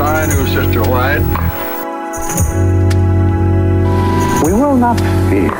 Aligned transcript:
I 0.00 0.26
knew 0.26 0.46
Sister 0.46 0.82
White. 0.88 1.22
We 4.44 4.52
will 4.52 4.76
not 4.76 4.96
fear. 5.28 5.50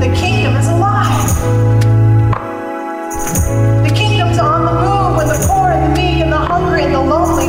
The 0.00 0.14
kingdom 0.14 0.54
is 0.56 0.68
alive. 0.68 1.08
The 3.84 3.92
kingdom's 3.96 4.38
on 4.38 4.66
the 4.66 4.72
move 4.72 5.16
with 5.16 5.28
the 5.28 5.46
poor 5.48 5.70
and 5.70 5.82
the 5.84 6.00
meek 6.00 6.20
and 6.22 6.30
the 6.30 6.36
hungry 6.36 6.82
and 6.82 6.94
the 6.94 7.00
lonely. 7.00 7.48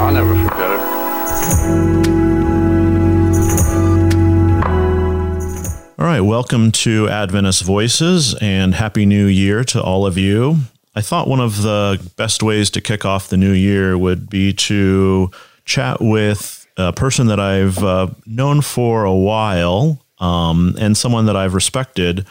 I'll 0.00 0.12
never 0.14 0.34
forget 0.34 0.70
it. 0.70 0.80
All 5.98 6.06
right, 6.06 6.22
welcome 6.22 6.72
to 6.72 7.08
Adventist 7.10 7.64
Voices 7.64 8.34
and 8.40 8.74
Happy 8.74 9.04
New 9.04 9.26
Year 9.26 9.62
to 9.64 9.82
all 9.82 10.06
of 10.06 10.16
you. 10.16 10.56
I 10.96 11.02
thought 11.02 11.28
one 11.28 11.40
of 11.40 11.60
the 11.60 12.00
best 12.16 12.42
ways 12.42 12.70
to 12.70 12.80
kick 12.80 13.04
off 13.04 13.28
the 13.28 13.36
new 13.36 13.52
year 13.52 13.98
would 13.98 14.30
be 14.30 14.54
to 14.54 15.30
chat 15.66 16.00
with 16.00 16.66
a 16.78 16.90
person 16.94 17.26
that 17.26 17.38
I've 17.38 17.78
uh, 17.84 18.08
known 18.24 18.62
for 18.62 19.04
a 19.04 19.14
while 19.14 20.02
um, 20.18 20.74
and 20.80 20.96
someone 20.96 21.26
that 21.26 21.36
I've 21.36 21.52
respected 21.52 22.26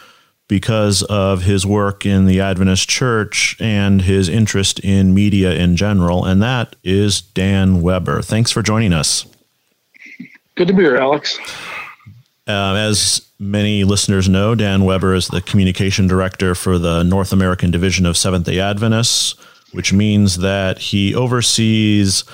because 0.48 1.04
of 1.04 1.42
his 1.42 1.64
work 1.64 2.04
in 2.04 2.26
the 2.26 2.40
Adventist 2.40 2.88
Church 2.88 3.56
and 3.60 4.02
his 4.02 4.28
interest 4.28 4.80
in 4.80 5.14
media 5.14 5.52
in 5.52 5.76
general, 5.76 6.24
and 6.24 6.42
that 6.42 6.74
is 6.82 7.20
Dan 7.20 7.82
Weber. 7.82 8.20
Thanks 8.20 8.50
for 8.50 8.62
joining 8.62 8.92
us. 8.92 9.26
Good 10.56 10.68
to 10.68 10.74
be 10.74 10.82
here, 10.82 10.96
Alex. 10.96 11.38
Uh, 12.48 12.74
as 12.74 13.25
many 13.38 13.84
listeners 13.84 14.28
know, 14.28 14.54
Dan 14.54 14.84
Weber 14.84 15.14
is 15.14 15.28
the 15.28 15.40
communication 15.40 16.06
director 16.06 16.54
for 16.54 16.78
the 16.78 17.02
North 17.02 17.32
American 17.32 17.70
division 17.70 18.06
of 18.06 18.16
Seventh 18.16 18.46
day 18.46 18.60
Adventists, 18.60 19.34
which 19.72 19.92
means 19.92 20.38
that 20.38 20.78
he 20.78 21.14
oversees 21.14 22.24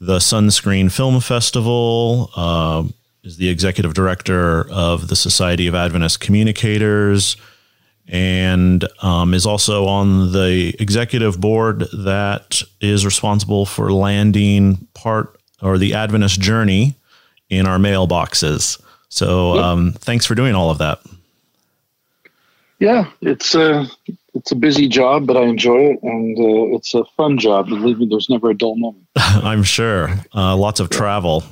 the 0.00 0.18
SONscreen 0.18 0.90
Film 0.92 1.20
Festival, 1.20 2.30
uh, 2.36 2.84
is 3.24 3.36
the 3.36 3.48
executive 3.48 3.94
director 3.94 4.70
of 4.70 5.08
the 5.08 5.16
Society 5.16 5.66
of 5.66 5.74
Adventist 5.74 6.20
Communicators, 6.20 7.36
and 8.06 8.86
um, 9.02 9.34
is 9.34 9.44
also 9.44 9.86
on 9.86 10.32
the 10.32 10.74
executive 10.80 11.40
board 11.40 11.84
that 11.92 12.62
is 12.80 13.04
responsible 13.04 13.66
for 13.66 13.92
landing 13.92 14.86
part 14.94 15.38
or 15.60 15.76
the 15.76 15.94
Adventist 15.94 16.40
journey 16.40 16.94
in 17.50 17.66
our 17.66 17.78
mailboxes. 17.78 18.80
So 19.08 19.58
um, 19.58 19.92
thanks 19.92 20.26
for 20.26 20.34
doing 20.34 20.54
all 20.54 20.70
of 20.70 20.78
that. 20.78 21.00
Yeah, 22.78 23.10
it's 23.20 23.54
a 23.54 23.86
it's 24.34 24.52
a 24.52 24.56
busy 24.56 24.86
job, 24.86 25.26
but 25.26 25.36
I 25.36 25.42
enjoy 25.42 25.92
it, 25.92 26.02
and 26.02 26.38
uh, 26.38 26.76
it's 26.76 26.94
a 26.94 27.04
fun 27.16 27.38
job. 27.38 27.68
Believe 27.68 27.98
me, 27.98 28.06
there's 28.08 28.30
never 28.30 28.50
a 28.50 28.54
dull 28.56 28.76
moment. 28.76 29.04
I'm 29.16 29.64
sure. 29.64 30.10
Uh, 30.34 30.56
lots 30.56 30.78
of 30.78 30.90
travel. 30.90 31.44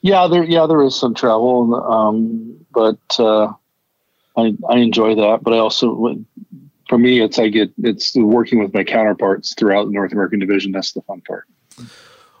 Yeah, 0.00 0.26
there 0.28 0.44
yeah 0.44 0.66
there 0.66 0.82
is 0.82 0.98
some 0.98 1.14
travel, 1.14 1.74
um, 1.74 2.64
but 2.72 3.00
uh, 3.18 3.52
I 4.36 4.54
I 4.70 4.78
enjoy 4.78 5.16
that. 5.16 5.40
But 5.42 5.52
I 5.52 5.58
also, 5.58 6.16
for 6.88 6.96
me, 6.96 7.20
it's 7.20 7.38
I 7.38 7.48
get 7.48 7.72
it's 7.82 8.14
working 8.16 8.58
with 8.58 8.72
my 8.72 8.84
counterparts 8.84 9.54
throughout 9.54 9.86
the 9.86 9.92
North 9.92 10.12
American 10.12 10.38
division. 10.38 10.72
That's 10.72 10.92
the 10.92 11.02
fun 11.02 11.22
part. 11.22 11.44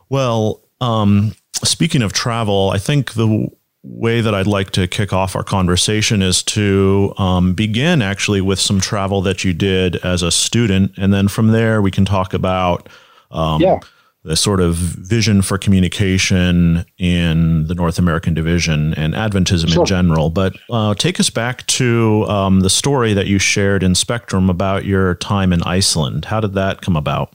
Well, 0.08 0.62
um, 0.80 1.34
speaking 1.62 2.02
of 2.02 2.12
travel, 2.12 2.70
I 2.72 2.78
think 2.78 3.14
the 3.14 3.50
way 3.88 4.20
that 4.20 4.34
I'd 4.34 4.46
like 4.46 4.70
to 4.72 4.86
kick 4.88 5.12
off 5.12 5.36
our 5.36 5.44
conversation 5.44 6.20
is 6.22 6.42
to 6.42 7.14
um, 7.18 7.54
begin 7.54 8.02
actually 8.02 8.40
with 8.40 8.58
some 8.58 8.80
travel 8.80 9.22
that 9.22 9.44
you 9.44 9.52
did 9.52 9.96
as 9.96 10.22
a 10.22 10.30
student. 10.30 10.92
And 10.98 11.14
then 11.14 11.28
from 11.28 11.48
there, 11.48 11.80
we 11.80 11.90
can 11.90 12.04
talk 12.04 12.34
about 12.34 12.88
um, 13.30 13.60
Yeah. 13.62 13.78
the 14.24 14.34
sort 14.36 14.60
of 14.60 14.74
vision 14.74 15.40
for 15.40 15.56
communication 15.56 16.84
in 16.98 17.66
the 17.68 17.74
North 17.74 17.98
American 17.98 18.34
division 18.34 18.92
and 18.94 19.14
Adventism 19.14 19.68
Sure. 19.72 19.82
in 19.82 19.86
general. 19.86 20.30
But 20.30 20.56
uh, 20.70 20.94
take 20.94 21.20
us 21.20 21.30
back 21.30 21.64
to 21.68 22.24
um, 22.28 22.60
the 22.60 22.70
story 22.70 23.14
that 23.14 23.26
you 23.28 23.38
shared 23.38 23.82
in 23.84 23.94
Spectrum 23.94 24.50
about 24.50 24.84
your 24.84 25.14
time 25.16 25.52
in 25.52 25.62
Iceland. 25.62 26.24
How 26.26 26.40
did 26.40 26.54
that 26.54 26.80
come 26.82 26.96
about? 26.96 27.32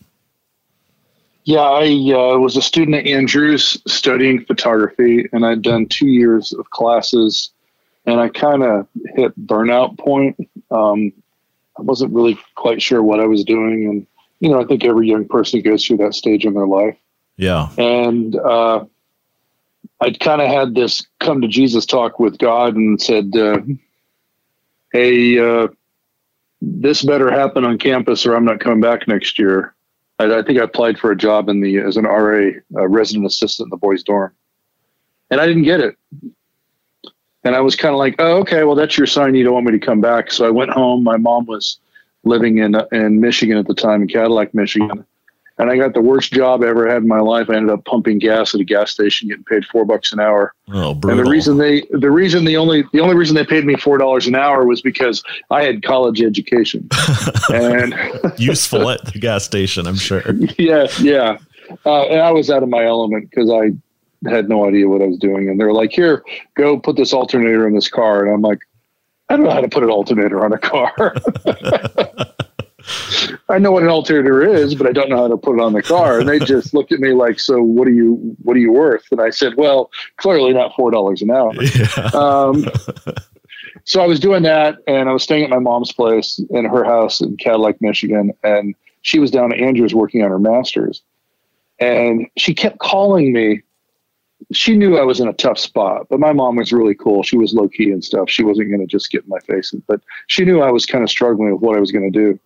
Yeah, 1.43 1.61
I 1.61 1.85
uh, 1.85 2.37
was 2.37 2.55
a 2.55 2.61
student 2.61 2.97
at 2.97 3.07
Andrews 3.07 3.81
studying 3.87 4.45
photography, 4.45 5.27
and 5.31 5.45
I'd 5.45 5.63
done 5.63 5.87
two 5.87 6.07
years 6.07 6.53
of 6.53 6.69
classes, 6.69 7.49
and 8.05 8.19
I 8.19 8.29
kind 8.29 8.63
of 8.63 8.87
hit 9.15 9.37
burnout 9.47 9.97
point. 9.97 10.37
Um, 10.69 11.11
I 11.77 11.81
wasn't 11.81 12.13
really 12.13 12.37
quite 12.55 12.81
sure 12.81 13.01
what 13.01 13.19
I 13.19 13.25
was 13.25 13.43
doing, 13.43 13.87
and 13.87 14.07
you 14.39 14.49
know, 14.51 14.61
I 14.61 14.65
think 14.65 14.83
every 14.83 15.07
young 15.07 15.27
person 15.27 15.61
goes 15.61 15.85
through 15.85 15.97
that 15.97 16.13
stage 16.13 16.45
in 16.45 16.53
their 16.53 16.67
life. 16.67 16.97
Yeah. 17.37 17.69
And 17.77 18.35
uh, 18.35 18.85
I'd 19.99 20.19
kind 20.19 20.41
of 20.41 20.47
had 20.47 20.75
this 20.75 21.05
come 21.19 21.41
to 21.41 21.47
Jesus 21.47 21.87
talk 21.87 22.19
with 22.19 22.37
God, 22.37 22.75
and 22.75 23.01
said, 23.01 23.31
uh, 23.35 23.61
"Hey, 24.91 25.39
uh, 25.39 25.69
this 26.61 27.01
better 27.01 27.31
happen 27.31 27.65
on 27.65 27.79
campus, 27.79 28.27
or 28.27 28.35
I'm 28.35 28.45
not 28.45 28.59
coming 28.59 28.81
back 28.81 29.07
next 29.07 29.39
year." 29.39 29.73
I, 30.21 30.39
I 30.39 30.43
think 30.43 30.59
I 30.59 30.63
applied 30.63 30.99
for 30.99 31.11
a 31.11 31.17
job 31.17 31.49
in 31.49 31.61
the 31.61 31.79
as 31.79 31.97
an 31.97 32.05
RA, 32.05 32.51
uh 32.75 32.87
resident 32.87 33.25
assistant 33.25 33.67
in 33.67 33.69
the 33.71 33.77
boys' 33.77 34.03
dorm, 34.03 34.33
and 35.29 35.41
I 35.41 35.47
didn't 35.47 35.63
get 35.63 35.79
it. 35.79 35.97
And 37.43 37.55
I 37.55 37.61
was 37.61 37.75
kind 37.75 37.93
of 37.93 37.97
like, 37.97 38.15
"Oh, 38.19 38.37
okay, 38.41 38.63
well, 38.63 38.75
that's 38.75 38.97
your 38.97 39.07
sign. 39.07 39.33
You 39.33 39.43
don't 39.43 39.53
want 39.53 39.65
me 39.65 39.71
to 39.71 39.85
come 39.85 39.99
back." 39.99 40.31
So 40.31 40.45
I 40.45 40.51
went 40.51 40.71
home. 40.71 41.03
My 41.03 41.17
mom 41.17 41.45
was 41.45 41.79
living 42.23 42.59
in 42.59 42.75
in 42.91 43.19
Michigan 43.19 43.57
at 43.57 43.67
the 43.67 43.73
time, 43.73 44.03
in 44.03 44.07
Cadillac, 44.07 44.53
Michigan, 44.53 45.05
and 45.61 45.69
I 45.69 45.77
got 45.77 45.93
the 45.93 46.01
worst 46.01 46.33
job 46.33 46.63
I 46.63 46.67
ever 46.67 46.89
had 46.89 47.03
in 47.03 47.07
my 47.07 47.19
life. 47.19 47.47
I 47.47 47.55
ended 47.55 47.71
up 47.71 47.85
pumping 47.85 48.17
gas 48.17 48.55
at 48.55 48.61
a 48.61 48.63
gas 48.63 48.89
station, 48.89 49.27
getting 49.27 49.43
paid 49.43 49.63
four 49.65 49.85
bucks 49.85 50.11
an 50.11 50.19
hour. 50.19 50.55
Oh, 50.69 50.95
brutal. 50.95 51.19
And 51.19 51.27
the 51.27 51.31
reason 51.31 51.57
they 51.59 51.83
the 51.91 52.09
reason 52.09 52.45
the 52.45 52.57
only 52.57 52.83
the 52.93 52.99
only 52.99 53.15
reason 53.15 53.35
they 53.35 53.45
paid 53.45 53.63
me 53.63 53.75
four 53.75 53.99
dollars 53.99 54.25
an 54.25 54.33
hour 54.33 54.65
was 54.65 54.81
because 54.81 55.23
I 55.51 55.61
had 55.61 55.83
college 55.83 56.23
education. 56.23 56.89
and 57.53 57.93
useful 58.37 58.89
at 58.89 59.05
the 59.05 59.19
gas 59.19 59.45
station, 59.45 59.85
I'm 59.85 59.97
sure. 59.97 60.23
yeah, 60.57 60.87
yeah. 60.99 61.37
Uh, 61.85 62.05
and 62.05 62.21
I 62.21 62.31
was 62.31 62.49
out 62.49 62.63
of 62.63 62.69
my 62.69 62.83
element 62.85 63.29
because 63.29 63.51
I 63.51 63.71
had 64.29 64.49
no 64.49 64.67
idea 64.67 64.89
what 64.89 65.03
I 65.03 65.05
was 65.05 65.19
doing. 65.19 65.47
And 65.47 65.59
they're 65.59 65.73
like, 65.73 65.91
"Here, 65.91 66.23
go 66.55 66.79
put 66.79 66.95
this 66.95 67.13
alternator 67.13 67.67
in 67.67 67.75
this 67.75 67.87
car." 67.87 68.25
And 68.25 68.33
I'm 68.33 68.41
like, 68.41 68.61
"I 69.29 69.37
don't 69.37 69.45
know 69.45 69.51
how 69.51 69.61
to 69.61 69.69
put 69.69 69.83
an 69.83 69.91
alternator 69.91 70.43
on 70.43 70.53
a 70.53 70.57
car." 70.57 71.15
I 73.51 73.57
know 73.57 73.71
what 73.71 73.83
an 73.83 73.89
alternator 73.89 74.41
is, 74.41 74.75
but 74.75 74.87
I 74.87 74.91
don't 74.91 75.09
know 75.09 75.17
how 75.17 75.27
to 75.27 75.37
put 75.37 75.55
it 75.55 75.61
on 75.61 75.73
the 75.73 75.81
car. 75.81 76.19
And 76.19 76.29
they 76.29 76.39
just 76.45 76.73
looked 76.73 76.91
at 76.91 76.99
me 76.99 77.13
like, 77.13 77.39
"So 77.39 77.61
what 77.61 77.87
are 77.87 77.91
you? 77.91 78.35
What 78.41 78.55
are 78.55 78.59
you 78.59 78.71
worth?" 78.71 79.03
And 79.11 79.21
I 79.21 79.29
said, 79.29 79.55
"Well, 79.57 79.91
clearly 80.17 80.53
not 80.53 80.75
four 80.75 80.91
dollars 80.91 81.21
an 81.21 81.31
hour." 81.31 81.53
Yeah. 81.61 82.09
Um, 82.13 82.65
so 83.83 84.01
I 84.01 84.07
was 84.07 84.19
doing 84.19 84.43
that, 84.43 84.77
and 84.87 85.09
I 85.09 85.13
was 85.13 85.23
staying 85.23 85.43
at 85.43 85.49
my 85.49 85.59
mom's 85.59 85.91
place 85.91 86.39
in 86.49 86.65
her 86.65 86.83
house 86.83 87.21
in 87.21 87.37
Cadillac, 87.37 87.81
Michigan, 87.81 88.31
and 88.43 88.75
she 89.01 89.19
was 89.19 89.31
down 89.31 89.53
at 89.53 89.59
Andrews 89.59 89.93
working 89.93 90.23
on 90.23 90.29
her 90.29 90.39
master's, 90.39 91.01
and 91.79 92.27
she 92.37 92.53
kept 92.53 92.79
calling 92.79 93.33
me. 93.33 93.61
She 94.51 94.75
knew 94.75 94.97
I 94.97 95.03
was 95.03 95.19
in 95.19 95.27
a 95.27 95.33
tough 95.33 95.59
spot, 95.59 96.07
but 96.09 96.19
my 96.19 96.33
mom 96.33 96.55
was 96.55 96.73
really 96.73 96.95
cool. 96.95 97.21
She 97.21 97.37
was 97.37 97.53
low 97.53 97.69
key 97.69 97.91
and 97.91 98.03
stuff. 98.03 98.27
She 98.27 98.43
wasn't 98.43 98.69
going 98.69 98.81
to 98.81 98.87
just 98.87 99.11
get 99.11 99.23
in 99.23 99.29
my 99.29 99.39
face, 99.41 99.71
but 99.87 100.01
she 100.27 100.43
knew 100.43 100.61
I 100.61 100.71
was 100.71 100.87
kind 100.87 101.03
of 101.03 101.11
struggling 101.11 101.53
with 101.53 101.61
what 101.61 101.77
I 101.77 101.79
was 101.79 101.91
going 101.91 102.11
to 102.11 102.19
do. 102.19 102.39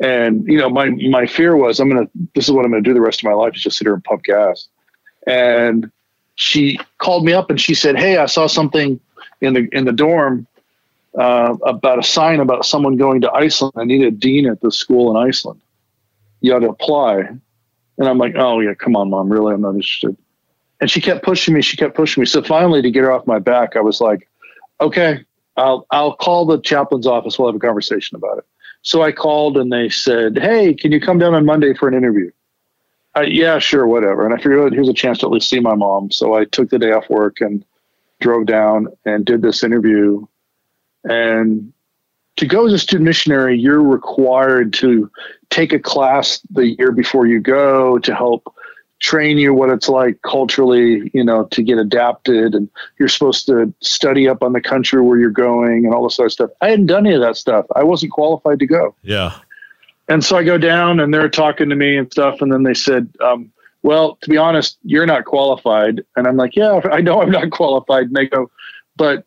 And 0.00 0.46
you 0.46 0.58
know, 0.58 0.68
my 0.68 0.90
my 0.90 1.26
fear 1.26 1.56
was, 1.56 1.80
I'm 1.80 1.88
gonna. 1.88 2.08
This 2.34 2.44
is 2.46 2.52
what 2.52 2.64
I'm 2.64 2.72
to 2.72 2.80
do 2.82 2.92
the 2.92 3.00
rest 3.00 3.20
of 3.20 3.24
my 3.24 3.32
life 3.32 3.54
is 3.54 3.62
just 3.62 3.78
sit 3.78 3.86
here 3.86 3.94
and 3.94 4.04
pump 4.04 4.24
gas. 4.24 4.68
And 5.26 5.90
she 6.34 6.78
called 6.98 7.24
me 7.24 7.32
up 7.32 7.48
and 7.48 7.60
she 7.60 7.74
said, 7.74 7.96
"Hey, 7.96 8.18
I 8.18 8.26
saw 8.26 8.46
something 8.46 9.00
in 9.40 9.54
the 9.54 9.68
in 9.72 9.86
the 9.86 9.92
dorm 9.92 10.46
uh, 11.18 11.56
about 11.64 11.98
a 11.98 12.02
sign 12.02 12.40
about 12.40 12.66
someone 12.66 12.96
going 12.96 13.22
to 13.22 13.32
Iceland. 13.32 13.72
I 13.76 13.84
need 13.84 14.02
a 14.02 14.10
dean 14.10 14.46
at 14.46 14.60
the 14.60 14.70
school 14.70 15.10
in 15.10 15.28
Iceland. 15.28 15.60
You 16.42 16.54
ought 16.54 16.60
to 16.60 16.68
apply." 16.68 17.22
And 17.98 18.06
I'm 18.08 18.18
like, 18.18 18.34
"Oh 18.36 18.60
yeah, 18.60 18.74
come 18.74 18.96
on, 18.96 19.08
mom. 19.08 19.30
Really, 19.30 19.54
I'm 19.54 19.62
not 19.62 19.70
interested." 19.70 20.14
And 20.78 20.90
she 20.90 21.00
kept 21.00 21.24
pushing 21.24 21.54
me. 21.54 21.62
She 21.62 21.78
kept 21.78 21.96
pushing 21.96 22.20
me. 22.20 22.26
So 22.26 22.42
finally, 22.42 22.82
to 22.82 22.90
get 22.90 23.02
her 23.02 23.10
off 23.10 23.26
my 23.26 23.38
back, 23.38 23.76
I 23.76 23.80
was 23.80 24.02
like, 24.02 24.28
"Okay, 24.78 25.24
I'll 25.56 25.86
I'll 25.90 26.14
call 26.16 26.44
the 26.44 26.60
chaplain's 26.60 27.06
office. 27.06 27.38
We'll 27.38 27.48
have 27.48 27.56
a 27.56 27.60
conversation 27.60 28.14
about 28.14 28.36
it." 28.36 28.44
So 28.86 29.02
I 29.02 29.10
called 29.10 29.56
and 29.56 29.72
they 29.72 29.88
said, 29.88 30.38
"Hey, 30.38 30.72
can 30.72 30.92
you 30.92 31.00
come 31.00 31.18
down 31.18 31.34
on 31.34 31.44
Monday 31.44 31.74
for 31.74 31.88
an 31.88 31.94
interview?" 31.94 32.30
Uh, 33.16 33.22
yeah, 33.22 33.58
sure, 33.58 33.84
whatever. 33.84 34.24
And 34.24 34.32
I 34.32 34.36
figured, 34.36 34.58
oh, 34.60 34.70
here's 34.70 34.88
a 34.88 34.92
chance 34.92 35.18
to 35.18 35.26
at 35.26 35.32
least 35.32 35.48
see 35.48 35.58
my 35.58 35.74
mom. 35.74 36.12
So 36.12 36.34
I 36.34 36.44
took 36.44 36.70
the 36.70 36.78
day 36.78 36.92
off 36.92 37.10
work 37.10 37.40
and 37.40 37.64
drove 38.20 38.46
down 38.46 38.86
and 39.04 39.24
did 39.24 39.42
this 39.42 39.64
interview. 39.64 40.24
And 41.02 41.72
to 42.36 42.46
go 42.46 42.66
as 42.66 42.74
a 42.74 42.78
student 42.78 43.06
missionary, 43.06 43.58
you're 43.58 43.82
required 43.82 44.72
to 44.74 45.10
take 45.50 45.72
a 45.72 45.80
class 45.80 46.40
the 46.50 46.76
year 46.78 46.92
before 46.92 47.26
you 47.26 47.40
go 47.40 47.98
to 47.98 48.14
help 48.14 48.54
train 49.00 49.36
you 49.38 49.52
what 49.52 49.70
it's 49.70 49.88
like 49.88 50.20
culturally, 50.22 51.10
you 51.12 51.22
know, 51.22 51.44
to 51.44 51.62
get 51.62 51.78
adapted. 51.78 52.54
And 52.54 52.68
you're 52.98 53.08
supposed 53.08 53.46
to 53.46 53.72
study 53.80 54.28
up 54.28 54.42
on 54.42 54.52
the 54.52 54.60
country 54.60 55.00
where 55.00 55.18
you're 55.18 55.30
going 55.30 55.84
and 55.84 55.94
all 55.94 56.04
this 56.04 56.18
other 56.18 56.30
stuff. 56.30 56.50
I 56.60 56.70
hadn't 56.70 56.86
done 56.86 57.06
any 57.06 57.14
of 57.14 57.20
that 57.20 57.36
stuff. 57.36 57.66
I 57.74 57.84
wasn't 57.84 58.12
qualified 58.12 58.58
to 58.60 58.66
go. 58.66 58.94
Yeah. 59.02 59.38
and 60.08 60.24
so 60.24 60.36
I 60.36 60.44
go 60.44 60.58
down 60.58 61.00
and 61.00 61.12
they're 61.12 61.28
talking 61.28 61.68
to 61.68 61.76
me 61.76 61.96
and 61.96 62.10
stuff. 62.10 62.40
And 62.40 62.52
then 62.52 62.62
they 62.62 62.74
said, 62.74 63.08
um, 63.20 63.52
well, 63.82 64.16
to 64.22 64.30
be 64.30 64.36
honest, 64.36 64.78
you're 64.82 65.06
not 65.06 65.26
qualified. 65.26 66.02
And 66.16 66.26
I'm 66.26 66.36
like, 66.36 66.56
yeah, 66.56 66.80
I 66.90 67.00
know 67.00 67.20
I'm 67.22 67.30
not 67.30 67.50
qualified. 67.52 68.06
And 68.06 68.16
they 68.16 68.26
go, 68.26 68.50
but 68.96 69.26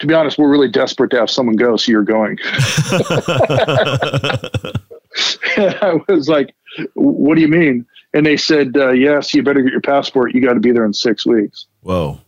to 0.00 0.06
be 0.06 0.12
honest, 0.12 0.36
we're 0.36 0.50
really 0.50 0.68
desperate 0.68 1.10
to 1.12 1.18
have 1.18 1.30
someone 1.30 1.56
go. 1.56 1.76
So 1.76 1.90
you're 1.90 2.02
going. 2.02 2.38
I 5.56 5.98
was 6.08 6.28
like, 6.28 6.54
what 6.94 7.36
do 7.36 7.40
you 7.40 7.48
mean? 7.48 7.86
And 8.14 8.24
they 8.24 8.36
said, 8.36 8.76
uh, 8.76 8.90
yes, 8.90 9.34
you 9.34 9.42
better 9.42 9.62
get 9.62 9.72
your 9.72 9.80
passport. 9.80 10.34
You 10.34 10.40
got 10.40 10.54
to 10.54 10.60
be 10.60 10.72
there 10.72 10.84
in 10.84 10.92
six 10.92 11.26
weeks. 11.26 11.66
Whoa. 11.82 12.18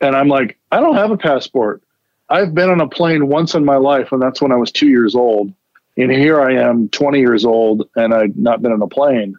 And 0.00 0.14
I'm 0.14 0.28
like, 0.28 0.58
I 0.70 0.80
don't 0.80 0.94
have 0.94 1.10
a 1.10 1.16
passport. 1.16 1.82
I've 2.28 2.54
been 2.54 2.70
on 2.70 2.80
a 2.80 2.88
plane 2.88 3.28
once 3.28 3.54
in 3.54 3.64
my 3.64 3.76
life, 3.76 4.12
and 4.12 4.20
that's 4.20 4.42
when 4.42 4.52
I 4.52 4.56
was 4.56 4.70
two 4.70 4.88
years 4.88 5.14
old. 5.14 5.52
And 5.96 6.10
here 6.10 6.40
I 6.40 6.54
am, 6.54 6.88
20 6.90 7.18
years 7.18 7.44
old, 7.44 7.88
and 7.96 8.12
I've 8.12 8.36
not 8.36 8.62
been 8.62 8.72
on 8.72 8.82
a 8.82 8.88
plane. 8.88 9.36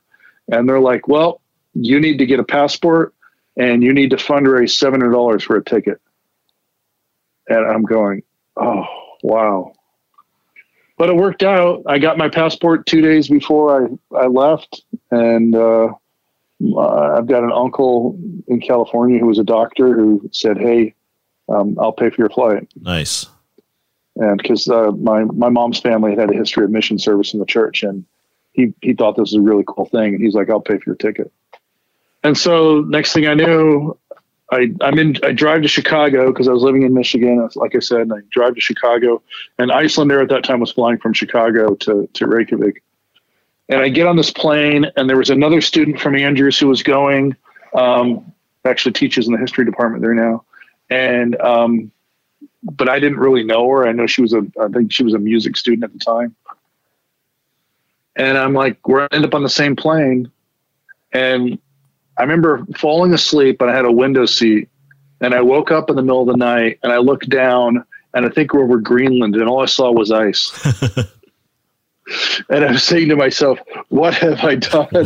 And 0.52 0.68
they're 0.68 0.80
like, 0.80 1.08
well, 1.08 1.42
you 1.74 2.00
need 2.00 2.18
to 2.18 2.26
get 2.26 2.40
a 2.40 2.44
passport 2.44 3.14
and 3.58 3.84
you 3.84 3.94
need 3.94 4.12
to 4.12 4.16
fundraise 4.18 4.72
$700 4.72 5.42
for 5.42 5.58
a 5.58 5.64
ticket. 5.64 6.00
And 7.50 7.66
I'm 7.66 7.84
going, 7.84 8.24
oh, 8.56 8.86
wow. 9.24 9.74
But 10.98 11.10
it 11.10 11.16
worked 11.16 11.44
out. 11.44 11.84
I 11.86 12.00
got 12.00 12.18
my 12.18 12.28
passport 12.28 12.88
two 12.88 13.02
days 13.02 13.30
before 13.30 13.88
I, 14.14 14.18
I 14.18 14.26
left. 14.26 14.84
And 15.12 15.56
uh, 15.56 15.90
I've 16.60 17.28
got 17.28 17.44
an 17.44 17.52
uncle 17.52 18.20
in 18.48 18.60
California 18.60 19.20
who 19.20 19.28
was 19.28 19.38
a 19.38 19.44
doctor 19.44 19.94
who 19.94 20.28
said, 20.32 20.58
hey, 20.58 20.96
um, 21.50 21.78
I'll 21.80 21.94
pay 21.94 22.10
for 22.10 22.22
your 22.22 22.30
flight. 22.30 22.68
Nice. 22.82 23.28
And 24.16 24.42
because 24.42 24.68
uh, 24.68 24.92
my, 24.94 25.24
my 25.26 25.50
mom's 25.50 25.80
family 25.80 26.10
had 26.12 26.20
had 26.20 26.32
a 26.32 26.36
history 26.36 26.66
of 26.66 26.72
mission 26.72 26.98
service 26.98 27.32
in 27.32 27.40
the 27.40 27.46
church. 27.46 27.84
And 27.84 28.04
he, 28.54 28.74
he 28.82 28.94
thought 28.94 29.16
this 29.16 29.32
was 29.32 29.36
a 29.36 29.42
really 29.42 29.64
cool 29.68 29.86
thing. 29.86 30.16
And 30.16 30.24
he's 30.24 30.34
like, 30.34 30.50
I'll 30.50 30.60
pay 30.60 30.80
for 30.80 30.90
your 30.90 30.96
ticket. 30.96 31.32
And 32.24 32.36
so 32.36 32.82
next 32.82 33.14
thing 33.14 33.28
I 33.28 33.36
knew, 33.36 33.96
I, 34.52 34.74
I'm 34.82 34.98
in, 34.98 35.18
I 35.24 35.34
drive 35.34 35.62
to 35.64 35.68
Chicago 35.68 36.32
because 36.32 36.48
I 36.48 36.52
was 36.52 36.64
living 36.64 36.84
in 36.84 36.94
Michigan. 36.94 37.50
Like 37.56 37.76
I 37.76 37.80
said, 37.80 38.02
and 38.02 38.14
I 38.14 38.20
drive 38.30 38.56
to 38.56 38.62
Chicago 38.62 39.22
and 39.58 39.72
Icelandair 39.72 40.22
at 40.22 40.30
that 40.30 40.44
time 40.44 40.62
was 40.62 40.72
flying 40.72 41.00
from 41.00 41.14
Chicago 41.14 41.76
to, 41.76 42.08
to 42.14 42.28
Reykjavik. 42.28 42.82
And 43.70 43.82
I 43.82 43.90
get 43.90 44.08
on 44.08 44.16
this 44.16 44.32
plane 44.32 44.86
and 44.96 45.10
there 45.10 45.18
was 45.18 45.30
another 45.30 45.60
student 45.60 46.00
from 46.00 46.16
Andrews 46.16 46.58
who 46.58 46.68
was 46.68 46.82
going, 46.82 47.36
um, 47.74 48.34
actually 48.64 48.94
teaches 48.94 49.28
in 49.28 49.34
the 49.34 49.40
history 49.40 49.66
department 49.66 50.02
there 50.02 50.14
now. 50.14 50.46
And, 50.90 51.40
um, 51.42 51.92
but 52.64 52.88
I 52.88 53.00
didn't 53.00 53.20
really 53.20 53.44
know 53.44 53.70
her. 53.70 53.88
I 53.88 53.92
know 53.92 54.08
she 54.08 54.22
was 54.22 54.34
a, 54.34 54.46
I 54.62 54.70
think 54.70 54.94
she 54.94 55.04
was 55.04 55.14
a 55.14 55.20
music 55.20 55.58
student 55.58 55.84
at 55.84 55.92
the 55.92 56.00
time. 56.00 56.36
And 58.16 58.38
I'm 58.38 58.54
like, 58.54 58.88
we're 58.88 59.08
end 59.12 59.26
up 59.26 59.36
on 59.36 59.44
the 59.44 59.50
same 59.50 59.76
plane. 59.76 60.32
And 61.12 61.60
I 62.18 62.24
remember 62.24 62.66
falling 62.78 63.14
asleep 63.14 63.62
and 63.62 63.70
I 63.70 63.76
had 63.76 63.86
a 63.86 63.92
window 63.92 64.26
seat 64.26 64.70
and 65.22 65.34
I 65.34 65.42
woke 65.42 65.72
up 65.72 65.90
in 65.90 65.96
the 65.96 66.02
middle 66.02 66.22
of 66.22 66.28
the 66.28 66.38
night 66.38 66.80
and 66.84 66.92
I 66.92 66.98
looked 66.98 67.30
down 67.30 67.84
and 68.14 68.26
I 68.26 68.30
think 68.30 68.54
we're 68.54 68.64
over 68.64 68.80
Greenland 68.80 69.36
and 69.36 69.48
all 69.48 69.62
I 69.62 69.66
saw 69.66 69.92
was 69.92 70.12
ice. 70.12 70.52
and 72.50 72.66
I 72.66 72.72
was 72.72 72.84
saying 72.84 73.10
to 73.10 73.16
myself, 73.16 73.60
what 73.90 74.16
have 74.16 74.44
I 74.44 74.56
done? 74.56 74.88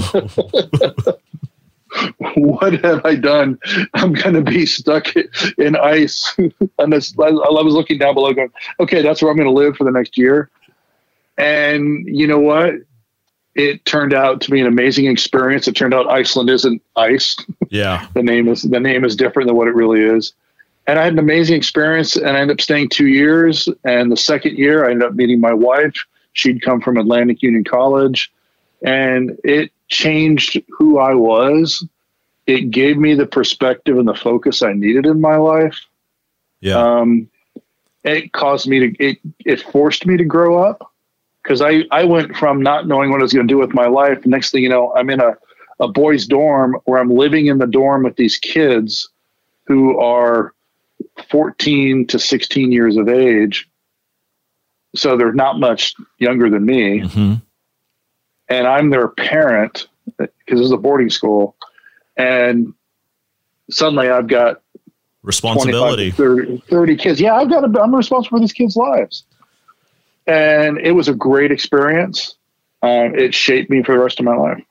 what 2.35 2.73
have 2.83 3.05
I 3.05 3.15
done? 3.15 3.59
I'm 3.93 4.13
going 4.13 4.35
to 4.35 4.41
be 4.41 4.65
stuck 4.65 5.13
in 5.57 5.75
ice. 5.75 6.33
and 6.79 6.93
this, 6.93 7.13
I 7.19 7.29
was 7.29 7.73
looking 7.73 7.97
down 7.97 8.13
below 8.13 8.33
going, 8.33 8.51
okay, 8.79 9.01
that's 9.01 9.21
where 9.21 9.31
I'm 9.31 9.37
going 9.37 9.49
to 9.49 9.53
live 9.53 9.75
for 9.75 9.83
the 9.83 9.91
next 9.91 10.17
year. 10.17 10.49
And 11.37 12.05
you 12.07 12.27
know 12.27 12.39
what? 12.39 12.75
It 13.55 13.83
turned 13.85 14.13
out 14.13 14.41
to 14.41 14.51
be 14.51 14.61
an 14.61 14.67
amazing 14.67 15.05
experience. 15.05 15.67
It 15.67 15.75
turned 15.75 15.93
out 15.93 16.09
Iceland 16.09 16.49
isn't 16.49 16.81
ice. 16.95 17.35
Yeah. 17.69 18.05
the 18.13 18.21
name 18.21 18.49
is 18.49 18.63
the 18.63 18.81
name 18.81 19.05
is 19.05 19.15
different 19.15 19.47
than 19.47 19.55
what 19.55 19.69
it 19.69 19.75
really 19.75 20.01
is. 20.01 20.33
And 20.87 20.99
I 20.99 21.05
had 21.05 21.13
an 21.13 21.19
amazing 21.19 21.55
experience 21.55 22.17
and 22.17 22.35
I 22.35 22.41
ended 22.41 22.57
up 22.57 22.61
staying 22.61 22.89
two 22.89 23.07
years. 23.07 23.69
And 23.85 24.11
the 24.11 24.17
second 24.17 24.57
year 24.57 24.85
I 24.85 24.91
ended 24.91 25.07
up 25.07 25.13
meeting 25.13 25.39
my 25.39 25.53
wife. 25.53 25.95
She'd 26.33 26.61
come 26.61 26.81
from 26.81 26.97
Atlantic 26.97 27.41
Union 27.41 27.63
College 27.63 28.29
and 28.81 29.37
it 29.45 29.71
changed 29.87 30.61
who 30.67 30.99
I 30.99 31.13
was. 31.13 31.87
It 32.45 32.71
gave 32.71 32.97
me 32.97 33.15
the 33.15 33.25
perspective 33.25 33.97
and 33.97 34.07
the 34.07 34.15
focus 34.15 34.61
I 34.61 34.73
needed 34.73 35.05
in 35.05 35.21
my 35.21 35.37
life. 35.37 35.79
Yeah. 36.59 36.75
Um, 36.75 37.29
it 38.03 38.33
caused 38.33 38.67
me 38.67 38.79
to 38.79 39.03
it 39.03 39.17
it 39.45 39.61
forced 39.61 40.05
me 40.05 40.17
to 40.17 40.25
grow 40.25 40.61
up 40.61 40.90
because 41.43 41.61
I, 41.61 41.83
I 41.91 42.03
went 42.03 42.35
from 42.35 42.61
not 42.61 42.87
knowing 42.87 43.11
what 43.11 43.19
I 43.19 43.23
was 43.23 43.33
going 43.33 43.47
to 43.47 43.51
do 43.51 43.57
with 43.57 43.73
my 43.73 43.87
life. 43.87 44.25
Next 44.25 44.51
thing 44.51 44.63
you 44.63 44.69
know, 44.69 44.93
I'm 44.95 45.09
in 45.09 45.19
a, 45.19 45.37
a 45.79 45.87
boys' 45.87 46.27
dorm 46.27 46.77
where 46.85 46.99
I'm 46.99 47.09
living 47.09 47.47
in 47.47 47.57
the 47.57 47.67
dorm 47.67 48.03
with 48.03 48.15
these 48.15 48.37
kids 48.37 49.09
who 49.65 49.99
are 49.99 50.53
14 51.29 52.07
to 52.07 52.19
16 52.19 52.71
years 52.71 52.97
of 52.97 53.09
age. 53.09 53.69
So 54.95 55.17
they're 55.17 55.33
not 55.33 55.59
much 55.59 55.95
younger 56.19 56.49
than 56.49 56.65
me. 56.65 57.01
Mm-hmm. 57.01 57.33
And 58.49 58.67
I'm 58.67 58.89
their 58.89 59.07
parent 59.07 59.87
because 60.17 60.29
this 60.47 60.59
is 60.59 60.71
a 60.71 60.77
boarding 60.77 61.09
school. 61.09 61.55
And 62.17 62.73
suddenly 63.69 64.09
I've 64.09 64.27
got 64.27 64.61
responsibility 65.23 66.11
30, 66.11 66.63
30 66.69 66.95
kids. 66.97 67.21
Yeah, 67.21 67.35
I've 67.35 67.49
got, 67.49 67.63
a, 67.63 67.81
I'm 67.81 67.95
responsible 67.95 68.37
for 68.37 68.41
these 68.41 68.53
kids' 68.53 68.75
lives 68.75 69.23
and 70.27 70.77
it 70.79 70.91
was 70.91 71.07
a 71.07 71.13
great 71.13 71.51
experience. 71.51 72.35
Uh, 72.83 73.09
it 73.13 73.33
shaped 73.33 73.69
me 73.69 73.83
for 73.83 73.93
the 73.93 73.99
rest 73.99 74.19
of 74.19 74.25
my 74.25 74.35
life. 74.35 74.63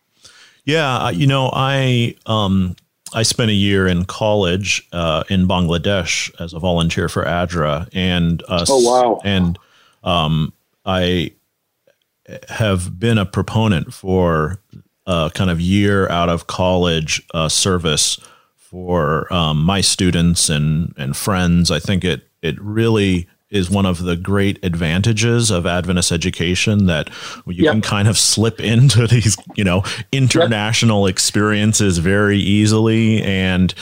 Yeah, 0.65 1.11
you 1.11 1.27
know, 1.27 1.51
I 1.53 2.17
um, 2.27 2.77
I 3.13 3.23
spent 3.23 3.51
a 3.51 3.55
year 3.55 3.87
in 3.87 4.05
college 4.05 4.87
uh, 4.93 5.25
in 5.29 5.49
Bangladesh 5.49 6.31
as 6.41 6.53
a 6.53 6.59
volunteer 6.59 7.09
for 7.09 7.25
ADRA, 7.25 7.89
and 7.93 8.43
uh, 8.49 8.65
oh 8.69 8.89
wow, 8.89 9.21
and 9.25 9.59
um, 10.05 10.53
I 10.85 11.33
have 12.49 12.99
been 12.99 13.19
a 13.19 13.27
proponent 13.27 13.93
for 13.93 14.61
a 15.07 15.31
kind 15.35 15.51
of 15.51 15.61
year 15.61 16.09
out 16.09 16.29
of 16.29 16.47
college 16.47 17.23
uh, 17.35 17.49
service 17.49 18.19
for 18.57 19.33
um, 19.33 19.63
my 19.63 19.81
students 19.81 20.49
and 20.49 20.95
and 20.97 21.17
friends. 21.17 21.71
I 21.71 21.81
think 21.81 22.05
it 22.05 22.29
it 22.43 22.61
really 22.61 23.29
is 23.51 23.69
one 23.71 23.87
of 23.87 24.03
the 24.03 24.17
great 24.17 24.59
advantages 24.65 25.51
of 25.51 25.67
Adventist 25.67 26.13
education 26.13 26.87
that 26.87 27.11
you 27.47 27.65
yep. 27.65 27.73
can 27.73 27.83
kind 27.83 28.09
of 28.09 28.17
slip 28.17 28.61
into 28.61 29.07
these, 29.09 29.37
you 29.57 29.65
know, 29.65 29.83
international 30.13 31.07
yep. 31.07 31.15
experiences 31.15 31.99
very 31.99 32.39
easily. 32.39 33.23
And 33.23 33.75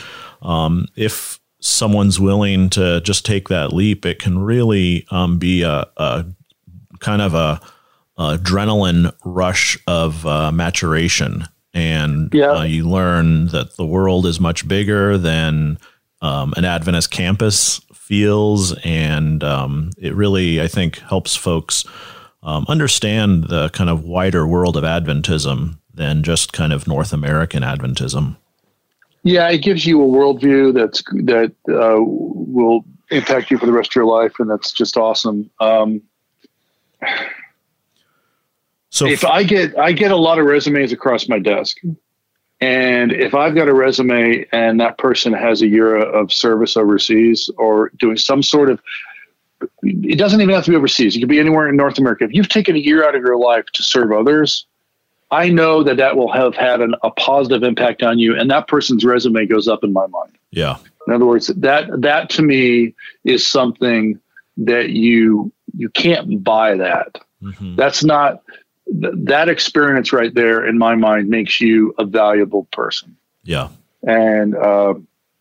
um, 0.43 0.87
if 0.97 1.39
someone's 1.61 2.19
willing 2.19 2.71
to 2.71 3.01
just 3.03 3.27
take 3.27 3.49
that 3.49 3.73
leap, 3.73 4.07
it 4.07 4.19
can 4.19 4.39
really 4.39 5.07
um, 5.11 5.39
be 5.39 5.63
a, 5.63 5.87
a, 5.97 6.25
kind 7.01 7.21
of 7.21 7.35
a, 7.35 7.61
a 8.17 8.39
adrenaline 8.39 9.13
rush 9.25 9.79
of 9.87 10.25
uh, 10.27 10.51
maturation. 10.51 11.45
And 11.75 12.33
yep. 12.33 12.57
uh, 12.57 12.63
you 12.63 12.89
learn 12.89 13.49
that 13.49 13.77
the 13.77 13.87
world 13.87 14.25
is 14.25 14.41
much 14.41 14.67
bigger 14.67 15.19
than 15.19 15.79
um, 16.21 16.55
an 16.57 16.65
Adventist 16.65 17.11
campus 17.11 17.81
feels, 18.09 18.73
and 18.85 19.45
um, 19.45 19.91
it 19.99 20.15
really, 20.15 20.63
I 20.63 20.67
think, 20.67 20.99
helps 21.01 21.37
folks 21.37 21.85
um, 22.43 22.65
understand 22.67 23.45
the 23.49 23.69
kind 23.69 23.91
of 23.91 24.03
wider 24.03 24.47
world 24.47 24.79
of 24.79 24.85
Adventism 24.85 25.79
than 25.93 26.23
just 26.23 26.55
kind 26.55 26.73
of 26.73 26.89
North 26.89 27.13
American 27.13 27.63
Adventism. 27.63 28.37
Yeah, 29.25 29.51
it 29.51 29.59
gives 29.59 29.85
you 29.85 30.03
a 30.03 30.07
worldview 30.07 30.73
that's 30.73 31.03
that 31.27 31.53
uh, 31.69 32.01
will 32.01 32.87
impact 33.11 33.51
you 33.51 33.59
for 33.59 33.67
the 33.67 33.73
rest 33.73 33.91
of 33.91 33.97
your 33.97 34.07
life, 34.07 34.33
and 34.39 34.49
that's 34.49 34.73
just 34.73 34.97
awesome. 34.97 35.51
Um, 35.61 36.01
so 38.89 39.07
if 39.07 39.23
I 39.23 39.43
get 39.43 39.79
I 39.79 39.93
get 39.93 40.13
a 40.13 40.17
lot 40.17 40.39
of 40.39 40.47
resumes 40.47 40.93
across 40.93 41.29
my 41.29 41.39
desk, 41.39 41.77
and 42.61 43.13
if 43.13 43.35
I've 43.35 43.55
got 43.55 43.69
a 43.69 43.75
resume 43.75 44.45
and 44.51 44.81
that 44.81 44.99
person 44.99 45.33
has 45.33 45.63
a 45.63 45.69
year 45.69 45.97
of 45.97 46.33
service 46.33 46.77
overseas 46.77 47.51
or 47.57 47.91
doing 47.99 48.17
some 48.17 48.43
sort 48.43 48.71
of, 48.71 48.81
it 49.83 50.19
doesn't 50.19 50.41
even 50.41 50.55
have 50.55 50.65
to 50.65 50.71
be 50.71 50.77
overseas. 50.77 51.15
It 51.15 51.21
could 51.21 51.29
be 51.29 51.39
anywhere 51.39 51.69
in 51.69 51.77
North 51.77 51.99
America. 51.99 52.25
If 52.25 52.33
you've 52.33 52.49
taken 52.49 52.75
a 52.75 52.81
year 52.81 53.07
out 53.07 53.15
of 53.15 53.23
your 53.23 53.37
life 53.37 53.67
to 53.75 53.83
serve 53.83 54.11
others, 54.11 54.67
I 55.31 55.51
know 55.51 55.85
that 55.85 55.99
that 55.99 56.17
will 56.17 56.33
have 56.33 56.55
had 56.57 56.81
an, 56.81 56.95
a 57.03 57.11
positive 57.11 57.63
impact 57.63 58.03
on 58.03 58.19
you, 58.19 58.37
and 58.37 58.51
that 58.51 58.67
person's 58.67 59.05
resume 59.05 59.47
goes 59.47 59.69
up 59.69 59.85
in 59.85 59.93
my 59.93 60.07
mind. 60.07 60.33
Yeah. 60.51 60.79
In 61.07 61.13
other 61.13 61.27
words, 61.27 61.49
that 61.49 61.89
that 62.01 62.31
to 62.31 62.43
me 62.43 62.95
is 63.25 63.47
something 63.47 64.19
that 64.57 64.91
you 64.91 65.53
you 65.77 65.91
can't 65.91 66.43
buy 66.43 66.77
that. 66.77 67.19
Mm-hmm. 67.43 67.77
That's 67.77 68.03
not 68.03 68.43
th- 68.91 69.15
that 69.25 69.49
experience 69.49 70.13
right 70.13 70.35
there, 70.35 70.67
in 70.67 70.79
my 70.79 70.95
mind, 70.95 71.29
makes 71.29 71.61
you 71.61 71.95
a 71.99 72.05
valuable 72.05 72.65
person. 72.73 73.17
Yeah. 73.45 73.69
And 74.03 74.55
uh, 74.57 74.95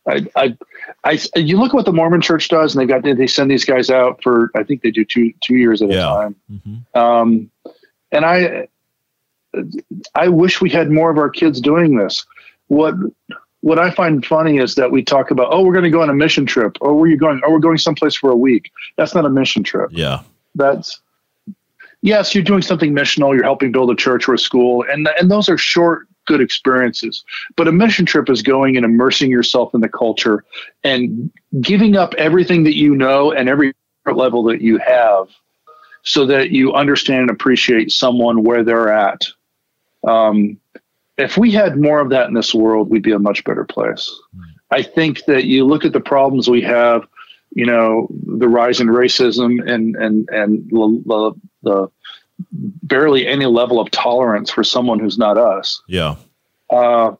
I, 0.06 0.26
I, 0.34 0.56
I, 1.04 1.18
you 1.36 1.58
look 1.58 1.70
at 1.70 1.74
what 1.74 1.84
the 1.84 1.92
Mormon 1.92 2.20
Church 2.20 2.48
does, 2.48 2.74
and 2.74 2.80
they've 2.80 2.88
got 2.88 3.02
they 3.02 3.26
send 3.26 3.50
these 3.50 3.64
guys 3.64 3.90
out 3.90 4.22
for 4.22 4.50
I 4.56 4.62
think 4.62 4.82
they 4.82 4.90
do 4.90 5.04
two 5.04 5.32
two 5.40 5.56
years 5.56 5.82
at 5.82 5.90
yeah. 5.90 5.96
a 5.96 6.14
time. 6.14 6.36
Mm-hmm. 6.50 6.98
Um, 6.98 7.50
and 8.10 8.24
I, 8.24 8.68
I 10.14 10.28
wish 10.28 10.60
we 10.60 10.70
had 10.70 10.90
more 10.90 11.10
of 11.10 11.18
our 11.18 11.30
kids 11.30 11.60
doing 11.60 11.96
this. 11.96 12.24
What 12.68 12.94
what 13.60 13.78
I 13.78 13.90
find 13.90 14.24
funny 14.24 14.58
is 14.58 14.76
that 14.76 14.92
we 14.92 15.02
talk 15.02 15.30
about, 15.30 15.48
oh, 15.50 15.62
we're 15.62 15.72
going 15.72 15.84
to 15.84 15.90
go 15.90 16.02
on 16.02 16.10
a 16.10 16.14
mission 16.14 16.46
trip. 16.46 16.78
Oh, 16.80 16.94
where 16.94 17.04
are 17.04 17.08
you 17.08 17.16
going? 17.16 17.40
Oh, 17.44 17.50
we're 17.50 17.58
going 17.58 17.78
someplace 17.78 18.14
for 18.14 18.30
a 18.30 18.36
week. 18.36 18.70
That's 18.96 19.14
not 19.14 19.24
a 19.24 19.30
mission 19.30 19.62
trip. 19.62 19.90
Yeah. 19.92 20.22
That's 20.54 21.00
yes, 22.02 22.34
you're 22.34 22.44
doing 22.44 22.62
something 22.62 22.94
missional. 22.94 23.34
You're 23.34 23.44
helping 23.44 23.72
build 23.72 23.90
a 23.90 23.96
church 23.96 24.28
or 24.28 24.34
a 24.34 24.38
school, 24.38 24.84
and 24.90 25.08
and 25.18 25.30
those 25.30 25.48
are 25.48 25.58
short, 25.58 26.06
good 26.26 26.40
experiences. 26.40 27.24
But 27.56 27.68
a 27.68 27.72
mission 27.72 28.06
trip 28.06 28.28
is 28.30 28.42
going 28.42 28.76
and 28.76 28.84
immersing 28.84 29.30
yourself 29.30 29.74
in 29.74 29.80
the 29.80 29.88
culture 29.88 30.44
and 30.84 31.30
giving 31.60 31.96
up 31.96 32.14
everything 32.14 32.64
that 32.64 32.76
you 32.76 32.94
know 32.94 33.32
and 33.32 33.48
every 33.48 33.74
level 34.06 34.42
that 34.44 34.60
you 34.60 34.78
have, 34.78 35.28
so 36.02 36.26
that 36.26 36.50
you 36.50 36.72
understand 36.72 37.22
and 37.22 37.30
appreciate 37.30 37.90
someone 37.92 38.42
where 38.42 38.64
they're 38.64 38.92
at. 38.92 39.26
Um, 40.06 40.58
if 41.18 41.36
we 41.36 41.50
had 41.50 41.76
more 41.76 42.00
of 42.00 42.10
that 42.10 42.28
in 42.28 42.34
this 42.34 42.54
world, 42.54 42.88
we'd 42.88 43.02
be 43.02 43.12
a 43.12 43.18
much 43.18 43.42
better 43.44 43.64
place. 43.64 44.08
I 44.70 44.82
think 44.82 45.24
that 45.24 45.44
you 45.44 45.64
look 45.64 45.84
at 45.84 45.92
the 45.92 46.00
problems 46.00 46.48
we 46.48 46.62
have, 46.62 47.06
you 47.50 47.66
know, 47.66 48.06
the 48.10 48.48
rise 48.48 48.80
in 48.80 48.88
racism 48.88 49.68
and 49.68 49.96
and 49.96 50.28
and 50.30 50.70
the, 50.70 51.34
the 51.62 51.88
barely 52.52 53.26
any 53.26 53.46
level 53.46 53.80
of 53.80 53.90
tolerance 53.90 54.50
for 54.50 54.62
someone 54.62 54.98
who's 54.98 55.18
not 55.18 55.36
us. 55.36 55.82
Yeah. 55.88 56.16
Uh, 56.70 57.12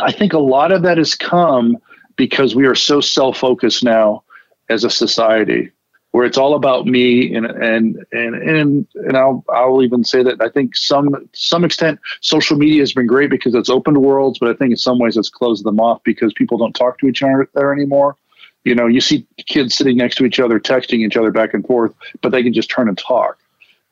I 0.00 0.12
think 0.12 0.32
a 0.32 0.38
lot 0.38 0.72
of 0.72 0.82
that 0.82 0.98
has 0.98 1.14
come 1.14 1.78
because 2.16 2.54
we 2.54 2.66
are 2.66 2.74
so 2.74 3.00
self 3.00 3.38
focused 3.38 3.84
now 3.84 4.22
as 4.68 4.84
a 4.84 4.90
society 4.90 5.70
where 6.16 6.24
it's 6.24 6.38
all 6.38 6.54
about 6.54 6.86
me 6.86 7.34
and 7.34 7.44
and 7.44 8.04
and 8.10 8.34
and 8.34 8.86
and 8.94 9.16
I'll 9.16 9.44
I'll 9.50 9.82
even 9.82 10.02
say 10.02 10.22
that 10.22 10.40
I 10.40 10.48
think 10.48 10.74
some 10.74 11.28
some 11.34 11.62
extent 11.62 12.00
social 12.20 12.56
media 12.56 12.80
has 12.80 12.94
been 12.94 13.06
great 13.06 13.28
because 13.28 13.54
it's 13.54 13.68
opened 13.68 13.98
worlds, 13.98 14.38
but 14.38 14.48
I 14.48 14.54
think 14.54 14.70
in 14.70 14.76
some 14.78 14.98
ways 14.98 15.18
it's 15.18 15.28
closed 15.28 15.64
them 15.64 15.78
off 15.78 16.02
because 16.04 16.32
people 16.32 16.56
don't 16.56 16.72
talk 16.72 16.98
to 17.00 17.06
each 17.06 17.22
other 17.22 17.48
there 17.54 17.72
anymore. 17.72 18.16
You 18.64 18.74
know, 18.74 18.86
you 18.86 19.02
see 19.02 19.26
kids 19.46 19.76
sitting 19.76 19.98
next 19.98 20.16
to 20.16 20.24
each 20.24 20.40
other, 20.40 20.58
texting 20.58 21.06
each 21.06 21.18
other 21.18 21.30
back 21.30 21.52
and 21.52 21.64
forth, 21.66 21.92
but 22.22 22.32
they 22.32 22.42
can 22.42 22.54
just 22.54 22.70
turn 22.70 22.88
and 22.88 22.96
talk. 22.96 23.38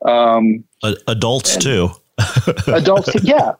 Um, 0.07 0.63
adults 1.07 1.57
too. 1.57 1.89
adults, 2.67 3.09
yeah. 3.23 3.53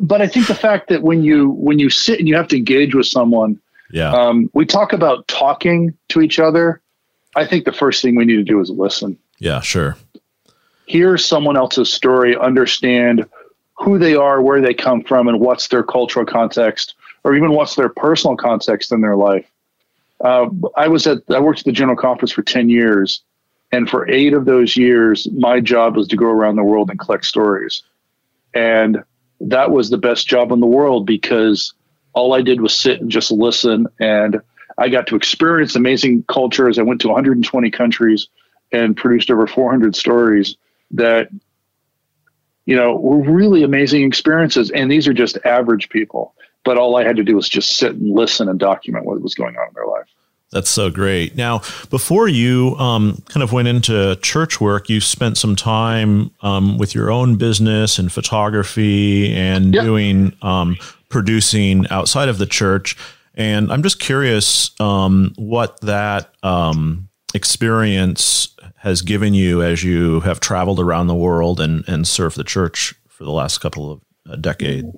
But 0.00 0.22
I 0.22 0.28
think 0.28 0.46
the 0.46 0.54
fact 0.54 0.88
that 0.88 1.02
when 1.02 1.22
you 1.22 1.50
when 1.50 1.78
you 1.78 1.90
sit 1.90 2.18
and 2.18 2.26
you 2.26 2.36
have 2.36 2.48
to 2.48 2.56
engage 2.56 2.94
with 2.94 3.06
someone, 3.06 3.60
yeah, 3.90 4.12
um, 4.12 4.50
we 4.54 4.64
talk 4.64 4.92
about 4.92 5.28
talking 5.28 5.94
to 6.08 6.20
each 6.22 6.38
other 6.38 6.80
I 7.38 7.46
think 7.46 7.64
the 7.64 7.72
first 7.72 8.02
thing 8.02 8.16
we 8.16 8.24
need 8.24 8.36
to 8.36 8.44
do 8.44 8.60
is 8.60 8.70
listen. 8.70 9.18
Yeah, 9.38 9.60
sure. 9.60 9.96
Hear 10.86 11.18
someone 11.18 11.56
else's 11.56 11.92
story, 11.92 12.36
understand 12.36 13.26
who 13.74 13.98
they 13.98 14.16
are, 14.16 14.42
where 14.42 14.60
they 14.60 14.74
come 14.74 15.04
from, 15.04 15.28
and 15.28 15.38
what's 15.38 15.68
their 15.68 15.84
cultural 15.84 16.26
context, 16.26 16.94
or 17.22 17.36
even 17.36 17.52
what's 17.52 17.76
their 17.76 17.90
personal 17.90 18.36
context 18.36 18.90
in 18.90 19.02
their 19.02 19.14
life. 19.14 19.48
Uh, 20.20 20.48
I 20.76 20.88
was 20.88 21.06
at 21.06 21.18
I 21.30 21.38
worked 21.38 21.60
at 21.60 21.64
the 21.64 21.72
General 21.72 21.96
Conference 21.96 22.32
for 22.32 22.42
ten 22.42 22.68
years, 22.68 23.22
and 23.72 23.88
for 23.88 24.08
eight 24.08 24.32
of 24.32 24.44
those 24.44 24.76
years, 24.76 25.28
my 25.30 25.60
job 25.60 25.96
was 25.96 26.08
to 26.08 26.16
go 26.16 26.26
around 26.26 26.56
the 26.56 26.64
world 26.64 26.90
and 26.90 26.98
collect 26.98 27.24
stories, 27.24 27.82
and 28.54 29.02
that 29.40 29.70
was 29.70 29.90
the 29.90 29.98
best 29.98 30.26
job 30.26 30.52
in 30.52 30.60
the 30.60 30.66
world 30.66 31.06
because 31.06 31.74
all 32.12 32.34
I 32.34 32.42
did 32.42 32.60
was 32.60 32.74
sit 32.74 33.00
and 33.00 33.10
just 33.10 33.30
listen 33.30 33.86
and 34.00 34.40
I 34.78 34.88
got 34.88 35.08
to 35.08 35.16
experience 35.16 35.74
amazing 35.74 36.24
cultures. 36.28 36.78
I 36.78 36.82
went 36.82 37.00
to 37.00 37.08
120 37.08 37.70
countries 37.70 38.28
and 38.70 38.96
produced 38.96 39.30
over 39.30 39.46
400 39.46 39.96
stories 39.96 40.56
that, 40.92 41.28
you 42.64 42.76
know, 42.76 42.94
were 42.96 43.18
really 43.18 43.64
amazing 43.64 44.04
experiences. 44.04 44.70
And 44.70 44.90
these 44.90 45.08
are 45.08 45.12
just 45.12 45.36
average 45.44 45.88
people. 45.88 46.34
But 46.64 46.78
all 46.78 46.96
I 46.96 47.04
had 47.04 47.16
to 47.16 47.24
do 47.24 47.34
was 47.34 47.48
just 47.48 47.76
sit 47.76 47.92
and 47.92 48.14
listen 48.14 48.48
and 48.48 48.58
document 48.58 49.04
what 49.04 49.20
was 49.20 49.34
going 49.34 49.56
on 49.56 49.68
in 49.68 49.74
their 49.74 49.86
life. 49.86 50.08
That's 50.50 50.70
so 50.70 50.90
great. 50.90 51.36
Now, 51.36 51.58
before 51.90 52.26
you 52.26 52.74
um, 52.76 53.22
kind 53.28 53.42
of 53.42 53.52
went 53.52 53.68
into 53.68 54.16
church 54.22 54.60
work, 54.60 54.88
you 54.88 55.00
spent 55.00 55.36
some 55.36 55.54
time 55.54 56.30
um, 56.40 56.78
with 56.78 56.94
your 56.94 57.10
own 57.10 57.36
business 57.36 57.98
and 57.98 58.10
photography 58.10 59.34
and 59.34 59.74
yep. 59.74 59.84
doing 59.84 60.32
um, 60.40 60.78
producing 61.10 61.86
outside 61.90 62.30
of 62.30 62.38
the 62.38 62.46
church. 62.46 62.96
And 63.34 63.70
I'm 63.70 63.82
just 63.82 64.00
curious 64.00 64.70
um, 64.80 65.34
what 65.36 65.80
that 65.82 66.32
um, 66.42 67.10
experience 67.34 68.48
has 68.76 69.02
given 69.02 69.34
you 69.34 69.62
as 69.62 69.84
you 69.84 70.20
have 70.20 70.40
traveled 70.40 70.80
around 70.80 71.08
the 71.08 71.14
world 71.14 71.60
and, 71.60 71.86
and 71.86 72.08
served 72.08 72.36
the 72.36 72.44
church 72.44 72.94
for 73.08 73.24
the 73.24 73.30
last 73.32 73.58
couple 73.58 73.92
of 73.92 74.00
uh, 74.30 74.36
decades. 74.36 74.96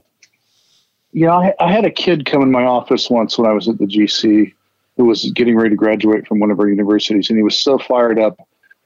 Yeah, 1.12 1.34
I, 1.34 1.54
I 1.58 1.72
had 1.72 1.84
a 1.84 1.90
kid 1.90 2.24
come 2.24 2.40
in 2.40 2.52
my 2.52 2.64
office 2.64 3.10
once 3.10 3.36
when 3.36 3.50
I 3.50 3.52
was 3.52 3.68
at 3.68 3.78
the 3.78 3.86
GC 3.86 4.52
who 5.00 5.06
was 5.06 5.30
getting 5.32 5.56
ready 5.56 5.70
to 5.70 5.76
graduate 5.76 6.26
from 6.26 6.40
one 6.40 6.50
of 6.50 6.60
our 6.60 6.68
universities, 6.68 7.30
and 7.30 7.38
he 7.38 7.42
was 7.42 7.58
so 7.58 7.78
fired 7.78 8.18
up. 8.18 8.38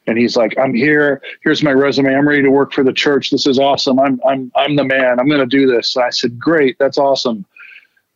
And 0.06 0.18
he's 0.18 0.36
like, 0.36 0.54
"I'm 0.58 0.74
here. 0.74 1.22
Here's 1.42 1.62
my 1.62 1.72
resume. 1.72 2.14
I'm 2.14 2.28
ready 2.28 2.42
to 2.42 2.50
work 2.50 2.72
for 2.72 2.84
the 2.84 2.92
church. 2.92 3.30
This 3.30 3.46
is 3.46 3.58
awesome. 3.58 3.98
I'm 3.98 4.20
I'm 4.26 4.52
I'm 4.54 4.76
the 4.76 4.84
man. 4.84 5.18
I'm 5.18 5.28
going 5.28 5.40
to 5.40 5.46
do 5.46 5.66
this." 5.66 5.96
And 5.96 6.04
I 6.04 6.10
said, 6.10 6.38
"Great. 6.38 6.76
That's 6.78 6.98
awesome." 6.98 7.46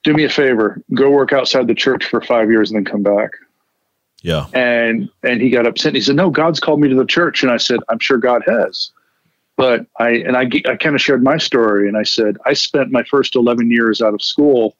do 0.04 0.12
me 0.14 0.24
a 0.24 0.28
favor, 0.28 0.82
go 0.94 1.10
work 1.10 1.32
outside 1.32 1.66
the 1.66 1.74
church 1.74 2.04
for 2.04 2.20
five 2.20 2.50
years 2.50 2.70
and 2.70 2.76
then 2.76 2.84
come 2.84 3.02
back. 3.02 3.30
Yeah. 4.22 4.46
And 4.52 5.08
and 5.22 5.40
he 5.40 5.50
got 5.50 5.66
upset. 5.66 5.94
he 5.94 6.00
said, 6.00 6.16
"No, 6.16 6.30
God's 6.30 6.60
called 6.60 6.80
me 6.80 6.88
to 6.88 6.94
the 6.94 7.04
church." 7.04 7.42
And 7.42 7.52
I 7.52 7.56
said, 7.56 7.78
"I'm 7.88 7.98
sure 7.98 8.18
God 8.18 8.42
has." 8.46 8.90
But 9.56 9.86
I 9.98 10.10
and 10.10 10.36
I 10.36 10.50
I 10.68 10.76
kind 10.76 10.94
of 10.94 11.00
shared 11.00 11.22
my 11.22 11.36
story 11.36 11.88
and 11.88 11.96
I 11.96 12.02
said, 12.02 12.36
"I 12.44 12.54
spent 12.54 12.90
my 12.90 13.04
first 13.04 13.36
11 13.36 13.70
years 13.70 14.02
out 14.02 14.14
of 14.14 14.22
school 14.22 14.76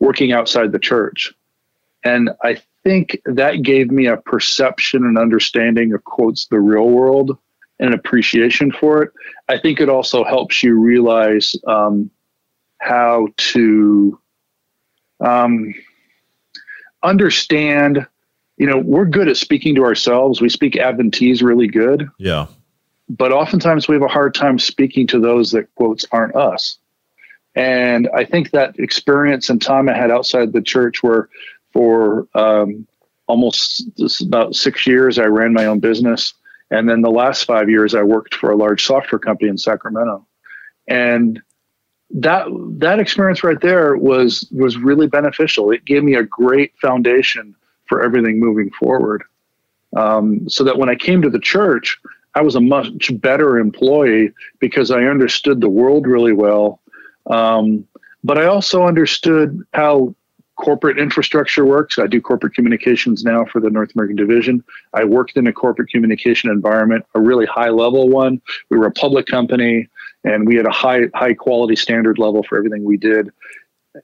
working 0.00 0.32
outside 0.32 0.72
the 0.72 0.78
church." 0.78 1.32
And 2.04 2.30
I 2.42 2.60
think 2.82 3.18
that 3.24 3.62
gave 3.62 3.90
me 3.90 4.06
a 4.06 4.18
perception 4.18 5.04
and 5.04 5.18
understanding 5.18 5.92
of 5.94 6.04
quotes 6.04 6.46
the 6.46 6.60
real 6.60 6.88
world 6.88 7.36
and 7.78 7.88
an 7.88 7.94
appreciation 7.94 8.70
for 8.70 9.02
it. 9.02 9.12
I 9.48 9.58
think 9.58 9.80
it 9.80 9.88
also 9.88 10.22
helps 10.22 10.62
you 10.62 10.78
realize 10.78 11.56
um, 11.66 12.10
how 12.78 13.28
to 13.36 14.20
um, 15.20 15.74
understand, 17.02 18.06
you 18.58 18.66
know, 18.66 18.78
we're 18.78 19.06
good 19.06 19.28
at 19.28 19.36
speaking 19.36 19.74
to 19.76 19.84
ourselves. 19.84 20.40
We 20.40 20.48
speak 20.48 20.74
Adventese 20.74 21.42
really 21.42 21.66
good. 21.66 22.08
Yeah. 22.18 22.46
But 23.08 23.32
oftentimes 23.32 23.88
we 23.88 23.94
have 23.94 24.02
a 24.02 24.08
hard 24.08 24.34
time 24.34 24.58
speaking 24.58 25.06
to 25.08 25.20
those 25.20 25.50
that 25.52 25.74
quotes 25.74 26.04
aren't 26.12 26.36
us. 26.36 26.78
And 27.54 28.08
I 28.14 28.24
think 28.24 28.50
that 28.50 28.78
experience 28.78 29.48
and 29.48 29.62
time 29.62 29.88
I 29.88 29.96
had 29.96 30.10
outside 30.10 30.52
the 30.52 30.62
church 30.62 31.02
where 31.02 31.28
for 31.74 32.26
um, 32.34 32.86
almost 33.26 33.84
about 34.22 34.54
six 34.54 34.86
years, 34.86 35.18
I 35.18 35.26
ran 35.26 35.52
my 35.52 35.66
own 35.66 35.80
business. 35.80 36.32
And 36.70 36.88
then 36.88 37.02
the 37.02 37.10
last 37.10 37.44
five 37.44 37.68
years, 37.68 37.94
I 37.94 38.02
worked 38.02 38.34
for 38.34 38.50
a 38.50 38.56
large 38.56 38.86
software 38.86 39.18
company 39.18 39.50
in 39.50 39.58
Sacramento. 39.58 40.26
And 40.88 41.42
that 42.10 42.46
that 42.78 43.00
experience 43.00 43.42
right 43.42 43.60
there 43.60 43.96
was 43.96 44.48
was 44.52 44.76
really 44.78 45.06
beneficial. 45.06 45.70
It 45.70 45.84
gave 45.84 46.04
me 46.04 46.14
a 46.14 46.22
great 46.22 46.72
foundation 46.80 47.54
for 47.86 48.02
everything 48.02 48.38
moving 48.38 48.70
forward. 48.70 49.24
Um, 49.96 50.48
so 50.48 50.64
that 50.64 50.78
when 50.78 50.88
I 50.88 50.94
came 50.94 51.22
to 51.22 51.30
the 51.30 51.38
church, 51.38 51.98
I 52.34 52.42
was 52.42 52.54
a 52.54 52.60
much 52.60 53.20
better 53.20 53.58
employee 53.58 54.32
because 54.58 54.90
I 54.90 55.04
understood 55.04 55.60
the 55.60 55.68
world 55.68 56.06
really 56.06 56.32
well. 56.32 56.80
Um, 57.26 57.86
but 58.22 58.38
I 58.38 58.46
also 58.46 58.84
understood 58.84 59.62
how 59.72 60.14
corporate 60.56 60.98
infrastructure 60.98 61.64
works. 61.64 61.98
I 61.98 62.06
do 62.06 62.20
corporate 62.20 62.54
communications 62.54 63.24
now 63.24 63.44
for 63.44 63.60
the 63.60 63.70
North 63.70 63.92
American 63.94 64.16
division. 64.16 64.62
I 64.92 65.04
worked 65.04 65.36
in 65.36 65.46
a 65.46 65.52
corporate 65.52 65.90
communication 65.90 66.50
environment, 66.50 67.04
a 67.14 67.20
really 67.20 67.46
high 67.46 67.70
level 67.70 68.08
one. 68.08 68.40
We 68.70 68.78
were 68.78 68.86
a 68.86 68.92
public 68.92 69.26
company 69.26 69.88
and 70.22 70.46
we 70.46 70.56
had 70.56 70.66
a 70.66 70.70
high 70.70 71.02
high 71.14 71.34
quality 71.34 71.76
standard 71.76 72.18
level 72.18 72.42
for 72.42 72.56
everything 72.56 72.84
we 72.84 72.96
did. 72.96 73.30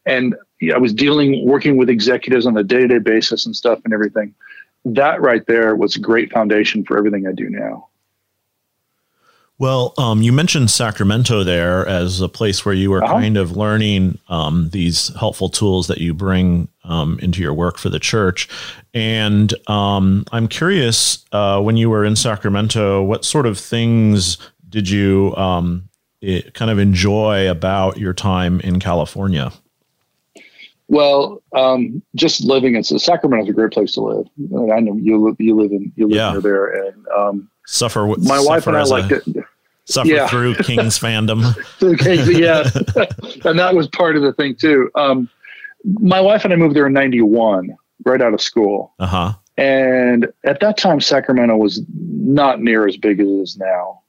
And 0.07 0.35
I 0.73 0.79
was 0.79 0.93
dealing 0.93 1.47
working 1.47 1.77
with 1.77 1.89
executives 1.89 2.47
on 2.47 2.57
a 2.57 2.65
day 2.65 2.81
to 2.81 2.89
day 2.89 2.99
basis 2.99 3.47
and 3.47 3.55
stuff 3.55 3.81
and 3.85 3.95
everything. 3.95 4.35
That 4.85 5.21
right 5.21 5.47
there 5.47 5.77
was 5.77 5.97
a 5.97 6.01
great 6.01 6.33
foundation 6.33 6.85
for 6.85 6.97
everything 6.97 7.27
I 7.27 7.33
do 7.33 7.51
now. 7.51 7.90
Well, 9.61 9.93
um, 9.99 10.23
you 10.23 10.33
mentioned 10.33 10.71
Sacramento 10.71 11.45
there 11.45 11.87
as 11.87 12.23
a 12.23 12.31
place 12.31 12.65
where 12.65 12.75
you 12.75 12.91
were 12.91 13.05
uh-huh. 13.05 13.21
kind 13.21 13.37
of 13.37 13.59
learning 13.59 14.19
um, 14.31 14.71
these 14.71 15.15
helpful 15.19 15.51
tools 15.51 15.87
that 15.89 15.99
you 15.99 16.15
bring 16.15 16.69
um, 16.85 17.19
into 17.21 17.43
your 17.43 17.53
work 17.53 17.77
for 17.77 17.91
the 17.91 17.99
church. 17.99 18.49
And 18.95 19.53
um, 19.69 20.25
I'm 20.33 20.49
curious, 20.49 21.27
uh, 21.33 21.61
when 21.61 21.77
you 21.77 21.91
were 21.91 22.07
in 22.07 22.17
Sacramento, 22.17 23.03
what 23.03 23.27
sort 23.27 23.45
of 23.45 23.59
things 23.59 24.39
did 24.71 24.89
you 24.89 25.37
um, 25.37 25.91
it, 26.23 26.55
kind 26.55 26.71
of 26.71 26.79
enjoy 26.79 27.51
about 27.51 27.99
your 27.99 28.15
time 28.15 28.61
in 28.61 28.81
California? 28.81 29.53
Well, 30.89 31.43
um, 31.55 32.03
just 32.15 32.43
living 32.45 32.77
in 32.77 32.83
Sacramento 32.83 33.45
is 33.45 33.51
a 33.51 33.53
great 33.53 33.73
place 33.73 33.93
to 33.93 34.01
live. 34.01 34.27
I 34.73 34.81
know 34.81 34.97
you 34.97 35.37
you 35.39 35.55
live 35.55 35.71
in 35.71 35.93
you 35.97 36.09
live 36.09 36.17
yeah. 36.17 36.33
near 36.33 36.41
there, 36.41 36.67
and 36.67 37.07
um, 37.09 37.51
suffer. 37.67 38.07
My 38.07 38.17
suffer 38.17 38.49
wife 38.49 38.67
and 38.67 38.77
I 38.77 38.83
liked 38.83 39.13
it. 39.13 39.25
Suffer 39.91 40.09
Yeah. 40.09 40.27
through 40.29 40.55
Kings 40.57 40.99
fandom. 41.01 41.41
Yeah, 41.81 42.63
and 43.49 43.59
that 43.59 43.75
was 43.75 43.89
part 43.89 44.17
of 44.17 44.23
the 44.23 44.33
thing 44.33 44.55
too. 44.57 44.91
Um, 44.95 45.29
my 45.85 46.21
wife 46.21 46.45
and 46.45 46.53
I 46.53 46.57
moved 46.57 46.77
there 46.77 46.87
in 46.87 46.93
'91, 46.93 47.77
right 48.05 48.21
out 48.23 48.35
of 48.35 48.41
school, 48.41 48.93
Uh 48.99 49.07
huh. 49.07 49.33
and 49.57 50.29
at 50.45 50.61
that 50.61 50.77
time, 50.77 51.01
Sacramento 51.01 51.57
was 51.57 51.83
not 51.91 52.61
near 52.61 52.87
as 52.87 52.97
big 52.97 53.21
as 53.21 53.27
it 53.27 53.31
is 53.31 53.57
now, 53.59 54.01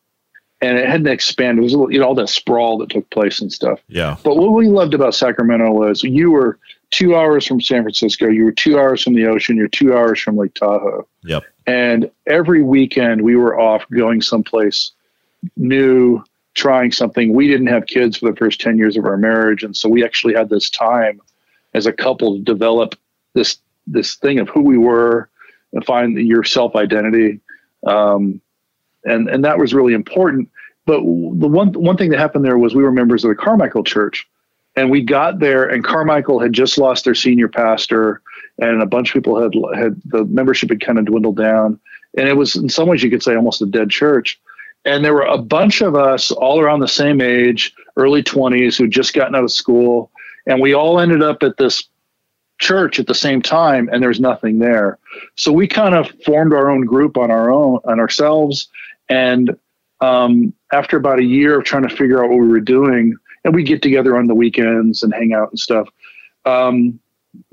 and 0.61 0.77
it 0.77 0.87
hadn't 0.87 1.07
expanded. 1.07 1.59
It 1.59 1.63
was 1.63 1.73
a 1.73 1.77
little- 1.77 1.93
you 1.93 1.99
know 1.99 2.07
all 2.07 2.15
that 2.15 2.29
sprawl 2.29 2.77
that 2.79 2.89
took 2.89 3.09
place 3.09 3.39
and 3.41 3.51
stuff. 3.51 3.79
Yeah. 3.87 4.17
But 4.23 4.35
what 4.37 4.51
we 4.53 4.67
loved 4.67 4.93
about 4.93 5.15
Sacramento 5.15 5.71
was 5.71 6.03
you 6.03 6.31
were 6.31 6.59
two 6.89 7.15
hours 7.15 7.47
from 7.47 7.61
San 7.61 7.83
Francisco, 7.83 8.27
you 8.27 8.43
were 8.43 8.51
two 8.51 8.77
hours 8.77 9.01
from 9.01 9.13
the 9.13 9.25
ocean, 9.25 9.55
you're 9.55 9.69
two 9.69 9.93
hours 9.95 10.19
from 10.19 10.35
Lake 10.35 10.53
Tahoe. 10.55 11.07
Yep. 11.23 11.43
And 11.65 12.11
every 12.27 12.61
weekend 12.63 13.21
we 13.21 13.37
were 13.37 13.57
off 13.57 13.85
going 13.91 14.21
someplace 14.21 14.91
new, 15.57 16.23
trying 16.53 16.91
something. 16.91 17.33
We 17.33 17.47
didn't 17.47 17.67
have 17.67 17.85
kids 17.85 18.17
for 18.17 18.29
the 18.29 18.35
first 18.35 18.61
10 18.61 18.77
years 18.77 18.97
of 18.97 19.05
our 19.05 19.17
marriage. 19.17 19.63
And 19.63 19.75
so 19.75 19.89
we 19.89 20.03
actually 20.03 20.33
had 20.33 20.49
this 20.49 20.69
time 20.69 21.21
as 21.73 21.85
a 21.85 21.93
couple 21.93 22.37
to 22.37 22.43
develop 22.43 22.95
this, 23.33 23.57
this 23.87 24.15
thing 24.15 24.39
of 24.39 24.49
who 24.49 24.61
we 24.61 24.77
were 24.77 25.29
and 25.73 25.85
find 25.85 26.17
your 26.17 26.43
self 26.43 26.75
identity. 26.75 27.39
Um, 27.87 28.41
and, 29.05 29.29
and 29.29 29.43
that 29.45 29.57
was 29.57 29.73
really 29.73 29.93
important. 29.93 30.49
But 30.85 30.97
the 30.97 31.47
one, 31.47 31.71
one 31.73 31.97
thing 31.97 32.09
that 32.09 32.19
happened 32.19 32.43
there 32.43 32.57
was 32.57 32.75
we 32.75 32.83
were 32.83 32.91
members 32.91 33.23
of 33.23 33.29
the 33.29 33.35
Carmichael 33.35 33.83
church 33.83 34.27
and 34.75 34.89
we 34.89 35.01
got 35.01 35.39
there 35.39 35.67
and 35.67 35.83
Carmichael 35.83 36.39
had 36.39 36.53
just 36.53 36.77
lost 36.77 37.05
their 37.05 37.15
senior 37.15 37.47
pastor 37.47 38.21
and 38.57 38.81
a 38.81 38.85
bunch 38.85 39.09
of 39.09 39.13
people 39.13 39.41
had 39.41 39.53
had 39.77 40.01
the 40.05 40.25
membership 40.25 40.69
had 40.69 40.81
kind 40.81 40.99
of 40.99 41.05
dwindled 41.05 41.37
down 41.37 41.79
and 42.17 42.27
it 42.27 42.35
was 42.35 42.55
in 42.55 42.69
some 42.69 42.87
ways 42.87 43.03
you 43.03 43.09
could 43.09 43.23
say 43.23 43.35
almost 43.35 43.61
a 43.61 43.65
dead 43.65 43.89
church 43.89 44.39
and 44.85 45.05
there 45.05 45.13
were 45.13 45.23
a 45.23 45.37
bunch 45.37 45.81
of 45.81 45.95
us 45.95 46.31
all 46.31 46.59
around 46.59 46.79
the 46.79 46.87
same 46.87 47.21
age 47.21 47.73
early 47.97 48.23
20s 48.23 48.77
who'd 48.77 48.91
just 48.91 49.13
gotten 49.13 49.35
out 49.35 49.43
of 49.43 49.51
school. 49.51 50.11
And 50.47 50.59
we 50.59 50.73
all 50.73 50.99
ended 50.99 51.21
up 51.21 51.43
at 51.43 51.57
this 51.57 51.83
church 52.57 52.99
at 52.99 53.07
the 53.07 53.15
same 53.15 53.41
time 53.41 53.89
and 53.91 54.01
there's 54.01 54.19
nothing 54.19 54.59
there. 54.59 54.97
So 55.35 55.51
we 55.51 55.67
kind 55.67 55.95
of 55.95 56.11
formed 56.25 56.53
our 56.53 56.69
own 56.69 56.85
group 56.85 57.17
on 57.17 57.29
our 57.31 57.51
own 57.51 57.79
on 57.85 57.99
ourselves. 57.99 58.69
And 59.09 59.55
um, 59.99 60.53
after 60.71 60.97
about 60.97 61.19
a 61.19 61.23
year 61.23 61.59
of 61.59 61.65
trying 61.65 61.87
to 61.87 61.95
figure 61.95 62.23
out 62.23 62.29
what 62.29 62.39
we 62.39 62.47
were 62.47 62.59
doing 62.59 63.15
and 63.43 63.53
we 63.53 63.63
get 63.63 63.81
together 63.81 64.17
on 64.17 64.27
the 64.27 64.35
weekends 64.35 65.03
and 65.03 65.13
hang 65.13 65.33
out 65.33 65.49
and 65.49 65.59
stuff 65.59 65.87
um, 66.45 66.99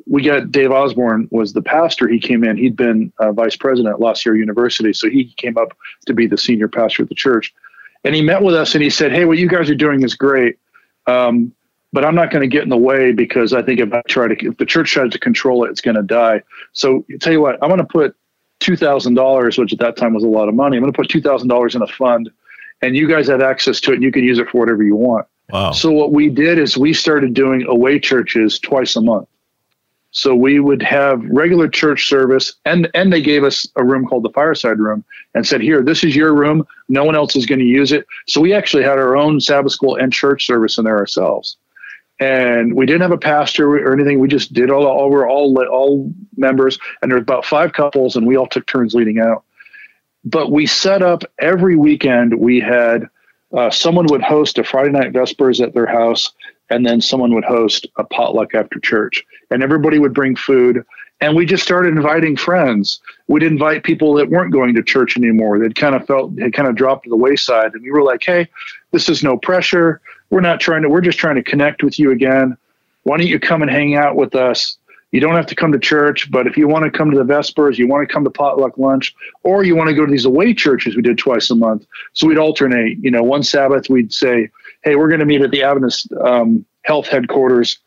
we 0.09 0.23
got 0.23 0.51
Dave 0.51 0.71
Osborne 0.71 1.29
was 1.31 1.53
the 1.53 1.63
pastor. 1.63 2.09
He 2.09 2.19
came 2.19 2.43
in. 2.43 2.57
He'd 2.57 2.77
been 2.77 3.13
uh, 3.19 3.33
vice 3.33 3.57
president 3.57 3.95
at 3.95 4.01
La 4.01 4.15
Sierra 4.15 4.39
University, 4.39 4.93
so 4.93 5.09
he 5.09 5.35
came 5.37 5.59
up 5.59 5.77
to 6.07 6.15
be 6.15 6.27
the 6.27 6.39
senior 6.39 6.69
pastor 6.69 7.03
of 7.03 7.09
the 7.09 7.15
church. 7.15 7.55
And 8.05 8.15
he 8.15 8.23
met 8.23 8.43
with 8.43 8.55
us 8.55 8.75
and 8.75 8.83
he 8.83 8.91
said, 8.91 9.13
"Hey, 9.13 9.25
what 9.25 9.39
you 9.39 9.49
guys 9.49 9.69
are 9.69 9.75
doing 9.75 10.03
is 10.03 10.15
great, 10.15 10.59
um, 11.07 11.53
but 11.93 12.05
I'm 12.05 12.15
not 12.15 12.31
going 12.31 12.43
to 12.43 12.49
get 12.49 12.63
in 12.63 12.69
the 12.71 12.77
way 12.77 13.13
because 13.13 13.53
I 13.53 13.63
think 13.63 13.81
if 13.81 13.93
I 13.93 14.03
try 14.09 14.29
to, 14.29 14.47
if 14.47 14.57
the 14.57 14.67
church 14.67 14.93
tries 14.93 15.11
to 15.11 15.19
control 15.19 15.65
it, 15.65 15.71
it's 15.71 15.81
going 15.81 15.97
to 15.97 16.03
die. 16.03 16.43
So 16.73 17.05
tell 17.21 17.33
you 17.33 17.41
what, 17.41 17.63
I'm 17.63 17.69
going 17.69 17.79
to 17.79 17.85
put 17.85 18.17
two 18.61 18.77
thousand 18.77 19.15
dollars, 19.15 19.59
which 19.59 19.73
at 19.73 19.79
that 19.81 19.97
time 19.97 20.15
was 20.15 20.25
a 20.25 20.29
lot 20.29 20.49
of 20.49 20.55
money. 20.55 20.77
I'm 20.77 20.83
going 20.83 20.93
to 20.93 20.97
put 20.97 21.11
two 21.11 21.21
thousand 21.21 21.49
dollars 21.49 21.75
in 21.75 21.83
a 21.83 21.87
fund, 21.87 22.31
and 22.81 22.97
you 22.97 23.09
guys 23.09 23.29
have 23.29 23.43
access 23.43 23.81
to 23.83 23.93
it, 23.93 23.97
and 23.97 24.03
you 24.03 24.13
can 24.13 24.25
use 24.25 24.39
it 24.39 24.49
for 24.49 24.59
whatever 24.59 24.83
you 24.83 24.97
want." 24.97 25.27
Wow. 25.51 25.73
So 25.73 25.91
what 25.91 26.13
we 26.13 26.29
did 26.29 26.59
is 26.59 26.79
we 26.79 26.93
started 26.93 27.35
doing 27.35 27.67
away 27.67 27.99
churches 27.99 28.59
twice 28.59 28.97
a 28.97 29.01
month. 29.01 29.29
So 30.11 30.35
we 30.35 30.59
would 30.59 30.83
have 30.83 31.23
regular 31.25 31.69
church 31.69 32.09
service, 32.09 32.55
and 32.65 32.89
and 32.95 33.13
they 33.13 33.21
gave 33.21 33.45
us 33.45 33.69
a 33.77 33.85
room 33.85 34.07
called 34.07 34.23
the 34.23 34.31
fireside 34.31 34.79
room, 34.79 35.05
and 35.35 35.47
said, 35.47 35.61
"Here, 35.61 35.83
this 35.83 36.03
is 36.03 36.17
your 36.17 36.35
room. 36.35 36.67
No 36.89 37.05
one 37.05 37.15
else 37.15 37.37
is 37.37 37.45
going 37.45 37.59
to 37.59 37.65
use 37.65 37.93
it." 37.93 38.07
So 38.27 38.41
we 38.41 38.55
actually 38.55 38.85
had 38.85 38.99
our 38.99 39.17
own 39.17 39.41
Sabbath 39.41 39.73
school 39.73 39.97
and 39.97 40.13
church 40.13 40.47
service 40.47 40.79
in 40.79 40.85
there 40.85 40.97
ourselves, 40.97 41.57
and 42.21 42.75
we 42.75 42.87
didn't 42.87 43.03
have 43.03 43.13
a 43.13 43.19
pastor 43.19 43.69
or 43.69 43.93
anything. 43.93 44.19
We 44.19 44.29
just 44.29 44.53
did 44.53 44.71
all. 44.71 44.87
all 44.87 45.11
we're 45.11 45.29
all 45.29 45.57
all 45.71 46.11
members, 46.37 46.79
and 47.03 47.11
there 47.11 47.17
was 47.17 47.23
about 47.23 47.45
five 47.45 47.75
couples, 47.75 48.17
and 48.17 48.27
we 48.27 48.37
all 48.37 48.47
took 48.47 48.67
turns 48.67 48.95
leading 48.95 49.19
out. 49.19 49.45
But 50.25 50.51
we 50.51 50.67
set 50.67 51.03
up 51.03 51.23
every 51.39 51.77
weekend. 51.77 52.35
We 52.35 52.61
had 52.61 53.09
uh, 53.57 53.71
someone 53.71 54.07
would 54.07 54.23
host 54.23 54.59
a 54.59 54.65
Friday 54.65 54.91
night 54.91 55.13
vespers 55.13 55.61
at 55.61 55.75
their 55.75 55.87
house, 55.87 56.33
and 56.71 56.87
then 56.87 57.01
someone 57.01 57.35
would 57.35 57.45
host 57.45 57.87
a 57.97 58.05
potluck 58.05 58.55
after 58.55 58.79
church, 58.81 59.25
and 59.51 59.63
everybody 59.63 59.99
would 59.99 60.15
bring 60.15 60.37
food. 60.37 60.85
And 61.21 61.35
we 61.35 61.47
just 61.47 61.65
started 61.65 61.97
inviting 61.97 62.37
friends. 62.37 63.01
We'd 63.27 63.43
invite 63.43 63.83
people 63.83 64.15
that 64.15 64.31
weren't 64.31 64.53
going 64.53 64.75
to 64.77 64.83
church 64.83 65.17
anymore. 65.17 65.59
They'd 65.59 65.75
kind 65.75 65.95
of 65.95 66.07
felt 66.07 66.39
had 66.39 66.53
kind 66.53 66.69
of 66.69 66.77
dropped 66.77 67.05
to 67.05 67.11
the 67.11 67.17
wayside, 67.17 67.75
and 67.75 67.83
we 67.83 67.91
were 67.91 68.03
like, 68.03 68.23
"Hey, 68.25 68.49
this 68.93 69.09
is 69.09 69.25
no 69.25 69.37
pressure. 69.37 70.01
We're 70.31 70.41
not 70.41 70.61
trying 70.61 70.83
to. 70.83 70.89
We're 70.89 71.01
just 71.01 71.19
trying 71.19 71.37
to 71.37 71.43
connect 71.43 71.83
with 71.83 71.99
you 71.99 72.13
again. 72.13 72.57
Why 73.03 73.17
don't 73.17 73.27
you 73.27 73.41
come 73.41 73.63
and 73.63 73.71
hang 73.71 73.97
out 73.97 74.17
with 74.17 74.35
us? 74.35 74.77
You 75.11 75.21
don't 75.21 75.37
have 75.37 75.47
to 75.47 75.55
come 75.55 75.73
to 75.73 75.79
church, 75.79 76.31
but 76.31 76.47
if 76.47 76.59
you 76.59 76.69
want 76.69 76.85
to 76.85 76.91
come 76.91 77.11
to 77.11 77.17
the 77.17 77.25
Vespers, 77.25 77.79
you 77.79 77.89
want 77.89 78.07
to 78.07 78.13
come 78.13 78.25
to 78.25 78.31
potluck 78.31 78.77
lunch, 78.77 79.15
or 79.43 79.65
you 79.65 79.75
want 79.75 79.89
to 79.89 79.95
go 79.95 80.05
to 80.05 80.13
these 80.13 80.27
away 80.27 80.53
churches 80.53 80.95
we 80.95 81.03
did 81.03 81.17
twice 81.17 81.51
a 81.51 81.55
month. 81.55 81.87
So 82.13 82.27
we'd 82.27 82.37
alternate. 82.37 82.99
You 82.99 83.11
know, 83.11 83.23
one 83.23 83.43
Sabbath 83.43 83.89
we'd 83.89 84.13
say, 84.13 84.51
"Hey, 84.83 84.97
we're 84.97 85.09
going 85.09 85.21
to 85.21 85.27
meet 85.27 85.43
at 85.43 85.51
the 85.51 85.63
Adventist 85.63 86.13
um, 86.13 86.65
Health 86.83 87.09
headquarters, 87.09 87.79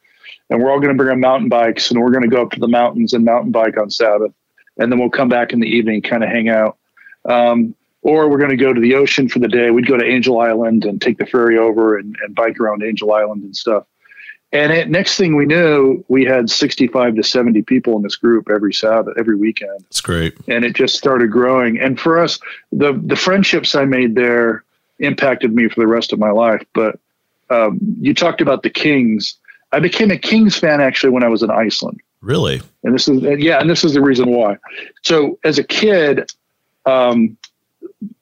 and 0.50 0.62
we're 0.62 0.72
all 0.72 0.80
going 0.80 0.90
to 0.90 0.98
bring 0.98 1.10
our 1.10 1.16
mountain 1.16 1.50
bikes, 1.50 1.92
and 1.92 2.00
we're 2.00 2.12
going 2.12 2.24
to 2.24 2.36
go 2.36 2.42
up 2.44 2.52
to 2.52 2.60
the 2.60 2.68
mountains 2.68 3.14
and 3.14 3.26
mountain 3.26 3.52
bike 3.52 3.78
on 3.78 3.90
Sabbath, 3.90 4.34
and 4.78 4.92
then 4.92 5.00
we'll 5.00 5.10
come 5.10 5.30
back 5.30 5.54
in 5.54 5.60
the 5.60 5.68
evening, 5.68 6.02
kind 6.02 6.24
of 6.24 6.30
hang 6.30 6.50
out." 6.50 6.78
Um, 7.26 7.76
or 8.04 8.30
we're 8.30 8.40
going 8.40 8.50
to 8.50 8.58
go 8.58 8.74
to 8.74 8.82
the 8.82 8.96
ocean 8.96 9.30
for 9.30 9.40
the 9.40 9.48
day. 9.48 9.70
We'd 9.70 9.88
go 9.88 9.98
to 9.98 10.06
Angel 10.06 10.40
Island 10.40 10.86
and 10.86 11.00
take 11.00 11.18
the 11.18 11.26
ferry 11.26 11.58
over 11.58 11.98
and, 11.98 12.16
and 12.24 12.34
bike 12.34 12.60
around 12.60 12.84
Angel 12.84 13.14
Island 13.14 13.44
and 13.44 13.56
stuff. 13.56 13.86
And 14.54 14.74
it, 14.74 14.90
next 14.90 15.18
thing 15.18 15.36
we 15.36 15.46
knew, 15.46 16.04
we 16.10 16.26
had 16.26 16.50
65 16.50 17.16
to 17.16 17.24
70 17.24 17.62
people 17.62 17.96
in 17.96 18.04
this 18.04 18.18
group 18.18 18.50
every 18.54 18.74
Sabbath, 18.74 19.16
every 19.18 19.38
weekend. 19.38 19.80
That's 19.82 20.02
great. 20.02 20.36
And 20.48 20.66
it 20.66 20.76
just 20.76 20.96
started 20.96 21.32
growing. 21.32 21.80
And 21.80 21.98
for 22.00 22.20
us, 22.20 22.38
the, 22.72 23.00
the 23.02 23.16
friendships 23.16 23.76
I 23.76 23.86
made 23.86 24.16
there 24.16 24.66
impacted 25.02 25.54
me 25.54 25.68
for 25.70 25.80
the 25.80 25.88
rest 25.88 26.14
of 26.14 26.20
my 26.20 26.32
life. 26.32 26.64
But 26.74 27.00
um, 27.50 27.80
you 28.00 28.14
talked 28.14 28.42
about 28.42 28.64
the 28.64 28.70
Kings. 28.70 29.36
I 29.72 29.80
became 29.80 30.12
a 30.12 30.18
Kings 30.18 30.58
fan 30.58 30.82
actually 30.82 31.12
when 31.12 31.24
I 31.24 31.28
was 31.28 31.44
in 31.44 31.52
Iceland. 31.52 32.00
Really? 32.22 32.62
And 32.84 32.94
this 32.94 33.08
is, 33.08 33.24
and 33.24 33.42
yeah, 33.42 33.60
and 33.60 33.70
this 33.70 33.84
is 33.84 33.94
the 33.94 34.02
reason 34.02 34.30
why. 34.30 34.58
So 35.04 35.40
as 35.44 35.58
a 35.58 35.64
kid, 35.64 36.32
um, 36.86 37.38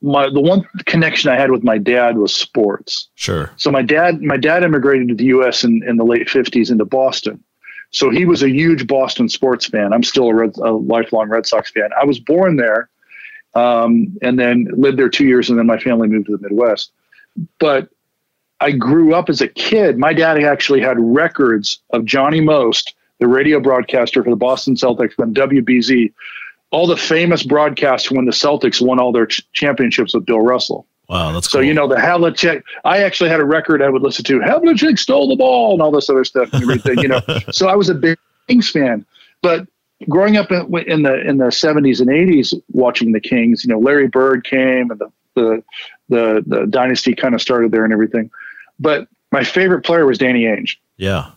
my 0.02 0.30
the 0.30 0.39
one 0.39 0.65
connection 0.86 1.30
I 1.30 1.36
had 1.36 1.52
with 1.52 1.63
my 1.63 1.78
dad 1.78 2.18
was 2.18 2.34
sports. 2.34 3.10
Sure. 3.15 3.52
So 3.58 3.72
my 3.72 3.82
dad, 3.82 4.22
my 4.22 4.38
dad 4.38 4.63
immigrated 4.63 5.10
to 5.10 5.15
the 5.15 5.26
U.S. 5.26 5.63
in, 5.63 5.84
in 5.88 5.98
the 5.98 6.06
late 6.06 6.28
'50s 6.28 6.72
into 6.72 6.86
Boston. 6.86 7.44
So 7.92 8.10
he 8.10 8.26
was 8.26 8.44
a 8.44 8.50
huge 8.50 8.88
Boston 8.88 9.30
sports 9.30 9.65
fan. 9.65 9.94
I'm 9.94 10.04
still 10.04 10.28
a, 10.28 10.34
Red, 10.34 10.58
a 10.58 10.72
lifelong 10.72 11.30
Red 11.30 11.46
Sox 11.46 11.72
fan. 11.72 11.89
I 12.00 12.06
was 12.06 12.20
born 12.20 12.58
there, 12.58 12.89
um, 13.60 14.17
and 14.22 14.39
then 14.39 14.67
lived 14.76 14.98
there 15.00 15.10
two 15.10 15.26
years, 15.26 15.50
and 15.50 15.58
then 15.60 15.65
my 15.67 15.78
family 15.80 16.08
moved 16.08 16.28
to 16.28 16.38
the 16.38 16.41
Midwest. 16.48 16.91
But 17.60 17.89
I 18.60 18.72
grew 18.72 19.13
up 19.13 19.30
as 19.30 19.41
a 19.41 19.48
kid. 19.48 19.98
My 19.98 20.13
dad 20.13 20.41
actually 20.43 20.82
had 20.82 20.98
records 21.00 21.80
of 21.91 22.06
Johnny 22.06 22.41
Most, 22.41 22.93
the 23.19 23.28
radio 23.28 23.60
broadcaster 23.60 24.24
for 24.24 24.30
the 24.30 24.36
Boston 24.36 24.76
Celtics 24.76 25.13
on 25.19 25.34
WBZ, 25.34 26.12
all 26.72 26.86
the 26.88 26.98
famous 26.98 27.43
broadcasts 27.43 28.12
when 28.12 28.26
the 28.26 28.32
Celtics 28.32 28.82
won 28.86 29.00
all 29.00 29.12
their 29.12 29.26
ch- 29.26 29.41
championships 29.54 30.13
with 30.13 30.26
Bill 30.26 30.39
Russell. 30.41 30.86
Wow, 31.08 31.32
that's 31.32 31.50
So 31.50 31.58
cool. 31.60 31.65
you 31.67 31.74
know 31.74 31.88
the 31.88 31.95
Havlicek. 31.95 32.62
I 32.86 33.00
actually 33.00 33.30
had 33.32 33.39
a 33.39 33.45
record 33.45 33.82
I 33.82 33.89
would 33.89 34.04
listen 34.04 34.24
to. 34.26 34.39
Havlicek 34.39 35.00
stole 35.00 35.28
the 35.28 35.36
ball 35.36 35.74
and 35.74 35.82
all 35.82 35.91
this 35.91 36.10
other 36.10 36.24
stuff 36.24 36.54
and 36.54 36.62
everything. 36.62 37.00
You 37.00 37.08
know, 37.08 37.22
so 37.52 37.67
I 37.67 37.76
was 37.76 37.89
a 37.89 37.95
big 37.95 38.17
Kings 38.48 38.69
fan. 38.69 39.06
But 39.41 39.67
growing 40.08 40.38
up 40.38 40.52
in, 40.52 40.74
in 40.88 41.04
the 41.04 41.20
in 41.28 41.38
the 41.38 41.52
seventies 41.52 42.00
and 42.00 42.10
eighties, 42.10 42.54
watching 42.72 43.12
the 43.12 43.20
Kings, 43.20 43.64
you 43.64 43.74
know, 43.74 43.80
Larry 43.80 44.08
Bird 44.08 44.44
came 44.46 44.92
and 44.92 45.00
the 45.00 45.12
the 45.36 45.64
the, 46.10 46.44
the 46.46 46.68
dynasty 46.68 47.14
kind 47.14 47.36
of 47.36 47.42
started 47.42 47.72
there 47.72 47.84
and 47.84 47.94
everything. 47.94 48.32
But 48.80 49.08
my 49.32 49.44
favorite 49.44 49.84
player 49.84 50.06
was 50.06 50.18
Danny 50.18 50.44
Ainge. 50.44 50.78
yeah. 50.98 51.32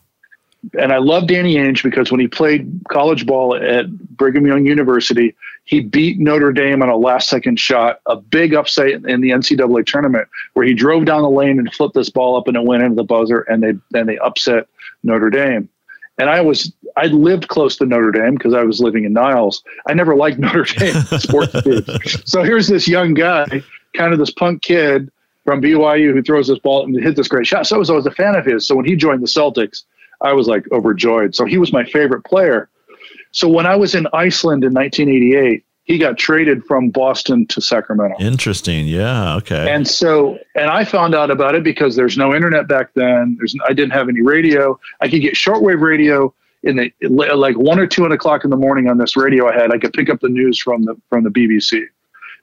And 0.79 0.93
I 0.93 0.99
love 0.99 1.27
Danny 1.27 1.57
Ainge 1.57 1.83
because 1.83 2.13
when 2.13 2.21
he 2.21 2.29
played 2.29 2.83
college 2.89 3.27
ball 3.27 3.57
at 3.57 3.91
Brigham 4.17 4.47
Young 4.47 4.65
University, 4.65 5.35
he 5.65 5.81
beat 5.81 6.21
Notre 6.21 6.53
Dame 6.53 6.83
on 6.83 6.89
a 6.89 6.97
last 6.97 7.29
second 7.29 7.59
shot, 7.59 8.01
a 8.07 8.15
big 8.15 8.55
upset 8.55 8.91
in 8.91 9.21
the 9.21 9.31
NCAA 9.31 9.85
tournament 9.85 10.29
where 10.53 10.65
he 10.65 10.73
drove 10.73 11.05
down 11.05 11.23
the 11.23 11.31
lane 11.31 11.59
and 11.59 11.73
flipped 11.75 11.95
this 11.95 12.11
ball 12.11 12.37
up 12.37 12.47
and 12.47 12.57
it 12.57 12.63
went 12.63 12.85
into 12.85 12.95
the 12.95 13.03
buzzer 13.03 13.41
and 13.41 13.61
they 13.61 13.73
then 13.91 14.07
they 14.07 14.19
upset 14.19 14.69
Notre 15.03 15.31
Dame. 15.31 15.69
And 16.19 16.29
I 16.29 16.41
was 16.41 16.73
I 16.97 17.07
lived 17.07 17.49
close 17.49 17.77
to 17.77 17.87
Notre 17.87 18.11
Dame 18.11 18.35
because 18.35 18.55
I 18.55 18.63
was 18.65 18.81
living 18.81 19.05
in 19.05 19.13
Niles. 19.13 19.63
I 19.87 19.95
never 19.95 20.15
liked 20.15 20.39
Notre 20.39 20.65
Dame 20.79 20.95
sports 21.19 21.63
teams. 21.63 22.31
So 22.31 22.43
here's 22.43 22.69
this 22.69 22.87
young 22.87 23.15
guy, 23.15 23.63
kind 23.97 24.13
of 24.13 24.19
this 24.19 24.31
punk 24.31 24.63
kid 24.63 25.11
from 25.45 25.61
BYU 25.61 26.13
who 26.13 26.23
throws 26.23 26.49
this 26.49 26.59
ball 26.59 26.85
and 26.85 26.95
hit 27.03 27.17
this 27.17 27.29
great 27.29 27.47
shot. 27.47 27.67
So 27.67 27.77
I 27.77 27.79
was 27.79 27.91
always 27.91 28.07
a 28.07 28.11
fan 28.11 28.35
of 28.35 28.45
his. 28.45 28.67
So 28.67 28.77
when 28.77 28.85
he 28.85 28.95
joined 28.95 29.23
the 29.23 29.27
Celtics, 29.27 29.85
I 30.21 30.33
was 30.33 30.47
like 30.47 30.71
overjoyed. 30.71 31.35
So 31.35 31.45
he 31.45 31.59
was 31.59 31.73
my 31.73 31.85
favorite 31.85 32.25
player. 32.25 32.69
So 33.33 33.49
when 33.49 33.67
I 33.67 33.77
was 33.77 33.95
in 33.95 34.07
Iceland 34.13 34.63
in 34.63 34.73
1988, 34.73 35.65
he 35.85 35.99
got 35.99 36.17
traded 36.17 36.65
from 36.65 36.91
Boston 36.91 37.47
to 37.49 37.61
Sacramento. 37.61 38.17
Interesting. 38.21 38.87
Yeah. 38.87 39.37
Okay. 39.37 39.71
And 39.71 39.87
so, 39.87 40.39
and 40.55 40.71
I 40.71 40.85
found 40.85 41.15
out 41.15 41.31
about 41.31 41.55
it 41.55 41.65
because 41.65 41.97
there's 41.97 42.17
no 42.17 42.35
internet 42.35 42.69
back 42.69 42.95
then. 42.95 43.37
There's, 43.39 43.55
I 43.69 43.73
didn't 43.73 43.93
have 43.93 44.09
any 44.09 44.23
radio. 44.23 44.79
I 45.01 45.09
could 45.09 45.23
get 45.23 45.35
shortwave 45.35 45.81
radio 45.81 46.33
in 46.63 46.77
the 46.77 46.93
like 47.09 47.57
one 47.57 47.79
or 47.79 47.87
two 47.87 48.05
o'clock 48.05 48.45
in 48.45 48.51
the 48.51 48.57
morning 48.57 48.89
on 48.89 48.99
this 48.99 49.17
radio 49.17 49.49
I 49.49 49.55
had. 49.55 49.73
I 49.73 49.79
could 49.79 49.93
pick 49.93 50.09
up 50.09 50.21
the 50.21 50.29
news 50.29 50.59
from 50.59 50.85
the 50.85 50.97
from 51.09 51.25
the 51.25 51.31
BBC, 51.31 51.83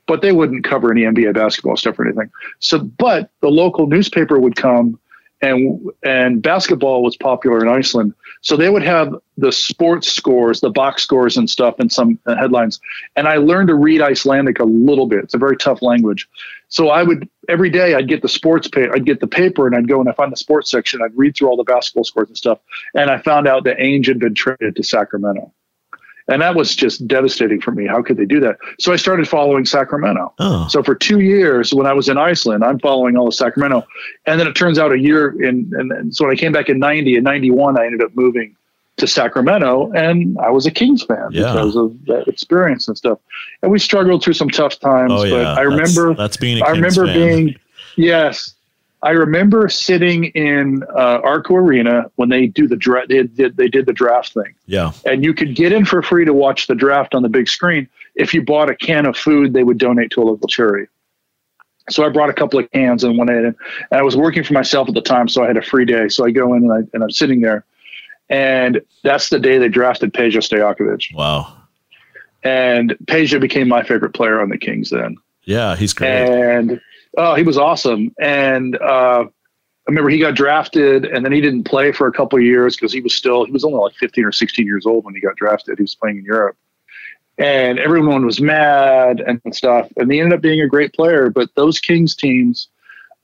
but 0.08 0.22
they 0.22 0.32
wouldn't 0.32 0.64
cover 0.64 0.92
any 0.92 1.02
NBA 1.02 1.34
basketball 1.34 1.78
stuff 1.78 1.98
or 2.00 2.06
anything. 2.06 2.30
So, 2.60 2.80
but 2.80 3.32
the 3.42 3.50
local 3.50 3.88
newspaper 3.88 4.38
would 4.38 4.58
come, 4.58 5.00
and 5.42 5.90
and 6.04 6.42
basketball 6.42 7.02
was 7.02 7.16
popular 7.16 7.62
in 7.62 7.70
Iceland. 7.70 8.14
So 8.42 8.56
they 8.56 8.70
would 8.70 8.84
have 8.84 9.14
the 9.38 9.52
sports 9.52 10.10
scores, 10.12 10.62
the 10.62 10.70
box 10.70 11.04
scores 11.04 11.36
and 11.38 11.50
stuff, 11.50 11.76
and 11.80 11.92
some 11.92 12.20
uh, 12.26 12.36
headlines. 12.36 12.80
And 13.16 13.28
I 13.28 13.36
learned 13.36 13.68
to 13.68 13.76
read 13.76 14.02
Icelandic 14.02 14.60
a 14.60 14.66
little 14.66 15.08
bit. 15.08 15.24
It's 15.24 15.34
a 15.34 15.38
very 15.38 15.58
tough 15.58 15.82
language. 15.82 16.28
So 16.70 16.90
I 16.90 17.04
would 17.04 17.28
every 17.50 17.70
day 17.70 17.96
I'd 17.96 18.08
get 18.08 18.22
the 18.22 18.30
sports 18.30 18.68
paper, 18.68 18.96
I'd 18.96 19.06
get 19.06 19.20
the 19.20 19.28
paper, 19.28 19.68
and 19.68 19.76
I'd 19.76 19.88
go 19.88 20.00
and 20.00 20.08
I 20.08 20.14
find 20.14 20.32
the 20.32 20.38
sports 20.38 20.72
section. 20.72 21.02
I'd 21.04 21.18
read 21.18 21.36
through 21.36 21.50
all 21.50 21.58
the 21.58 21.64
basketball 21.64 22.04
scores 22.04 22.30
and 22.30 22.38
stuff. 22.38 22.60
And 22.94 23.10
I 23.10 23.18
found 23.20 23.48
out 23.48 23.66
that 23.66 23.78
Ainge 23.78 24.08
had 24.08 24.20
been 24.20 24.36
traded 24.36 24.76
to 24.76 24.84
Sacramento. 24.84 25.52
And 26.30 26.42
that 26.42 26.56
was 26.56 26.76
just 26.76 27.08
devastating 27.08 27.60
for 27.60 27.72
me. 27.72 27.88
How 27.88 28.02
could 28.04 28.18
they 28.18 28.26
do 28.26 28.40
that? 28.42 28.58
So 28.80 28.94
I 28.94 28.98
started 28.98 29.28
following 29.28 29.66
Sacramento. 29.66 30.32
Oh. 30.40 30.68
So 30.70 30.84
for 30.84 30.94
two 30.96 31.20
years, 31.22 31.74
when 31.74 31.88
I 31.88 31.94
was 31.94 32.08
in 32.08 32.18
Iceland, 32.18 32.64
I'm 32.64 32.80
following 32.80 33.18
all 33.18 33.28
of 33.28 33.34
Sacramento. 33.34 33.86
And 34.28 34.40
then 34.40 34.48
it 34.48 34.54
turns 34.56 34.78
out 34.78 34.92
a 34.94 35.00
year 35.00 35.30
in, 35.42 35.72
and, 35.78 35.92
and 35.92 36.16
so 36.16 36.26
when 36.26 36.34
I 36.36 36.40
came 36.40 36.52
back 36.52 36.70
in 36.70 36.78
90 36.80 37.16
and 37.16 37.24
91, 37.24 37.80
I 37.80 37.86
ended 37.86 38.02
up 38.04 38.16
moving 38.16 38.56
to 38.98 39.08
Sacramento 39.08 39.92
and 39.94 40.38
I 40.40 40.50
was 40.50 40.66
a 40.66 40.72
Kings 40.72 41.04
fan 41.04 41.30
Yeah. 41.32 41.54
because 41.54 41.76
of 41.78 42.06
that 42.06 42.28
experience 42.28 42.88
and 42.88 42.98
stuff. 42.98 43.18
And 43.64 43.72
we 43.72 43.80
struggled 43.80 44.24
through 44.24 44.34
some 44.34 44.50
tough 44.50 44.80
times, 44.80 45.12
Oh, 45.14 45.22
but 45.22 45.28
yeah. 45.30 45.54
I 45.54 45.64
That's- 45.64 45.96
remember, 45.96 46.14
that's 46.16 46.38
being 46.38 46.60
a 46.62 46.66
I 46.66 46.74
Kings 46.74 46.98
remember 46.98 47.06
fan. 47.14 47.46
being, 47.46 47.56
yes, 47.96 48.54
I 49.02 49.12
remember 49.12 49.70
sitting 49.70 50.26
in 50.26 50.84
uh, 50.94 51.22
Arco 51.24 51.56
Arena 51.56 52.12
when 52.16 52.28
they 52.30 52.48
do 52.48 52.68
the 52.68 52.76
draft. 52.76 53.08
They 53.10 53.24
did, 53.24 53.56
they 53.56 53.70
did 53.70 53.86
the 53.86 53.94
draft 53.94 54.34
thing 54.34 54.54
yeah. 54.66 54.92
and 55.06 55.24
you 55.24 55.34
could 55.34 55.56
get 55.56 55.72
in 55.72 55.86
for 55.86 56.02
free 56.02 56.26
to 56.26 56.34
watch 56.34 56.68
the 56.68 56.76
draft 56.76 57.16
on 57.16 57.22
the 57.24 57.30
big 57.30 57.48
screen. 57.48 57.88
If 58.16 58.34
you 58.34 58.44
bought 58.44 58.70
a 58.70 58.76
can 58.76 59.06
of 59.06 59.16
food, 59.16 59.54
they 59.54 59.64
would 59.64 59.78
donate 59.78 60.12
to 60.12 60.22
a 60.22 60.26
local 60.26 60.48
charity. 60.50 60.88
So 61.90 62.06
I 62.06 62.10
brought 62.10 62.30
a 62.30 62.34
couple 62.34 62.60
of 62.60 62.70
cans 62.72 63.04
and 63.04 63.18
went 63.18 63.30
in, 63.32 63.46
and 63.46 63.56
I 63.92 64.02
was 64.04 64.16
working 64.18 64.44
for 64.44 64.54
myself 64.54 64.90
at 64.90 64.94
the 64.94 65.02
time, 65.02 65.28
so 65.28 65.44
I 65.44 65.48
had 65.48 65.58
a 65.58 65.62
free 65.62 65.86
day. 65.86 66.08
So 66.10 66.26
I 66.26 66.32
go 66.32 66.54
in 66.54 66.64
and, 66.64 66.72
I, 66.74 66.78
and 66.94 67.02
I'm 67.02 67.10
sitting 67.10 67.42
there, 67.42 67.64
and 68.30 68.82
that's 69.04 69.30
the 69.30 69.40
day 69.40 69.58
they 69.58 69.70
drafted 69.70 70.14
Peja 70.14 70.38
Stojakovic, 70.38 71.16
Wow. 71.16 71.52
and 72.44 72.96
Peja 73.06 73.40
became 73.40 73.68
my 73.68 73.84
favorite 73.84 74.14
player 74.14 74.40
on 74.42 74.50
the 74.50 74.58
Kings 74.58 74.90
then 74.92 75.16
Yeah. 75.46 75.76
He's 75.76 75.94
great. 75.94 76.12
and 76.12 76.82
oh, 77.18 77.36
he 77.36 77.44
was 77.44 77.58
awesome. 77.58 78.14
And 78.20 78.76
uh, 78.78 79.26
I 79.26 79.88
remember 79.88 80.10
he 80.10 80.20
got 80.20 80.36
drafted, 80.36 81.06
and 81.06 81.26
then 81.26 81.32
he 81.32 81.42
didn't 81.42 81.64
play 81.64 81.92
for 81.92 82.08
a 82.08 82.12
couple 82.12 82.38
of 82.38 82.46
years 82.46 82.76
because 82.76 82.94
he 82.94 83.02
was 83.02 83.14
still 83.14 83.46
he 83.46 83.52
was 83.52 83.64
only 83.64 83.80
like 83.80 83.96
15 83.96 84.26
or 84.26 84.32
16 84.32 84.66
years 84.66 84.86
old 84.86 85.06
when 85.06 85.16
he 85.16 85.22
got 85.22 85.36
drafted. 85.36 85.78
He 85.78 85.84
was 85.84 85.96
playing 85.96 86.18
in 86.18 86.26
Europe, 86.26 86.58
and 87.38 87.80
everyone 87.80 88.26
was 88.26 88.40
mad 88.40 89.20
and 89.20 89.42
stuff. 89.56 89.90
And 89.98 90.12
he 90.12 90.20
ended 90.20 90.38
up 90.38 90.42
being 90.42 90.62
a 90.62 90.68
great 90.68 90.94
player. 90.94 91.30
But 91.30 91.50
those 91.56 91.80
Kings 91.80 92.16
teams 92.16 92.68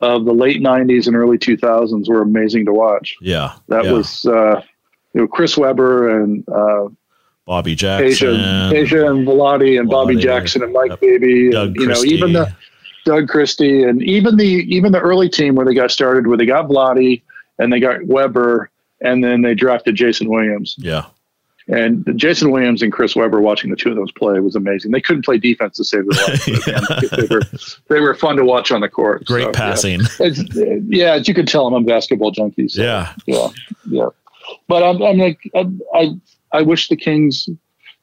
of 0.01 0.25
the 0.25 0.33
late 0.33 0.61
90s 0.61 1.07
and 1.07 1.15
early 1.15 1.37
2000s 1.37 2.09
were 2.09 2.21
amazing 2.21 2.65
to 2.65 2.73
watch. 2.73 3.15
yeah. 3.21 3.53
That 3.69 3.85
yeah. 3.85 3.91
was. 3.91 4.25
Uh, 4.25 4.61
you 5.15 5.21
know, 5.21 5.27
Chris 5.27 5.57
Webber 5.57 6.21
and 6.21 6.47
uh, 6.49 6.89
Bobby 7.45 7.73
Jackson. 7.73 8.73
Asia 8.73 9.09
and 9.09 9.25
Vlade 9.25 9.79
and 9.79 9.89
Bobby 9.89 10.17
Jackson 10.17 10.61
and 10.61 10.73
Mike 10.73 10.89
yep. 10.89 10.99
Bibby, 10.99 11.51
Doug 11.51 11.69
and 11.69 11.77
you 11.77 11.87
know, 11.87 12.03
even 12.03 12.33
the 12.33 12.53
Doug 13.05 13.29
Christie 13.29 13.83
and 13.83 14.03
even 14.03 14.35
the 14.35 14.45
even 14.45 14.91
the 14.91 14.99
early 14.99 15.29
team 15.29 15.55
where 15.55 15.65
they 15.65 15.73
got 15.73 15.91
started, 15.91 16.27
where 16.27 16.37
they 16.37 16.45
got 16.45 16.67
Vlade 16.67 17.21
and 17.59 17.71
they 17.71 17.79
got 17.79 18.05
Webber, 18.05 18.69
and 19.01 19.23
then 19.23 19.41
they 19.41 19.53
drafted 19.55 19.95
Jason 19.95 20.29
Williams. 20.29 20.75
Yeah. 20.77 21.05
And 21.67 22.05
Jason 22.15 22.51
Williams 22.51 22.83
and 22.83 22.91
Chris 22.91 23.15
Webber 23.15 23.41
watching 23.41 23.71
the 23.71 23.75
two 23.75 23.89
of 23.89 23.95
those 23.95 24.11
play 24.11 24.39
was 24.39 24.55
amazing. 24.55 24.91
They 24.91 25.01
couldn't 25.01 25.25
play 25.25 25.39
defense 25.39 25.77
to 25.77 25.83
save 25.83 26.05
their 26.07 26.27
lives. 26.27 26.47
man, 26.67 26.83
they 27.11 27.27
were 27.35 27.41
they 27.89 27.99
were 28.01 28.13
fun 28.13 28.35
to 28.35 28.45
watch 28.45 28.71
on 28.71 28.81
the 28.81 28.89
court. 28.89 29.25
Great 29.25 29.43
So, 29.43 29.47
yeah. 29.47 29.51
passing. 29.53 30.01
It's, 30.19 30.41
yeah, 30.89 31.15
you 31.15 31.33
can 31.33 31.45
tell 31.47 31.65
I'm 31.67 31.73
a 31.73 31.81
basketball 31.81 32.31
junkie. 32.31 32.67
So, 32.67 32.83
Yeah. 32.83 33.13
yeah, 33.25 33.49
yeah. 33.87 34.09
But 34.67 34.83
I'm, 34.83 35.01
I'm 35.01 35.17
like, 35.17 35.39
I, 35.55 35.67
I, 35.95 36.09
I 36.51 36.61
wish 36.61 36.87
the 36.87 36.95
Kings, 36.95 37.49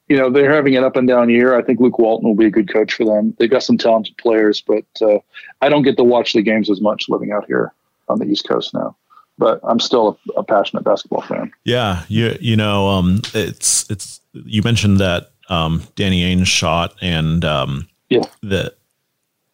you 0.09 0.17
know, 0.17 0.31
they're 0.31 0.53
having 0.53 0.77
an 0.77 0.85
up 0.85 0.97
and 0.97 1.09
down 1.09 1.31
year. 1.31 1.57
I 1.57 1.63
think 1.63 1.81
Luke 1.81 1.99
Walton 1.99 2.29
will 2.29 2.35
be 2.37 2.47
a 2.47 2.51
good 2.51 2.73
coach 2.73 2.95
for 2.95 3.05
them. 3.05 3.35
They've 3.39 3.51
got 3.51 3.63
some 3.63 3.79
talented 3.79 4.17
players, 4.19 4.61
but 4.61 4.85
uh, 5.01 5.19
I 5.61 5.69
don't 5.69 5.83
get 5.83 5.97
to 5.97 6.05
watch 6.05 6.33
the 6.33 6.43
games 6.43 6.69
as 6.71 6.81
much 6.81 7.09
living 7.09 7.33
out 7.33 7.47
here 7.47 7.73
on 8.09 8.19
the 8.19 8.27
East 8.27 8.47
Coast 8.49 8.75
now. 8.75 8.97
But 9.39 9.61
I'm 9.63 9.81
still 9.81 10.19
a, 10.37 10.41
a 10.41 10.45
passionate 10.45 10.85
basketball 10.85 11.23
fan. 11.23 11.51
Yeah, 11.65 12.05
you 12.09 12.37
you 12.41 12.57
know, 12.57 12.89
um, 12.89 13.23
it's 13.35 13.91
it's 13.91 14.21
you 14.35 14.63
mentioned 14.63 14.99
that 14.99 15.31
um, 15.49 15.83
Danny 15.97 16.23
Ainge 16.23 16.47
shot 16.47 16.95
and 17.01 17.45
um, 17.45 17.89
Yeah. 18.11 18.25
that 18.43 18.75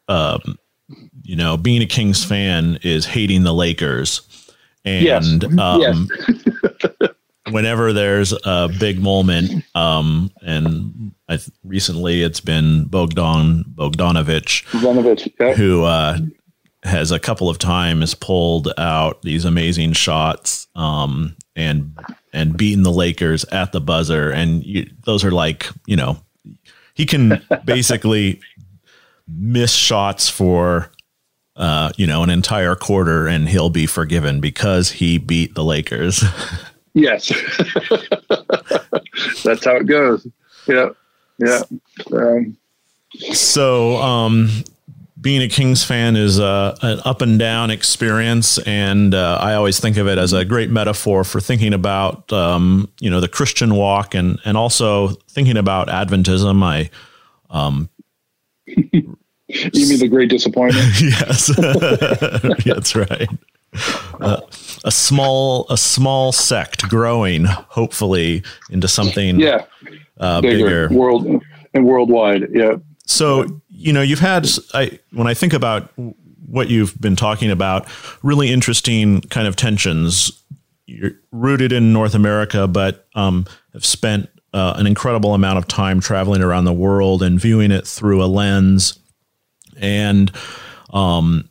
um, 0.08 0.58
you 1.22 1.36
know, 1.36 1.56
being 1.56 1.82
a 1.82 1.86
Kings 1.86 2.24
fan 2.24 2.78
is 2.82 3.06
hating 3.06 3.44
the 3.44 3.54
Lakers, 3.54 4.22
and 4.84 5.04
Yes. 5.04 5.58
um, 5.58 6.08
whenever 7.50 7.92
there's 7.92 8.32
a 8.44 8.68
big 8.78 9.00
moment, 9.00 9.64
um, 9.74 10.30
and 10.42 11.12
I 11.28 11.36
th- 11.36 11.50
recently 11.64 12.22
it's 12.22 12.40
been 12.40 12.84
Bogdan 12.84 13.64
Bogdanovic 13.74 14.64
Ivanovic, 14.70 15.32
yeah. 15.38 15.54
who 15.54 15.84
uh, 15.84 16.18
has 16.82 17.10
a 17.10 17.18
couple 17.18 17.48
of 17.48 17.58
times 17.58 18.14
pulled 18.14 18.72
out 18.78 19.22
these 19.22 19.44
amazing 19.44 19.92
shots 19.92 20.68
um, 20.74 21.36
and 21.56 21.96
and 22.32 22.56
beaten 22.56 22.82
the 22.82 22.92
Lakers 22.92 23.44
at 23.46 23.72
the 23.72 23.80
buzzer, 23.80 24.30
and 24.30 24.64
you, 24.64 24.90
those 25.04 25.24
are 25.24 25.30
like 25.30 25.68
you 25.86 25.96
know 25.96 26.18
he 26.94 27.06
can 27.06 27.44
basically 27.64 28.40
miss 29.26 29.72
shots 29.72 30.28
for 30.28 30.90
uh, 31.56 31.90
you 31.96 32.06
know 32.06 32.22
an 32.22 32.30
entire 32.30 32.74
quarter, 32.74 33.26
and 33.26 33.48
he'll 33.48 33.70
be 33.70 33.86
forgiven 33.86 34.40
because 34.40 34.92
he 34.92 35.18
beat 35.18 35.54
the 35.54 35.64
Lakers. 35.64 36.24
Yes. 36.98 37.28
That's 39.44 39.64
how 39.64 39.76
it 39.76 39.86
goes. 39.86 40.26
Yeah. 40.66 40.90
Yeah. 41.38 41.62
Um, 42.12 42.56
So, 43.32 43.96
um, 43.96 44.50
being 45.20 45.42
a 45.42 45.48
Kings 45.48 45.84
fan 45.84 46.16
is 46.16 46.38
uh, 46.38 46.76
an 46.82 47.00
up 47.04 47.22
and 47.22 47.38
down 47.38 47.70
experience, 47.70 48.58
and 48.58 49.14
uh, 49.14 49.38
I 49.40 49.54
always 49.54 49.80
think 49.80 49.96
of 49.96 50.06
it 50.06 50.18
as 50.18 50.32
a 50.32 50.44
great 50.44 50.70
metaphor 50.70 51.24
for 51.24 51.40
thinking 51.40 51.72
about 51.72 52.32
um, 52.32 52.88
you 53.00 53.10
know 53.10 53.20
the 53.20 53.28
Christian 53.28 53.74
walk 53.74 54.14
and 54.14 54.38
and 54.44 54.56
also 54.56 55.08
thinking 55.28 55.56
about 55.56 55.88
Adventism. 55.88 56.62
I 56.62 56.90
you 58.66 59.88
mean 59.88 59.98
the 59.98 60.08
great 60.08 60.30
disappointment? 60.30 60.86
yes, 61.00 61.46
that's 62.64 62.94
right. 62.94 63.28
Uh, 64.20 64.40
a 64.84 64.90
small 64.90 65.66
a 65.70 65.76
small 65.76 66.32
sect 66.32 66.82
growing, 66.88 67.44
hopefully 67.44 68.42
into 68.70 68.88
something 68.88 69.40
Yeah. 69.40 69.64
uh, 70.18 70.40
Bigger, 70.40 70.88
bigger. 70.88 70.88
world 70.98 71.26
and 71.74 71.84
worldwide. 71.84 72.48
Yeah. 72.52 72.76
So, 73.06 73.60
you 73.68 73.92
know, 73.92 74.02
you've 74.02 74.18
had, 74.20 74.46
I, 74.74 74.98
when 75.12 75.26
I 75.26 75.34
think 75.34 75.52
about 75.54 75.90
what 76.46 76.68
you've 76.68 76.98
been 77.00 77.16
talking 77.16 77.50
about, 77.50 77.86
really 78.22 78.50
interesting 78.50 79.20
kind 79.22 79.46
of 79.46 79.56
tensions. 79.56 80.32
You're 80.86 81.12
rooted 81.32 81.72
in 81.72 81.92
North 81.92 82.14
America, 82.14 82.66
but 82.66 83.06
um, 83.14 83.46
have 83.74 83.84
spent 83.84 84.28
uh, 84.54 84.74
an 84.76 84.86
incredible 84.86 85.34
amount 85.34 85.58
of 85.58 85.68
time 85.68 86.00
traveling 86.00 86.42
around 86.42 86.64
the 86.64 86.72
world 86.72 87.22
and 87.22 87.38
viewing 87.40 87.70
it 87.70 87.86
through 87.86 88.22
a 88.22 88.26
lens. 88.26 88.98
And 89.76 90.32
um, 90.90 91.50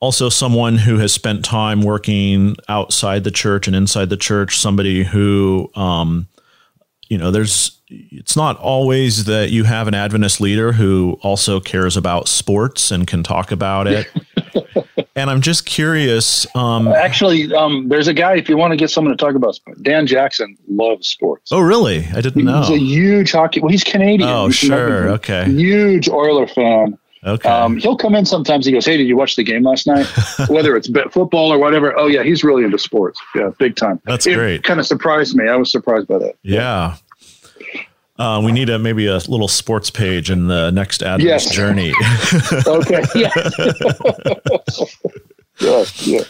also 0.00 0.28
someone 0.28 0.76
who 0.78 0.98
has 0.98 1.12
spent 1.12 1.44
time 1.44 1.82
working 1.82 2.56
outside 2.68 3.24
the 3.24 3.30
church 3.30 3.66
and 3.66 3.74
inside 3.74 4.10
the 4.10 4.16
church, 4.16 4.58
somebody 4.58 5.04
who, 5.04 5.70
um, 5.74 6.28
you 7.08 7.16
know, 7.16 7.30
there's, 7.30 7.80
it's 7.88 8.36
not 8.36 8.58
always 8.58 9.24
that 9.24 9.50
you 9.50 9.64
have 9.64 9.88
an 9.88 9.94
Adventist 9.94 10.40
leader 10.40 10.72
who 10.72 11.18
also 11.22 11.60
cares 11.60 11.96
about 11.96 12.28
sports 12.28 12.90
and 12.90 13.06
can 13.06 13.22
talk 13.22 13.50
about 13.52 13.86
it. 13.86 14.06
and 15.16 15.30
I'm 15.30 15.40
just 15.40 15.64
curious. 15.66 16.46
Um, 16.54 16.88
Actually, 16.88 17.54
um, 17.54 17.88
there's 17.88 18.08
a 18.08 18.14
guy, 18.14 18.36
if 18.36 18.48
you 18.48 18.56
want 18.56 18.72
to 18.72 18.76
get 18.76 18.90
someone 18.90 19.16
to 19.16 19.24
talk 19.24 19.34
about 19.34 19.54
sports, 19.54 19.80
Dan 19.80 20.06
Jackson 20.06 20.56
loves 20.68 21.08
sports. 21.08 21.52
oh, 21.52 21.60
really? 21.60 22.06
I 22.12 22.20
didn't 22.20 22.44
know. 22.44 22.60
He's 22.62 22.70
a 22.70 22.78
huge 22.78 23.32
hockey. 23.32 23.60
Well, 23.60 23.70
he's 23.70 23.84
Canadian. 23.84 24.28
Oh, 24.28 24.46
He's 24.46 24.56
sure. 24.56 25.10
Okay. 25.10 25.50
Huge 25.50 26.08
Oiler 26.08 26.46
fan. 26.46 26.98
Okay. 27.26 27.48
Um, 27.48 27.76
he'll 27.78 27.96
come 27.96 28.14
in 28.14 28.24
sometimes. 28.24 28.64
He 28.66 28.72
goes, 28.72 28.86
"Hey, 28.86 28.96
did 28.96 29.08
you 29.08 29.16
watch 29.16 29.34
the 29.36 29.42
game 29.42 29.62
last 29.64 29.86
night? 29.86 30.06
Whether 30.48 30.76
it's 30.76 30.88
football 31.10 31.52
or 31.52 31.58
whatever." 31.58 31.96
Oh 31.98 32.06
yeah, 32.06 32.22
he's 32.22 32.44
really 32.44 32.62
into 32.64 32.78
sports. 32.78 33.20
Yeah, 33.34 33.50
big 33.58 33.74
time. 33.76 34.00
That's 34.04 34.26
it 34.26 34.34
great. 34.34 34.62
Kind 34.62 34.78
of 34.80 34.86
surprised 34.86 35.34
me. 35.34 35.48
I 35.48 35.56
was 35.56 35.70
surprised 35.72 36.06
by 36.08 36.18
that. 36.18 36.34
yeah. 36.42 36.96
Uh, 38.18 38.40
we 38.42 38.50
need 38.50 38.70
a 38.70 38.78
maybe 38.78 39.06
a 39.08 39.16
little 39.16 39.46
sports 39.48 39.90
page 39.90 40.30
in 40.30 40.46
the 40.46 40.70
next 40.70 41.02
Adventist 41.02 41.46
Yes. 41.48 41.54
journey. 41.54 41.92
Okay. 42.66 43.02
Yeah. 43.14 43.30
yeah. 45.60 45.84
Yeah. 46.04 46.22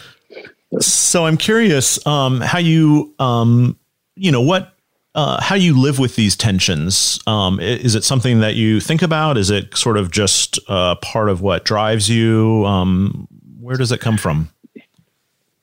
so 0.79 1.25
I'm 1.25 1.37
curious 1.37 2.05
um, 2.05 2.41
how 2.41 2.59
you 2.59 3.13
um, 3.19 3.77
you 4.15 4.31
know 4.31 4.41
what 4.41 4.73
uh, 5.17 5.41
how 5.41 5.55
do 5.55 5.61
you 5.63 5.77
live 5.77 5.97
with 5.97 6.15
these 6.15 6.35
tensions. 6.35 7.19
Um, 7.25 7.59
is 7.59 7.95
it 7.95 8.03
something 8.03 8.39
that 8.41 8.53
you 8.53 8.79
think 8.79 9.01
about? 9.01 9.35
Is 9.35 9.49
it 9.49 9.75
sort 9.75 9.97
of 9.97 10.11
just 10.11 10.59
uh, 10.69 10.93
part 10.97 11.29
of 11.29 11.41
what 11.41 11.65
drives 11.65 12.07
you? 12.07 12.63
Um, 12.67 13.27
where 13.59 13.77
does 13.77 13.91
it 13.91 13.99
come 13.99 14.17
from? 14.17 14.49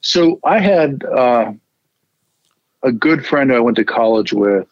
So 0.01 0.41
I 0.43 0.59
had 0.59 1.05
uh, 1.05 1.53
a 2.83 2.91
good 2.91 3.25
friend 3.25 3.53
I 3.53 3.61
went 3.61 3.77
to 3.77 3.85
college 3.85 4.33
with 4.33 4.67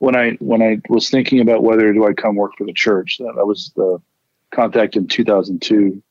when 0.00 0.16
I 0.16 0.32
when 0.40 0.60
I 0.60 0.80
was 0.88 1.08
thinking 1.08 1.38
about 1.38 1.62
whether 1.62 1.92
do 1.92 2.04
I 2.04 2.12
come 2.12 2.34
work 2.34 2.52
for 2.58 2.66
the 2.66 2.72
church. 2.72 3.18
That 3.18 3.36
I 3.38 3.44
was 3.44 3.70
the 3.76 4.02
contact 4.50 4.96
in 4.96 5.06
2002 5.06 6.02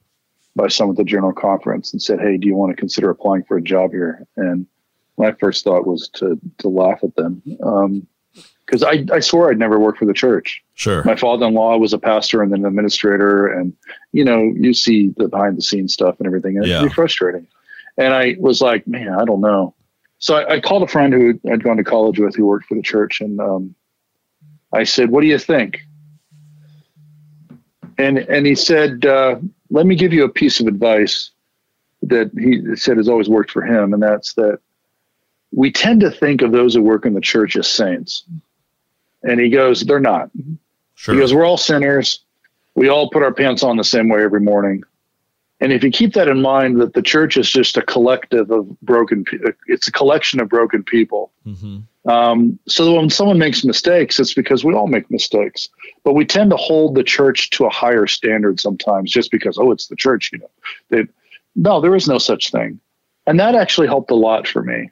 by 0.55 0.69
someone 0.69 0.93
at 0.93 0.97
the 0.99 1.03
General 1.03 1.33
Conference 1.33 1.91
and 1.91 2.01
said, 2.01 2.21
"Hey, 2.21 2.37
do 2.37 2.47
you 2.47 2.55
want 2.55 2.71
to 2.71 2.79
consider 2.79 3.09
applying 3.09 3.43
for 3.43 3.57
a 3.57 3.61
job 3.61 3.91
here?" 3.91 4.25
And 4.37 4.67
my 5.19 5.31
first 5.33 5.63
thought 5.63 5.85
was 5.85 6.09
to 6.15 6.39
to 6.59 6.67
laugh 6.69 7.03
at 7.03 7.15
them. 7.15 7.41
Because 8.65 8.83
I 8.83 9.05
I 9.11 9.19
swore 9.19 9.51
I'd 9.51 9.59
never 9.59 9.77
work 9.79 9.97
for 9.97 10.05
the 10.05 10.13
church. 10.13 10.63
Sure. 10.75 11.03
my 11.03 11.15
father-in-law 11.15 11.77
was 11.77 11.91
a 11.93 11.97
pastor 11.99 12.41
and 12.41 12.51
then 12.53 12.61
an 12.61 12.65
administrator 12.67 13.47
and 13.47 13.73
you 14.13 14.23
know 14.23 14.41
you 14.55 14.73
see 14.73 15.09
the 15.17 15.27
behind 15.27 15.57
the 15.57 15.61
scenes 15.61 15.93
stuff 15.93 16.15
and 16.19 16.25
everything 16.25 16.57
and 16.57 16.65
Yeah. 16.65 16.77
it'd 16.77 16.89
be 16.89 16.95
frustrating. 16.95 17.45
And 17.97 18.13
i 18.13 18.35
was 18.39 18.61
like 18.61 18.87
man 18.87 19.09
i 19.19 19.25
don't 19.25 19.41
know. 19.41 19.75
So 20.19 20.35
I, 20.35 20.55
I 20.55 20.59
called 20.61 20.83
a 20.83 20.87
friend 20.87 21.13
who 21.13 21.39
i'd 21.51 21.63
gone 21.63 21.77
to 21.77 21.83
college 21.83 22.17
with 22.19 22.35
who 22.35 22.45
worked 22.45 22.67
for 22.67 22.75
the 22.75 22.81
church 22.81 23.19
and 23.19 23.39
um, 23.41 23.75
i 24.71 24.83
said 24.85 25.09
what 25.11 25.21
do 25.21 25.27
you 25.27 25.37
think? 25.39 25.79
And 27.97 28.17
and 28.19 28.45
he 28.45 28.55
said 28.55 29.05
uh, 29.05 29.35
let 29.69 29.85
me 29.85 29.95
give 29.95 30.13
you 30.13 30.23
a 30.23 30.29
piece 30.29 30.59
of 30.61 30.67
advice 30.67 31.31
that 32.03 32.31
he 32.39 32.75
said 32.77 32.95
has 32.97 33.09
always 33.09 33.27
worked 33.27 33.51
for 33.51 33.61
him 33.61 33.93
and 33.93 34.01
that's 34.01 34.33
that 34.35 34.59
we 35.51 35.71
tend 35.71 36.01
to 36.01 36.11
think 36.11 36.41
of 36.41 36.51
those 36.51 36.73
who 36.75 36.81
work 36.81 37.05
in 37.05 37.13
the 37.13 37.21
church 37.21 37.55
as 37.55 37.67
saints 37.67 38.23
and 39.23 39.39
he 39.39 39.49
goes 39.49 39.81
they're 39.81 39.99
not 39.99 40.29
Sure. 40.95 41.15
because 41.15 41.33
we're 41.33 41.45
all 41.45 41.55
sinners. 41.57 42.19
We 42.75 42.89
all 42.89 43.09
put 43.09 43.23
our 43.23 43.33
pants 43.33 43.63
on 43.63 43.77
the 43.77 43.85
same 43.85 44.09
way 44.09 44.21
every 44.21 44.41
morning. 44.41 44.83
And 45.61 45.71
if 45.71 45.81
you 45.81 45.91
keep 45.91 46.13
that 46.13 46.27
in 46.27 46.41
mind, 46.41 46.79
that 46.81 46.93
the 46.93 47.01
church 47.01 47.37
is 47.37 47.49
just 47.49 47.77
a 47.77 47.81
collective 47.81 48.51
of 48.51 48.79
broken, 48.81 49.23
it's 49.67 49.87
a 49.87 49.93
collection 49.93 50.41
of 50.41 50.49
broken 50.49 50.83
people. 50.83 51.31
Mhm. 51.47 51.83
Um, 52.05 52.59
so 52.67 52.95
when 52.95 53.09
someone 53.09 53.37
makes 53.37 53.63
mistakes, 53.63 54.19
it's 54.19 54.33
because 54.33 54.65
we 54.65 54.73
all 54.73 54.87
make 54.87 55.09
mistakes. 55.09 55.69
But 56.03 56.13
we 56.15 56.25
tend 56.25 56.49
to 56.51 56.57
hold 56.57 56.95
the 56.95 57.03
church 57.03 57.49
to 57.51 57.65
a 57.65 57.69
higher 57.69 58.07
standard 58.07 58.59
sometimes, 58.59 59.09
just 59.11 59.31
because 59.31 59.57
oh, 59.57 59.71
it's 59.71 59.87
the 59.87 59.95
church. 59.95 60.31
You 60.33 60.39
know, 60.39 60.49
they, 60.89 61.03
no, 61.55 61.79
there 61.81 61.95
is 61.95 62.07
no 62.09 62.17
such 62.17 62.51
thing, 62.51 62.79
and 63.25 63.39
that 63.39 63.55
actually 63.55 63.87
helped 63.87 64.11
a 64.11 64.15
lot 64.15 64.47
for 64.49 64.63
me. 64.63 64.91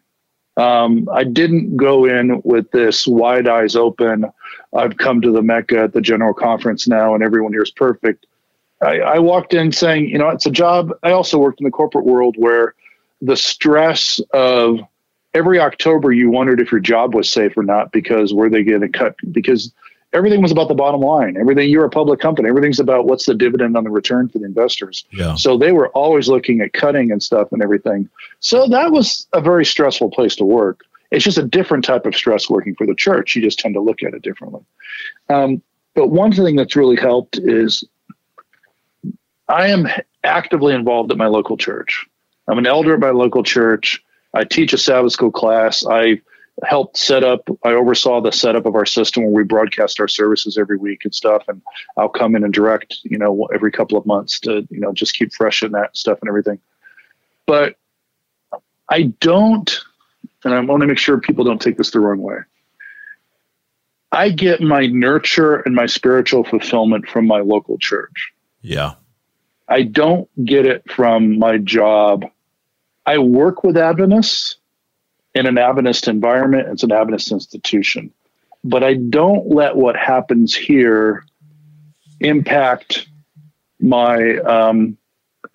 Um, 0.58 1.08
I 1.14 1.24
didn't 1.24 1.78
go 1.78 2.06
in 2.06 2.42
with 2.44 2.72
this 2.72 3.08
wide 3.08 3.48
eyes 3.48 3.76
open. 3.76 4.26
I've 4.76 4.98
come 4.98 5.22
to 5.22 5.32
the 5.32 5.44
Mecca 5.44 5.84
at 5.84 5.94
the 5.94 6.02
General 6.02 6.34
Conference 6.34 6.88
now, 6.88 7.14
and 7.14 7.24
everyone 7.24 7.54
here 7.54 7.62
is 7.62 7.72
perfect. 7.72 8.26
I, 8.82 9.00
I 9.00 9.20
walked 9.20 9.54
in 9.54 9.72
saying, 9.72 10.10
you 10.10 10.18
know, 10.18 10.30
it's 10.30 10.46
a 10.46 10.52
job. 10.52 10.92
I 11.04 11.12
also 11.12 11.38
worked 11.38 11.62
in 11.62 11.66
the 11.66 11.72
corporate 11.72 12.06
world 12.06 12.36
where 12.38 12.74
the 13.22 13.36
stress 13.36 14.20
of 14.34 14.80
every 15.34 15.60
October 15.60 16.12
you 16.12 16.30
wondered 16.30 16.60
if 16.60 16.72
your 16.72 16.82
job 16.82 17.14
was 17.14 17.30
safe 17.30 17.56
or 17.58 17.64
not 17.64 17.92
because 17.92 18.34
were 18.34 18.50
they 18.50 18.64
going 18.64 18.82
to 18.82 18.90
cut? 18.90 19.16
Because 19.32 19.72
everything 20.14 20.42
was 20.42 20.52
about 20.52 20.68
the 20.68 20.76
bottom 20.76 21.02
line. 21.02 21.38
Everything 21.38 21.70
you're 21.70 21.86
a 21.86 21.90
public 21.90 22.20
company. 22.20 22.50
Everything's 22.50 22.80
about 22.80 23.06
what's 23.06 23.26
the 23.26 23.34
dividend 23.34 23.76
on 23.76 23.84
the 23.84 23.90
return 23.90 24.30
for 24.30 24.40
the 24.40 24.46
investors. 24.46 25.06
Yeah. 25.12 25.36
So 25.36 25.58
they 25.58 25.72
were 25.72 25.90
always 25.90 26.28
looking 26.28 26.62
at 26.62 26.74
cutting 26.74 27.12
and 27.12 27.22
stuff 27.22 27.52
and 27.52 27.62
everything. 27.62 28.10
So 28.40 28.68
that 28.68 28.92
was 28.92 29.28
a 29.34 29.42
very 29.42 29.66
stressful 29.66 30.12
place 30.12 30.36
to 30.38 30.46
work. 30.46 30.82
It's 31.12 31.24
just 31.24 31.38
a 31.38 31.44
different 31.44 31.86
type 31.86 32.06
of 32.06 32.16
stress 32.16 32.50
working 32.50 32.76
for 32.76 32.86
the 32.86 32.96
church. 32.96 33.36
You 33.36 33.42
just 33.42 33.60
tend 33.60 33.76
to 33.76 33.82
look 33.82 34.04
at 34.04 34.14
it 34.14 34.22
differently. 34.22 34.62
Um, 35.30 35.62
but 35.94 36.08
one 36.08 36.32
thing 36.32 36.56
that's 36.56 36.76
really 36.76 36.98
helped 36.98 37.40
is 37.40 37.84
I 39.48 39.68
am 39.68 39.88
actively 40.24 40.74
involved 40.74 41.12
at 41.12 41.18
my 41.18 41.28
local 41.28 41.58
church. 41.58 42.06
I'm 42.48 42.58
an 42.58 42.68
elder 42.68 42.94
at 42.94 43.00
my 43.00 43.12
local 43.12 43.44
church. 43.44 44.04
I 44.34 44.44
teach 44.44 44.74
a 44.74 44.78
Sabbath 44.78 45.14
school 45.14 45.32
class. 45.32 45.86
I 45.86 46.22
helped 46.64 46.98
set 46.98 47.24
up, 47.24 47.48
I 47.64 47.74
oversaw 47.74 48.22
the 48.22 48.32
setup 48.32 48.66
of 48.66 48.76
our 48.76 48.86
system 48.86 49.24
where 49.24 49.32
we 49.32 49.44
broadcast 49.44 50.00
our 50.00 50.08
services 50.08 50.58
every 50.58 50.78
week 50.78 51.06
and 51.06 51.14
stuff. 51.14 51.44
And 51.48 51.62
I'll 51.98 52.10
come 52.10 52.36
in 52.36 52.44
and 52.44 52.54
direct, 52.54 52.98
you 53.04 53.18
know, 53.18 53.46
every 53.54 53.72
couple 53.72 53.98
of 53.98 54.06
months 54.06 54.40
to, 54.42 54.68
you 54.70 54.80
know, 54.80 54.92
just 54.92 55.14
keep 55.14 55.34
fresh 55.34 55.62
in 55.62 55.72
that 55.74 55.96
stuff 55.96 56.20
and 56.22 56.30
everything. 56.30 56.60
But 57.46 57.76
I 58.90 59.04
don't, 59.20 59.80
and 60.44 60.54
I 60.54 60.60
want 60.62 60.82
to 60.82 60.88
make 60.88 60.98
sure 60.98 61.20
people 61.20 61.44
don't 61.44 61.62
take 61.62 61.78
this 61.78 61.92
the 61.92 62.00
wrong 62.00 62.22
way. 62.22 62.38
I 64.12 64.30
get 64.30 64.62
my 64.62 64.88
nurture 64.88 65.58
and 65.58 65.76
my 65.76 65.86
spiritual 65.86 66.44
fulfillment 66.44 67.08
from 67.08 67.28
my 67.28 67.42
local 67.42 67.78
church. 67.78 68.32
Yeah. 68.62 68.96
I 69.68 69.84
don't 69.84 70.30
get 70.44 70.66
it 70.66 70.90
from 70.90 71.38
my 71.38 71.58
job. 71.58 72.26
I 73.06 73.20
work 73.20 73.64
with 73.64 73.78
Adventists 73.78 74.58
in 75.38 75.46
an 75.46 75.58
Adventist 75.58 76.08
environment. 76.08 76.68
It's 76.70 76.84
an 76.84 76.92
Adventist 76.92 77.32
institution, 77.32 78.12
but 78.64 78.84
I 78.84 78.96
don't 78.96 79.50
let 79.50 79.76
what 79.76 79.96
happens 79.96 80.56
here 80.56 81.26
impact 82.20 83.08
my. 83.80 84.38
Um, 84.38 84.98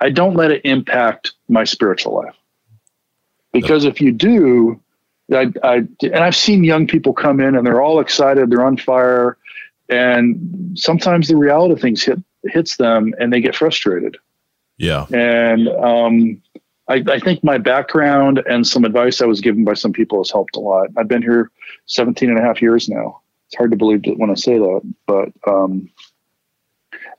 I 0.00 0.10
don't 0.10 0.34
let 0.34 0.50
it 0.50 0.62
impact 0.64 1.32
my 1.48 1.64
spiritual 1.64 2.14
life 2.14 2.34
because 3.52 3.84
if 3.84 4.00
you 4.00 4.12
do, 4.12 4.80
I, 5.32 5.52
I 5.62 5.74
and 6.02 6.16
I've 6.16 6.36
seen 6.36 6.64
young 6.64 6.86
people 6.86 7.12
come 7.12 7.40
in 7.40 7.56
and 7.56 7.66
they're 7.66 7.82
all 7.82 8.00
excited, 8.00 8.50
they're 8.50 8.64
on 8.64 8.76
fire, 8.76 9.36
and 9.88 10.78
sometimes 10.78 11.28
the 11.28 11.36
reality 11.36 11.74
of 11.74 11.80
things 11.80 12.02
hit 12.02 12.20
hits 12.44 12.76
them 12.76 13.14
and 13.18 13.32
they 13.32 13.40
get 13.40 13.56
frustrated. 13.56 14.16
Yeah. 14.78 15.06
And 15.12 15.68
um, 15.68 16.42
I, 16.88 17.02
I 17.08 17.18
think 17.20 17.42
my 17.44 17.58
background 17.58 18.42
and 18.48 18.66
some 18.66 18.84
advice 18.84 19.20
I 19.22 19.26
was 19.26 19.40
given 19.40 19.64
by 19.64 19.74
some 19.74 19.92
people 19.92 20.18
has 20.18 20.30
helped 20.30 20.56
a 20.56 20.60
lot. 20.60 20.88
I've 20.96 21.08
been 21.08 21.22
here 21.22 21.50
17 21.86 22.28
and 22.28 22.38
a 22.38 22.42
half 22.42 22.60
years 22.60 22.88
now. 22.88 23.20
It's 23.46 23.56
hard 23.56 23.70
to 23.70 23.76
believe 23.76 24.02
that 24.04 24.18
when 24.18 24.30
I 24.30 24.34
say 24.34 24.58
that, 24.58 24.80
but 25.06 25.28
um, 25.46 25.88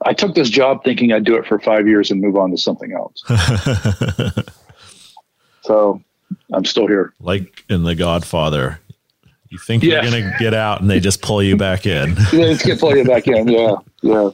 I 0.06 0.13
took 0.13 0.36
this 0.36 0.49
job 0.49 0.84
thinking 0.84 1.13
I'd 1.13 1.23
do 1.23 1.36
it 1.38 1.45
for 1.45 1.60
five 1.60 1.88
years 1.88 2.12
and 2.12 2.19
move 2.21 2.36
on 2.36 2.52
to 2.52 2.58
something 2.58 2.91
else. 2.93 3.23
So 5.62 6.02
I'm 6.52 6.65
still 6.65 6.88
here. 6.88 7.13
like 7.21 7.63
in 7.69 7.84
The 7.84 7.95
Godfather, 7.95 8.80
you 9.49 9.58
think 9.58 9.82
Yeah. 9.84 10.02
you're 10.02 10.12
going 10.12 10.23
to 10.23 10.36
get 10.39 10.54
out 10.54 10.82
and 10.82 10.89
they 10.89 10.99
just 10.99 11.21
pull 11.21 11.41
you 11.41 11.56
back 11.56 11.86
in. 11.86 12.15
Yeah, 12.34 12.45
let's 12.47 12.65
get 12.65 12.80
plug 12.80 12.97
it 12.97 13.08
back 13.08 13.28
in. 13.28 13.47
Yeah, 13.47 13.76
yeah. 14.02 14.30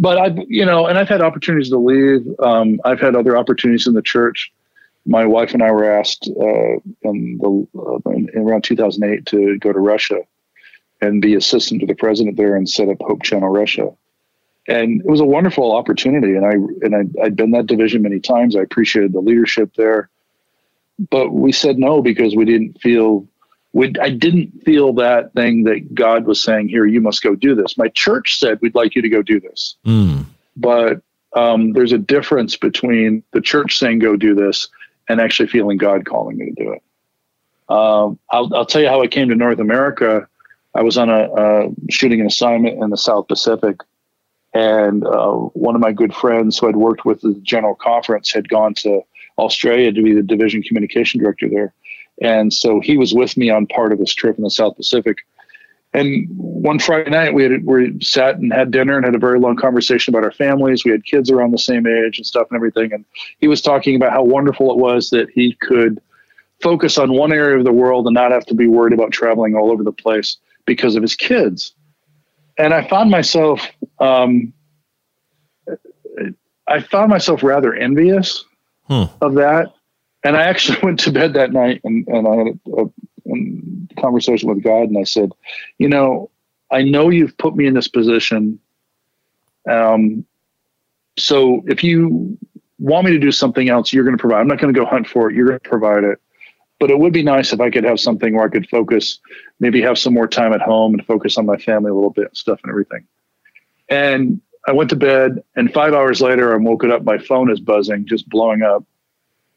But 0.00 0.16
I've, 0.16 0.38
you 0.48 0.64
know, 0.64 0.86
and 0.86 0.98
I've 0.98 1.10
had 1.10 1.20
opportunities 1.20 1.68
to 1.68 1.78
leave. 1.78 2.26
Um, 2.40 2.80
I've 2.86 3.00
had 3.00 3.14
other 3.14 3.36
opportunities 3.36 3.86
in 3.86 3.92
the 3.92 4.02
church. 4.02 4.50
My 5.04 5.26
wife 5.26 5.52
and 5.52 5.62
I 5.62 5.70
were 5.70 5.92
asked 5.92 6.26
uh, 6.28 6.76
in 7.02 7.38
the 7.38 7.66
uh, 7.78 8.10
in 8.10 8.30
around 8.34 8.64
2008 8.64 9.26
to 9.26 9.58
go 9.58 9.72
to 9.72 9.78
Russia 9.78 10.20
and 11.02 11.20
be 11.20 11.34
assistant 11.34 11.80
to 11.80 11.86
the 11.86 11.94
president 11.94 12.38
there 12.38 12.56
and 12.56 12.68
set 12.68 12.88
up 12.88 12.96
Hope 13.00 13.22
Channel 13.22 13.50
Russia. 13.50 13.90
And 14.66 15.00
it 15.02 15.06
was 15.06 15.20
a 15.20 15.24
wonderful 15.24 15.72
opportunity. 15.72 16.34
And 16.34 16.46
I 16.46 16.52
and 16.52 16.96
I, 16.96 17.24
I'd 17.24 17.36
been 17.36 17.50
that 17.50 17.66
division 17.66 18.00
many 18.00 18.20
times. 18.20 18.56
I 18.56 18.60
appreciated 18.60 19.12
the 19.12 19.20
leadership 19.20 19.74
there, 19.76 20.08
but 21.10 21.30
we 21.30 21.52
said 21.52 21.78
no 21.78 22.00
because 22.00 22.34
we 22.34 22.46
didn't 22.46 22.80
feel 22.80 23.28
we, 23.72 23.92
I 24.00 24.10
didn't 24.10 24.64
feel 24.64 24.92
that 24.94 25.32
thing 25.34 25.64
that 25.64 25.94
God 25.94 26.26
was 26.26 26.42
saying, 26.42 26.68
here, 26.68 26.86
you 26.86 27.00
must 27.00 27.22
go 27.22 27.34
do 27.34 27.54
this. 27.54 27.78
My 27.78 27.88
church 27.88 28.38
said, 28.38 28.58
we'd 28.60 28.74
like 28.74 28.96
you 28.96 29.02
to 29.02 29.08
go 29.08 29.22
do 29.22 29.40
this. 29.40 29.76
Mm. 29.86 30.24
But 30.56 31.02
um, 31.36 31.72
there's 31.72 31.92
a 31.92 31.98
difference 31.98 32.56
between 32.56 33.22
the 33.32 33.40
church 33.40 33.78
saying, 33.78 34.00
go 34.00 34.16
do 34.16 34.34
this, 34.34 34.68
and 35.08 35.20
actually 35.20 35.48
feeling 35.48 35.76
God 35.76 36.04
calling 36.04 36.36
me 36.36 36.46
to 36.46 36.64
do 36.64 36.72
it. 36.72 36.82
Um, 37.68 38.18
I'll, 38.30 38.52
I'll 38.54 38.66
tell 38.66 38.82
you 38.82 38.88
how 38.88 39.02
I 39.02 39.06
came 39.06 39.28
to 39.28 39.36
North 39.36 39.60
America. 39.60 40.28
I 40.74 40.82
was 40.82 40.98
on 40.98 41.08
a 41.08 41.32
uh, 41.32 41.68
shooting 41.88 42.20
an 42.20 42.26
assignment 42.26 42.82
in 42.82 42.90
the 42.90 42.96
South 42.96 43.28
Pacific, 43.28 43.76
and 44.52 45.06
uh, 45.06 45.30
one 45.30 45.76
of 45.76 45.80
my 45.80 45.92
good 45.92 46.12
friends 46.12 46.58
who 46.58 46.68
I'd 46.68 46.76
worked 46.76 47.04
with 47.04 47.24
at 47.24 47.34
the 47.34 47.40
General 47.40 47.76
Conference 47.76 48.32
had 48.32 48.48
gone 48.48 48.74
to 48.74 49.02
Australia 49.38 49.92
to 49.92 50.02
be 50.02 50.14
the 50.14 50.22
division 50.22 50.62
communication 50.62 51.20
director 51.20 51.48
there. 51.48 51.72
And 52.20 52.52
so 52.52 52.80
he 52.80 52.96
was 52.96 53.14
with 53.14 53.36
me 53.36 53.50
on 53.50 53.66
part 53.66 53.92
of 53.92 53.98
this 53.98 54.14
trip 54.14 54.36
in 54.36 54.44
the 54.44 54.50
South 54.50 54.76
Pacific. 54.76 55.18
And 55.92 56.26
one 56.30 56.78
Friday 56.78 57.10
night, 57.10 57.34
we 57.34 57.42
had 57.42 57.64
we 57.64 57.98
sat 58.00 58.36
and 58.36 58.52
had 58.52 58.70
dinner 58.70 58.96
and 58.96 59.04
had 59.04 59.14
a 59.14 59.18
very 59.18 59.40
long 59.40 59.56
conversation 59.56 60.14
about 60.14 60.24
our 60.24 60.30
families. 60.32 60.84
We 60.84 60.92
had 60.92 61.04
kids 61.04 61.30
around 61.30 61.50
the 61.50 61.58
same 61.58 61.86
age 61.86 62.18
and 62.18 62.26
stuff 62.26 62.46
and 62.50 62.56
everything. 62.56 62.92
And 62.92 63.04
he 63.38 63.48
was 63.48 63.60
talking 63.60 63.96
about 63.96 64.12
how 64.12 64.22
wonderful 64.22 64.70
it 64.70 64.76
was 64.76 65.10
that 65.10 65.30
he 65.30 65.54
could 65.60 66.00
focus 66.62 66.98
on 66.98 67.12
one 67.14 67.32
area 67.32 67.58
of 67.58 67.64
the 67.64 67.72
world 67.72 68.06
and 68.06 68.14
not 68.14 68.30
have 68.30 68.46
to 68.46 68.54
be 68.54 68.68
worried 68.68 68.92
about 68.92 69.10
traveling 69.10 69.56
all 69.56 69.72
over 69.72 69.82
the 69.82 69.90
place 69.92 70.36
because 70.66 70.94
of 70.94 71.02
his 71.02 71.16
kids. 71.16 71.72
and 72.58 72.74
I 72.74 72.86
found 72.86 73.10
myself, 73.10 73.66
um, 74.00 74.52
I 76.68 76.80
found 76.80 77.08
myself 77.10 77.42
rather 77.42 77.74
envious 77.74 78.44
Hmm. 78.86 79.04
of 79.22 79.34
that. 79.36 79.72
And 80.24 80.36
I 80.36 80.42
actually 80.42 80.78
went 80.82 81.00
to 81.00 81.12
bed 81.12 81.34
that 81.34 81.52
night 81.52 81.80
and, 81.84 82.06
and 82.08 82.28
I 82.28 82.36
had 82.36 82.46
a, 82.48 82.82
a, 82.82 82.84
a 82.84 84.00
conversation 84.00 84.48
with 84.48 84.62
God 84.62 84.88
and 84.88 84.98
I 84.98 85.04
said, 85.04 85.32
you 85.78 85.88
know, 85.88 86.30
I 86.70 86.82
know 86.82 87.10
you've 87.10 87.36
put 87.36 87.56
me 87.56 87.66
in 87.66 87.74
this 87.74 87.88
position. 87.88 88.60
Um, 89.68 90.24
so 91.18 91.62
if 91.66 91.82
you 91.82 92.38
want 92.78 93.06
me 93.06 93.12
to 93.12 93.18
do 93.18 93.32
something 93.32 93.68
else, 93.68 93.92
you're 93.92 94.04
going 94.04 94.16
to 94.16 94.20
provide. 94.20 94.40
I'm 94.40 94.48
not 94.48 94.58
going 94.58 94.72
to 94.72 94.78
go 94.78 94.86
hunt 94.86 95.08
for 95.08 95.28
it. 95.28 95.36
You're 95.36 95.48
going 95.48 95.60
to 95.60 95.68
provide 95.68 96.04
it. 96.04 96.18
But 96.78 96.90
it 96.90 96.98
would 96.98 97.12
be 97.12 97.22
nice 97.22 97.52
if 97.52 97.60
I 97.60 97.68
could 97.70 97.84
have 97.84 98.00
something 98.00 98.34
where 98.34 98.46
I 98.46 98.48
could 98.48 98.68
focus, 98.68 99.18
maybe 99.58 99.82
have 99.82 99.98
some 99.98 100.14
more 100.14 100.26
time 100.26 100.54
at 100.54 100.62
home 100.62 100.94
and 100.94 101.04
focus 101.04 101.36
on 101.36 101.44
my 101.44 101.58
family 101.58 101.90
a 101.90 101.94
little 101.94 102.10
bit 102.10 102.34
stuff 102.34 102.58
and 102.62 102.70
everything. 102.70 103.06
And 103.90 104.40
I 104.66 104.72
went 104.72 104.88
to 104.90 104.96
bed, 104.96 105.42
and 105.56 105.72
five 105.72 105.92
hours 105.92 106.22
later, 106.22 106.52
I'm 106.52 106.64
woken 106.64 106.90
up. 106.90 107.02
My 107.04 107.18
phone 107.18 107.50
is 107.50 107.60
buzzing, 107.60 108.06
just 108.06 108.28
blowing 108.28 108.62
up. 108.62 108.84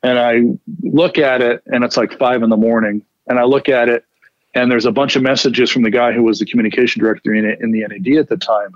And 0.04 0.20
I 0.20 0.42
look 0.82 1.18
at 1.18 1.42
it, 1.42 1.64
and 1.66 1.84
it's 1.84 1.98
like 1.98 2.18
five 2.20 2.44
in 2.44 2.50
the 2.50 2.58
morning. 2.58 3.04
And 3.26 3.40
I 3.40 3.44
look 3.44 3.70
at 3.70 3.88
it, 3.88 4.06
and 4.54 4.70
there's 4.70 4.86
a 4.86 4.92
bunch 4.92 5.16
of 5.16 5.24
messages 5.24 5.72
from 5.72 5.84
the 5.84 5.90
guy 5.90 6.12
who 6.12 6.24
was 6.24 6.40
the 6.40 6.46
communication 6.46 7.02
director 7.02 7.34
in, 7.34 7.46
in 7.46 7.72
the 7.72 7.86
NAD 7.88 8.20
at 8.20 8.30
the 8.30 8.38
time. 8.38 8.76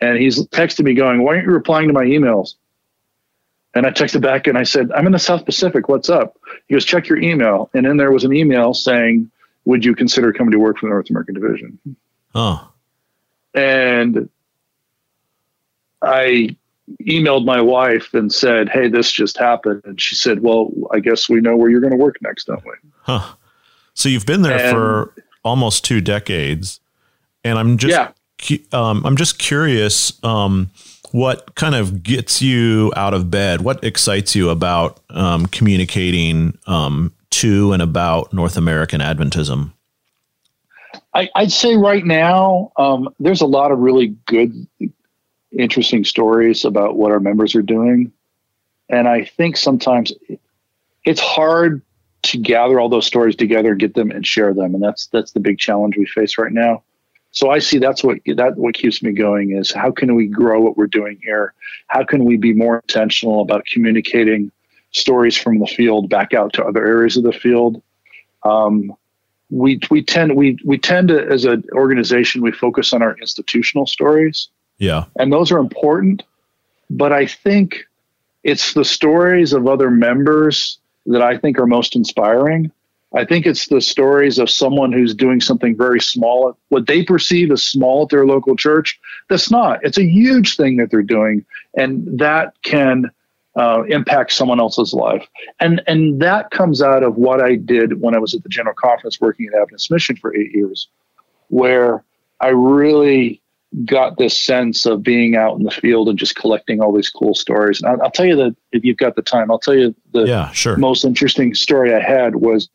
And 0.00 0.18
he's 0.18 0.44
texted 0.48 0.84
me 0.84 0.94
going, 0.94 1.22
Why 1.22 1.34
aren't 1.34 1.46
you 1.46 1.52
replying 1.52 1.88
to 1.88 1.94
my 1.94 2.04
emails? 2.04 2.54
And 3.74 3.86
I 3.86 3.90
texted 3.90 4.22
back 4.22 4.46
and 4.46 4.58
I 4.58 4.62
said, 4.62 4.90
I'm 4.92 5.06
in 5.06 5.12
the 5.12 5.18
South 5.18 5.44
Pacific. 5.44 5.88
What's 5.88 6.08
up? 6.08 6.36
He 6.66 6.74
goes, 6.74 6.84
Check 6.84 7.08
your 7.08 7.18
email. 7.18 7.70
And 7.72 7.86
then 7.86 7.96
there 7.96 8.10
was 8.10 8.24
an 8.24 8.32
email 8.34 8.74
saying, 8.74 9.30
Would 9.66 9.84
you 9.84 9.94
consider 9.94 10.32
coming 10.32 10.52
to 10.52 10.58
work 10.58 10.78
for 10.78 10.86
the 10.86 10.90
North 10.90 11.08
American 11.08 11.34
Division? 11.34 11.78
Oh, 12.34 12.70
And 13.54 14.28
I 16.02 16.56
emailed 17.02 17.44
my 17.44 17.60
wife 17.60 18.14
and 18.14 18.32
said, 18.32 18.68
Hey, 18.68 18.88
this 18.88 19.10
just 19.10 19.36
happened. 19.38 19.82
And 19.84 20.00
she 20.00 20.14
said, 20.14 20.40
Well, 20.42 20.70
I 20.92 21.00
guess 21.00 21.28
we 21.28 21.40
know 21.40 21.56
where 21.56 21.70
you're 21.70 21.80
going 21.80 21.92
to 21.92 21.96
work 21.96 22.16
next, 22.22 22.44
don't 22.46 22.64
we? 22.64 22.72
huh. 23.02 23.34
So 23.94 24.08
you've 24.08 24.26
been 24.26 24.42
there 24.42 24.58
And- 24.58 24.70
for 24.76 25.12
almost 25.44 25.84
two 25.84 26.00
decades, 26.00 26.80
and 27.44 27.58
I'm 27.58 27.78
just 27.78 27.92
Yeah. 28.50 28.58
um, 28.72 29.04
I'm 29.06 29.16
just 29.16 29.38
curious. 29.38 30.12
Um, 30.24 30.70
what 31.12 31.54
kind 31.54 31.74
of 31.74 32.02
gets 32.02 32.42
you 32.42 32.92
out 32.96 33.14
of 33.14 33.30
bed? 33.30 33.60
What 33.62 33.82
excites 33.84 34.34
you 34.36 34.50
about 34.50 35.00
um, 35.10 35.46
communicating 35.46 36.58
um, 36.66 37.12
to 37.30 37.72
and 37.72 37.80
about 37.80 38.32
North 38.32 38.56
American 38.56 39.00
Adventism? 39.00 39.72
I, 41.14 41.30
I'd 41.34 41.52
say 41.52 41.76
right 41.76 42.04
now, 42.04 42.72
um, 42.76 43.08
there's 43.18 43.40
a 43.40 43.46
lot 43.46 43.70
of 43.72 43.78
really 43.78 44.08
good, 44.26 44.66
interesting 45.58 46.04
stories 46.04 46.64
about 46.64 46.96
what 46.96 47.12
our 47.12 47.20
members 47.20 47.54
are 47.54 47.62
doing. 47.62 48.12
And 48.88 49.08
I 49.08 49.24
think 49.24 49.56
sometimes 49.56 50.12
it's 51.04 51.20
hard 51.20 51.82
to 52.22 52.38
gather 52.38 52.80
all 52.80 52.88
those 52.88 53.06
stories 53.06 53.36
together, 53.36 53.74
get 53.74 53.94
them 53.94 54.10
and 54.10 54.26
share 54.26 54.52
them. 54.52 54.74
And 54.74 54.82
that's, 54.82 55.06
that's 55.06 55.32
the 55.32 55.40
big 55.40 55.58
challenge 55.58 55.96
we 55.96 56.06
face 56.06 56.38
right 56.38 56.52
now. 56.52 56.82
So 57.30 57.50
I 57.50 57.58
see 57.58 57.78
that's 57.78 58.02
what, 58.02 58.18
that 58.26 58.56
what 58.56 58.74
keeps 58.74 59.02
me 59.02 59.12
going 59.12 59.52
is 59.52 59.70
how 59.70 59.90
can 59.90 60.14
we 60.14 60.26
grow 60.26 60.60
what 60.60 60.76
we're 60.76 60.86
doing 60.86 61.18
here? 61.22 61.52
How 61.88 62.04
can 62.04 62.24
we 62.24 62.36
be 62.36 62.54
more 62.54 62.78
intentional 62.78 63.42
about 63.42 63.66
communicating 63.66 64.50
stories 64.92 65.36
from 65.36 65.58
the 65.58 65.66
field 65.66 66.08
back 66.08 66.32
out 66.32 66.54
to 66.54 66.64
other 66.64 66.84
areas 66.86 67.16
of 67.16 67.24
the 67.24 67.32
field? 67.32 67.82
Um, 68.42 68.94
we 69.50 69.80
we 69.90 70.02
tend 70.02 70.34
we 70.34 70.58
we 70.64 70.76
tend 70.78 71.08
to 71.08 71.24
as 71.28 71.44
an 71.44 71.62
organization 71.72 72.42
we 72.42 72.50
focus 72.50 72.92
on 72.92 73.02
our 73.02 73.16
institutional 73.18 73.86
stories 73.86 74.48
Yeah, 74.78 75.04
and 75.18 75.32
those 75.32 75.50
are 75.52 75.58
important 75.58 76.22
but 76.90 77.12
i 77.12 77.26
think 77.26 77.84
it's 78.44 78.74
the 78.74 78.84
stories 78.84 79.52
of 79.52 79.66
other 79.66 79.90
members 79.90 80.78
that 81.06 81.22
i 81.22 81.36
think 81.36 81.58
are 81.58 81.66
most 81.66 81.96
inspiring. 81.96 82.70
I 83.14 83.24
think 83.24 83.46
it's 83.46 83.68
the 83.68 83.80
stories 83.80 84.38
of 84.38 84.50
someone 84.50 84.92
who's 84.92 85.14
doing 85.14 85.40
something 85.40 85.76
very 85.76 86.00
small 86.00 86.58
what 86.68 86.86
they 86.86 87.02
perceive 87.02 87.50
as 87.50 87.62
small 87.64 88.02
at 88.02 88.10
their 88.10 88.26
local 88.26 88.56
church. 88.56 88.98
That's 89.30 89.50
not 89.50 89.82
it's 89.82 89.96
a 89.96 90.04
huge 90.04 90.56
thing 90.56 90.76
that 90.76 90.90
they're 90.90 91.02
doing 91.02 91.44
and 91.76 92.18
that 92.18 92.54
can 92.62 93.10
uh, 93.56 93.84
impact 93.84 94.32
someone 94.32 94.60
else's 94.60 94.92
life. 94.92 95.26
And 95.60 95.80
and 95.86 96.20
that 96.20 96.50
comes 96.50 96.82
out 96.82 97.02
of 97.02 97.16
what 97.16 97.40
I 97.40 97.54
did 97.54 98.00
when 98.00 98.14
I 98.14 98.18
was 98.18 98.34
at 98.34 98.42
the 98.42 98.48
General 98.48 98.74
Conference 98.74 99.20
working 99.20 99.46
at 99.46 99.54
Adventist 99.54 99.90
Mission 99.90 100.16
for 100.16 100.36
eight 100.36 100.52
years, 100.52 100.88
where 101.48 102.04
I 102.40 102.48
really 102.48 103.40
got 103.84 104.16
this 104.16 104.38
sense 104.38 104.86
of 104.86 105.02
being 105.02 105.36
out 105.36 105.58
in 105.58 105.64
the 105.64 105.70
field 105.70 106.08
and 106.08 106.18
just 106.18 106.36
collecting 106.36 106.80
all 106.80 106.92
these 106.92 107.10
cool 107.10 107.34
stories. 107.34 107.80
And 107.80 107.90
I'll, 107.90 108.04
I'll 108.04 108.10
tell 108.10 108.26
you 108.26 108.36
that 108.36 108.56
if 108.72 108.84
you've 108.84 108.96
got 108.96 109.16
the 109.16 109.22
time, 109.22 109.50
I'll 109.50 109.58
tell 109.58 109.74
you 109.74 109.94
the 110.12 110.24
yeah, 110.24 110.50
sure. 110.52 110.76
most 110.76 111.04
interesting 111.04 111.54
story 111.54 111.94
I 111.94 112.00
had 112.00 112.36
was 112.36 112.68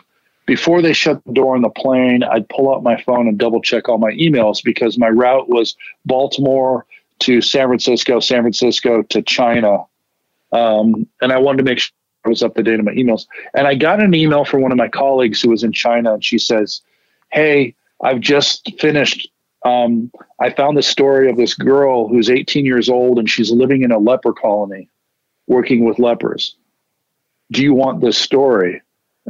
before 0.51 0.81
they 0.81 0.91
shut 0.91 1.23
the 1.23 1.31
door 1.31 1.55
on 1.55 1.61
the 1.61 1.69
plane, 1.69 2.23
I'd 2.23 2.49
pull 2.49 2.75
out 2.75 2.83
my 2.83 3.01
phone 3.03 3.25
and 3.29 3.37
double 3.37 3.61
check 3.61 3.87
all 3.87 3.97
my 3.97 4.11
emails 4.11 4.61
because 4.61 4.97
my 4.97 5.07
route 5.07 5.47
was 5.47 5.77
Baltimore 6.03 6.85
to 7.19 7.39
San 7.39 7.67
Francisco, 7.67 8.19
San 8.19 8.41
Francisco 8.41 9.01
to 9.01 9.21
China. 9.21 9.85
Um, 10.51 11.07
and 11.21 11.31
I 11.31 11.37
wanted 11.37 11.59
to 11.59 11.63
make 11.63 11.79
sure 11.79 11.93
I 12.25 12.27
was 12.27 12.43
up 12.43 12.55
to 12.55 12.63
date 12.63 12.79
on 12.79 12.83
my 12.83 12.91
emails. 12.91 13.27
And 13.53 13.65
I 13.65 13.75
got 13.75 14.01
an 14.01 14.13
email 14.13 14.43
from 14.43 14.61
one 14.61 14.73
of 14.73 14.77
my 14.77 14.89
colleagues 14.89 15.41
who 15.41 15.51
was 15.51 15.63
in 15.63 15.71
China, 15.71 16.15
and 16.15 16.25
she 16.25 16.37
says, 16.37 16.81
Hey, 17.31 17.73
I've 18.03 18.19
just 18.19 18.77
finished 18.77 19.29
um, 19.63 20.11
I 20.41 20.49
found 20.49 20.75
the 20.75 20.83
story 20.83 21.29
of 21.29 21.37
this 21.37 21.53
girl 21.53 22.09
who's 22.09 22.29
18 22.29 22.65
years 22.65 22.89
old 22.89 23.19
and 23.19 23.29
she's 23.29 23.51
living 23.51 23.83
in 23.83 23.91
a 23.91 23.99
leper 23.99 24.33
colony 24.33 24.89
working 25.47 25.85
with 25.85 25.97
lepers. 25.97 26.57
Do 27.51 27.61
you 27.61 27.73
want 27.73 28.01
this 28.01 28.17
story? 28.17 28.81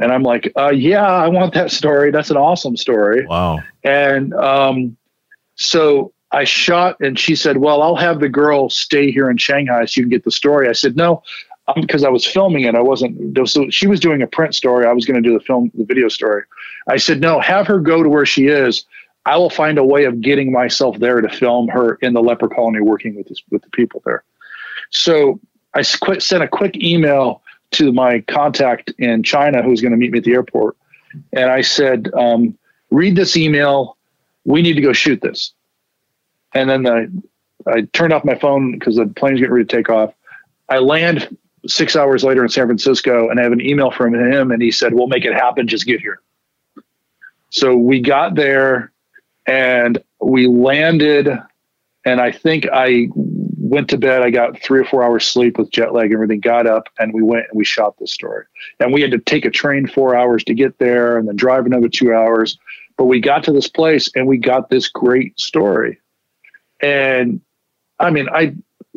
And 0.02 0.12
I'm 0.12 0.24
like, 0.24 0.52
uh, 0.56 0.70
yeah, 0.70 1.06
I 1.06 1.28
want 1.28 1.54
that 1.54 1.70
story. 1.70 2.10
That's 2.10 2.30
an 2.30 2.36
awesome 2.36 2.76
story. 2.76 3.24
Wow. 3.24 3.60
And 3.84 4.34
um, 4.34 4.96
so 5.54 6.12
I 6.32 6.42
shot, 6.42 6.96
and 6.98 7.16
she 7.18 7.36
said, 7.36 7.58
well, 7.58 7.82
I'll 7.82 7.94
have 7.94 8.18
the 8.18 8.28
girl 8.28 8.68
stay 8.68 9.12
here 9.12 9.30
in 9.30 9.36
Shanghai 9.36 9.84
so 9.84 10.00
you 10.00 10.04
can 10.04 10.10
get 10.10 10.24
the 10.24 10.32
story. 10.32 10.68
I 10.68 10.72
said, 10.72 10.96
no, 10.96 11.22
because 11.76 12.02
I 12.02 12.08
was 12.08 12.26
filming 12.26 12.64
it. 12.64 12.74
I 12.74 12.80
wasn't, 12.80 13.38
so 13.48 13.70
she 13.70 13.86
was 13.86 14.00
doing 14.00 14.22
a 14.22 14.26
print 14.26 14.54
story. 14.56 14.86
I 14.86 14.92
was 14.92 15.04
going 15.04 15.22
to 15.22 15.28
do 15.28 15.38
the 15.38 15.44
film, 15.44 15.70
the 15.74 15.84
video 15.84 16.08
story. 16.08 16.42
I 16.88 16.96
said, 16.96 17.20
no, 17.20 17.38
have 17.38 17.68
her 17.68 17.78
go 17.78 18.02
to 18.02 18.08
where 18.08 18.26
she 18.26 18.48
is. 18.48 18.84
I 19.24 19.36
will 19.36 19.50
find 19.50 19.78
a 19.78 19.84
way 19.84 20.04
of 20.04 20.20
getting 20.20 20.50
myself 20.50 20.98
there 20.98 21.20
to 21.20 21.28
film 21.28 21.68
her 21.68 21.94
in 22.02 22.12
the 22.12 22.22
leper 22.22 22.48
colony 22.48 22.80
working 22.80 23.14
with 23.14 23.28
this, 23.28 23.40
with 23.50 23.62
the 23.62 23.70
people 23.70 24.02
there. 24.04 24.24
So 24.90 25.38
I 25.74 25.84
quit, 26.00 26.22
sent 26.22 26.42
a 26.42 26.48
quick 26.48 26.76
email 26.76 27.41
to 27.72 27.92
my 27.92 28.20
contact 28.20 28.92
in 28.98 29.22
China 29.22 29.62
who 29.62 29.70
was 29.70 29.80
going 29.80 29.92
to 29.92 29.96
meet 29.96 30.12
me 30.12 30.18
at 30.18 30.24
the 30.24 30.32
airport. 30.32 30.76
And 31.32 31.50
I 31.50 31.60
said, 31.62 32.10
um, 32.14 32.56
read 32.90 33.16
this 33.16 33.36
email. 33.36 33.96
We 34.44 34.62
need 34.62 34.74
to 34.74 34.80
go 34.80 34.92
shoot 34.92 35.20
this. 35.20 35.52
And 36.54 36.68
then 36.68 36.86
I, 36.86 37.06
I 37.70 37.82
turned 37.92 38.12
off 38.12 38.24
my 38.24 38.34
phone 38.34 38.72
because 38.72 38.96
the 38.96 39.06
plane's 39.06 39.40
getting 39.40 39.54
ready 39.54 39.66
to 39.66 39.76
take 39.76 39.88
off. 39.88 40.12
I 40.68 40.78
land 40.78 41.36
six 41.66 41.96
hours 41.96 42.24
later 42.24 42.42
in 42.42 42.48
San 42.48 42.66
Francisco 42.66 43.28
and 43.28 43.38
I 43.38 43.42
have 43.42 43.52
an 43.52 43.60
email 43.60 43.90
from 43.90 44.14
him 44.14 44.50
and 44.50 44.60
he 44.60 44.70
said, 44.70 44.94
we'll 44.94 45.06
make 45.06 45.24
it 45.24 45.32
happen. 45.32 45.68
Just 45.68 45.86
get 45.86 46.00
here. 46.00 46.20
So 47.50 47.76
we 47.76 48.00
got 48.00 48.34
there 48.34 48.92
and 49.46 50.02
we 50.20 50.46
landed 50.46 51.28
and 52.04 52.20
i 52.20 52.30
think 52.30 52.66
i 52.72 53.08
went 53.62 53.88
to 53.90 53.98
bed. 53.98 54.22
I 54.22 54.30
got 54.30 54.60
three 54.60 54.80
or 54.80 54.84
four 54.84 55.02
hours 55.02 55.26
sleep 55.26 55.58
with 55.58 55.70
jet 55.70 55.92
lag. 55.92 56.06
And 56.06 56.14
everything 56.14 56.40
got 56.40 56.66
up 56.66 56.88
and 56.98 57.12
we 57.14 57.22
went 57.22 57.46
and 57.48 57.56
we 57.56 57.64
shot 57.64 57.98
this 57.98 58.12
story. 58.12 58.44
And 58.80 58.92
we 58.92 59.00
had 59.00 59.12
to 59.12 59.18
take 59.18 59.44
a 59.44 59.50
train 59.50 59.86
four 59.86 60.14
hours 60.14 60.44
to 60.44 60.54
get 60.54 60.78
there 60.78 61.16
and 61.16 61.28
then 61.28 61.36
drive 61.36 61.66
another 61.66 61.88
two 61.88 62.12
hours. 62.12 62.58
But 62.96 63.06
we 63.06 63.20
got 63.20 63.44
to 63.44 63.52
this 63.52 63.68
place 63.68 64.10
and 64.14 64.26
we 64.26 64.36
got 64.36 64.68
this 64.68 64.88
great 64.88 65.38
story. 65.38 65.98
And 66.80 67.40
i 68.00 68.10
mean 68.10 68.28
i 68.30 68.52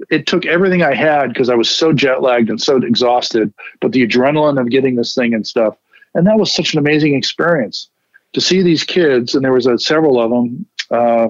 it 0.09 0.25
took 0.25 0.45
everything 0.45 0.81
i 0.81 0.95
had 0.95 1.27
because 1.27 1.49
i 1.49 1.53
was 1.53 1.69
so 1.69 1.93
jet 1.93 2.23
lagged 2.23 2.49
and 2.49 2.59
so 2.59 2.77
exhausted 2.77 3.53
but 3.81 3.91
the 3.91 4.07
adrenaline 4.07 4.59
of 4.59 4.69
getting 4.69 4.95
this 4.95 5.13
thing 5.13 5.33
and 5.33 5.45
stuff. 5.45 5.77
And 6.15 6.25
that 6.25 6.39
was 6.39 6.51
such 6.51 6.73
an 6.73 6.79
amazing 6.79 7.13
experience 7.13 7.89
to 8.35 8.41
see 8.41 8.61
these 8.61 8.83
kids, 8.83 9.33
and 9.33 9.43
there 9.43 9.53
was 9.53 9.65
a, 9.65 9.79
several 9.79 10.21
of 10.21 10.29
them 10.29 10.65
uh, 10.91 11.29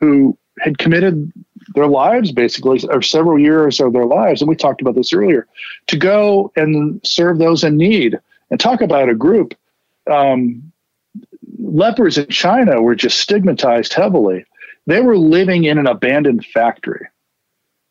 who 0.00 0.36
had 0.60 0.78
committed 0.78 1.30
their 1.74 1.86
lives 1.86 2.32
basically, 2.32 2.80
or 2.88 3.02
several 3.02 3.38
years 3.38 3.80
of 3.80 3.92
their 3.92 4.06
lives, 4.06 4.40
and 4.40 4.48
we 4.48 4.56
talked 4.56 4.80
about 4.80 4.94
this 4.94 5.12
earlier, 5.12 5.46
to 5.86 5.96
go 5.96 6.52
and 6.56 7.00
serve 7.04 7.38
those 7.38 7.64
in 7.64 7.76
need. 7.76 8.18
And 8.50 8.60
talk 8.60 8.82
about 8.82 9.08
a 9.08 9.14
group. 9.14 9.54
Um, 10.10 10.72
lepers 11.58 12.18
in 12.18 12.28
China 12.28 12.82
were 12.82 12.94
just 12.94 13.18
stigmatized 13.18 13.94
heavily. 13.94 14.44
They 14.86 15.00
were 15.00 15.16
living 15.16 15.64
in 15.64 15.78
an 15.78 15.86
abandoned 15.86 16.44
factory. 16.44 17.06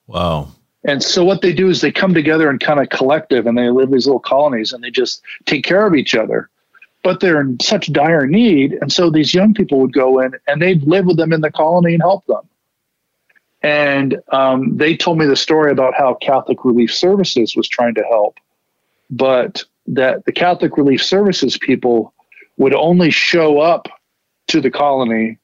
Wow. 0.05 0.49
And 0.83 1.01
so 1.01 1.23
what 1.23 1.41
they 1.41 1.51
do 1.51 1.67
is 1.67 1.81
they 1.81 1.91
come 1.91 2.13
together 2.13 2.47
in 2.47 2.59
kind 2.59 2.79
of 2.79 2.89
collective 2.89 3.47
and 3.47 3.57
they 3.57 3.71
live 3.71 3.89
these 3.89 4.05
little 4.05 4.19
colonies 4.19 4.71
and 4.71 4.83
they 4.83 4.91
just 4.91 5.23
take 5.45 5.63
care 5.63 5.87
of 5.87 5.95
each 5.95 6.13
other. 6.13 6.47
But 7.03 7.21
they're 7.21 7.41
in 7.41 7.59
such 7.59 7.91
dire 7.91 8.27
need. 8.27 8.73
And 8.81 8.93
so 8.93 9.09
these 9.09 9.33
young 9.33 9.55
people 9.55 9.79
would 9.79 9.93
go 9.93 10.19
in 10.19 10.35
and 10.45 10.61
they'd 10.61 10.83
live 10.83 11.07
with 11.07 11.17
them 11.17 11.33
in 11.33 11.41
the 11.41 11.51
colony 11.51 11.95
and 11.95 12.03
help 12.03 12.23
them. 12.27 12.47
And 13.63 14.19
um, 14.31 14.77
they 14.77 14.97
told 14.97 15.19
me 15.19 15.25
the 15.25 15.35
story 15.35 15.71
about 15.71 15.93
how 15.95 16.15
Catholic 16.15 16.65
Relief 16.65 16.93
Services 16.93 17.55
was 17.55 17.67
trying 17.67 17.93
to 17.95 18.03
help, 18.03 18.39
but 19.09 19.63
that 19.87 20.25
the 20.25 20.31
Catholic 20.31 20.77
Relief 20.77 21.03
Services 21.03 21.57
people 21.57 22.13
would 22.57 22.73
only 22.73 23.11
show 23.11 23.59
up 23.59 23.87
to 24.47 24.61
the 24.61 24.71
colony, 24.71 25.37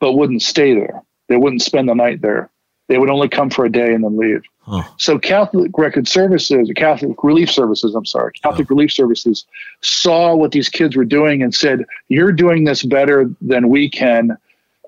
but 0.00 0.12
wouldn't 0.12 0.42
stay 0.42 0.74
there. 0.74 1.02
They 1.28 1.36
wouldn't 1.36 1.62
spend 1.62 1.88
the 1.88 1.94
night 1.94 2.22
there. 2.22 2.50
They 2.88 2.98
would 2.98 3.10
only 3.10 3.28
come 3.28 3.50
for 3.50 3.64
a 3.64 3.72
day 3.72 3.94
and 3.94 4.04
then 4.04 4.18
leave. 4.18 4.42
Huh. 4.60 4.82
So 4.96 5.18
Catholic 5.18 5.76
Record 5.76 6.06
Services, 6.06 6.70
Catholic 6.76 7.22
Relief 7.24 7.50
Services, 7.50 7.94
I'm 7.94 8.04
sorry, 8.04 8.32
Catholic 8.42 8.70
Relief 8.70 8.92
Services 8.92 9.44
saw 9.80 10.34
what 10.34 10.52
these 10.52 10.68
kids 10.68 10.96
were 10.96 11.04
doing 11.04 11.42
and 11.42 11.54
said, 11.54 11.84
"You're 12.08 12.32
doing 12.32 12.64
this 12.64 12.82
better 12.82 13.30
than 13.40 13.68
we 13.68 13.88
can. 13.88 14.36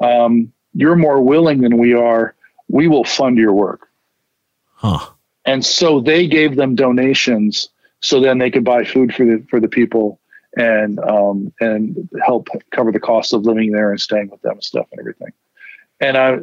Um, 0.01 0.53
you're 0.75 0.97
more 0.97 1.21
willing 1.21 1.61
than 1.61 1.79
we 1.79 1.95
are. 1.95 2.35
We 2.69 2.89
will 2.89 3.05
fund 3.05 3.39
your 3.39 3.53
work." 3.53 3.89
Huh. 4.75 5.07
And 5.45 5.65
so 5.65 6.01
they 6.01 6.27
gave 6.27 6.57
them 6.57 6.75
donations, 6.75 7.69
so 8.01 8.21
then 8.21 8.39
they 8.39 8.51
could 8.51 8.65
buy 8.65 8.85
food 8.85 9.15
for 9.15 9.25
the 9.25 9.45
for 9.49 9.61
the 9.61 9.69
people 9.69 10.21
and 10.57 10.99
um, 11.01 11.53
and 11.61 12.09
help 12.25 12.49
cover 12.71 12.93
the 12.93 13.01
cost 13.01 13.33
of 13.33 13.43
living 13.43 13.73
there 13.73 13.91
and 13.91 14.01
staying 14.01 14.31
with 14.31 14.43
them 14.43 14.53
and 14.53 14.65
stuff 14.65 14.87
and 14.93 15.01
everything. 15.01 15.33
And 16.01 16.17
I, 16.17 16.39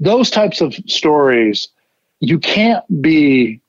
those 0.00 0.30
types 0.30 0.60
of 0.60 0.74
stories 0.86 1.68
you 2.22 2.38
can't 2.38 3.02
be 3.02 3.60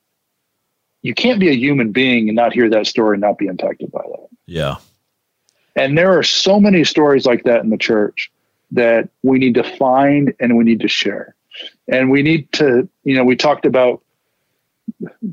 you 1.02 1.12
can't 1.12 1.40
be 1.40 1.50
a 1.50 1.54
human 1.54 1.92
being 1.92 2.28
and 2.28 2.36
not 2.36 2.54
hear 2.54 2.70
that 2.70 2.86
story 2.86 3.16
and 3.16 3.20
not 3.20 3.36
be 3.36 3.46
impacted 3.46 3.90
by 3.92 4.00
that. 4.00 4.28
Yeah. 4.46 4.76
And 5.76 5.98
there 5.98 6.16
are 6.16 6.22
so 6.22 6.60
many 6.60 6.84
stories 6.84 7.26
like 7.26 7.44
that 7.44 7.62
in 7.62 7.68
the 7.68 7.76
church 7.76 8.30
that 8.70 9.10
we 9.22 9.38
need 9.38 9.54
to 9.56 9.64
find 9.76 10.32
and 10.40 10.56
we 10.56 10.64
need 10.64 10.80
to 10.80 10.88
share. 10.88 11.34
And 11.88 12.10
we 12.10 12.22
need 12.22 12.50
to, 12.52 12.88
you 13.04 13.16
know, 13.16 13.24
we 13.24 13.36
talked 13.36 13.66
about 13.66 14.02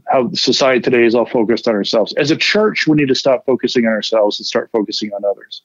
how 0.08 0.32
society 0.34 0.82
today 0.82 1.04
is 1.04 1.16
all 1.16 1.26
focused 1.26 1.68
on 1.68 1.76
ourselves. 1.76 2.14
As 2.14 2.32
a 2.32 2.38
church, 2.38 2.88
we 2.88 2.96
need 2.96 3.10
to 3.10 3.16
stop 3.16 3.46
focusing 3.46 3.86
on 3.86 3.92
ourselves 3.92 4.40
and 4.40 4.46
start 4.46 4.70
focusing 4.72 5.12
on 5.14 5.24
others. 5.26 5.62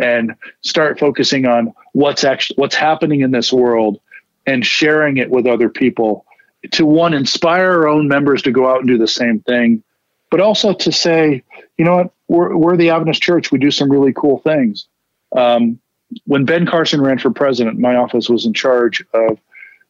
And 0.00 0.34
start 0.62 0.98
focusing 0.98 1.46
on 1.46 1.72
what's 1.92 2.24
actually 2.24 2.56
what's 2.56 2.74
happening 2.74 3.20
in 3.20 3.30
this 3.30 3.52
world 3.52 4.00
and 4.44 4.66
sharing 4.66 5.18
it 5.18 5.30
with 5.30 5.46
other 5.46 5.68
people 5.68 6.26
to 6.72 6.84
one 6.84 7.14
inspire 7.14 7.70
our 7.70 7.88
own 7.88 8.08
members 8.08 8.42
to 8.42 8.50
go 8.50 8.68
out 8.68 8.80
and 8.80 8.88
do 8.88 8.98
the 8.98 9.06
same 9.06 9.40
thing, 9.40 9.82
but 10.30 10.40
also 10.40 10.72
to 10.72 10.90
say, 10.90 11.42
you 11.78 11.84
know 11.84 11.96
what, 11.96 12.12
we're, 12.28 12.56
we're 12.56 12.76
the 12.76 12.90
Adventist 12.90 13.22
Church. 13.22 13.52
We 13.52 13.58
do 13.58 13.70
some 13.70 13.90
really 13.90 14.12
cool 14.12 14.38
things. 14.38 14.88
Um, 15.36 15.78
when 16.24 16.44
Ben 16.44 16.66
Carson 16.66 17.00
ran 17.00 17.18
for 17.18 17.30
president, 17.30 17.78
my 17.78 17.96
office 17.96 18.28
was 18.28 18.46
in 18.46 18.52
charge 18.52 19.04
of 19.12 19.38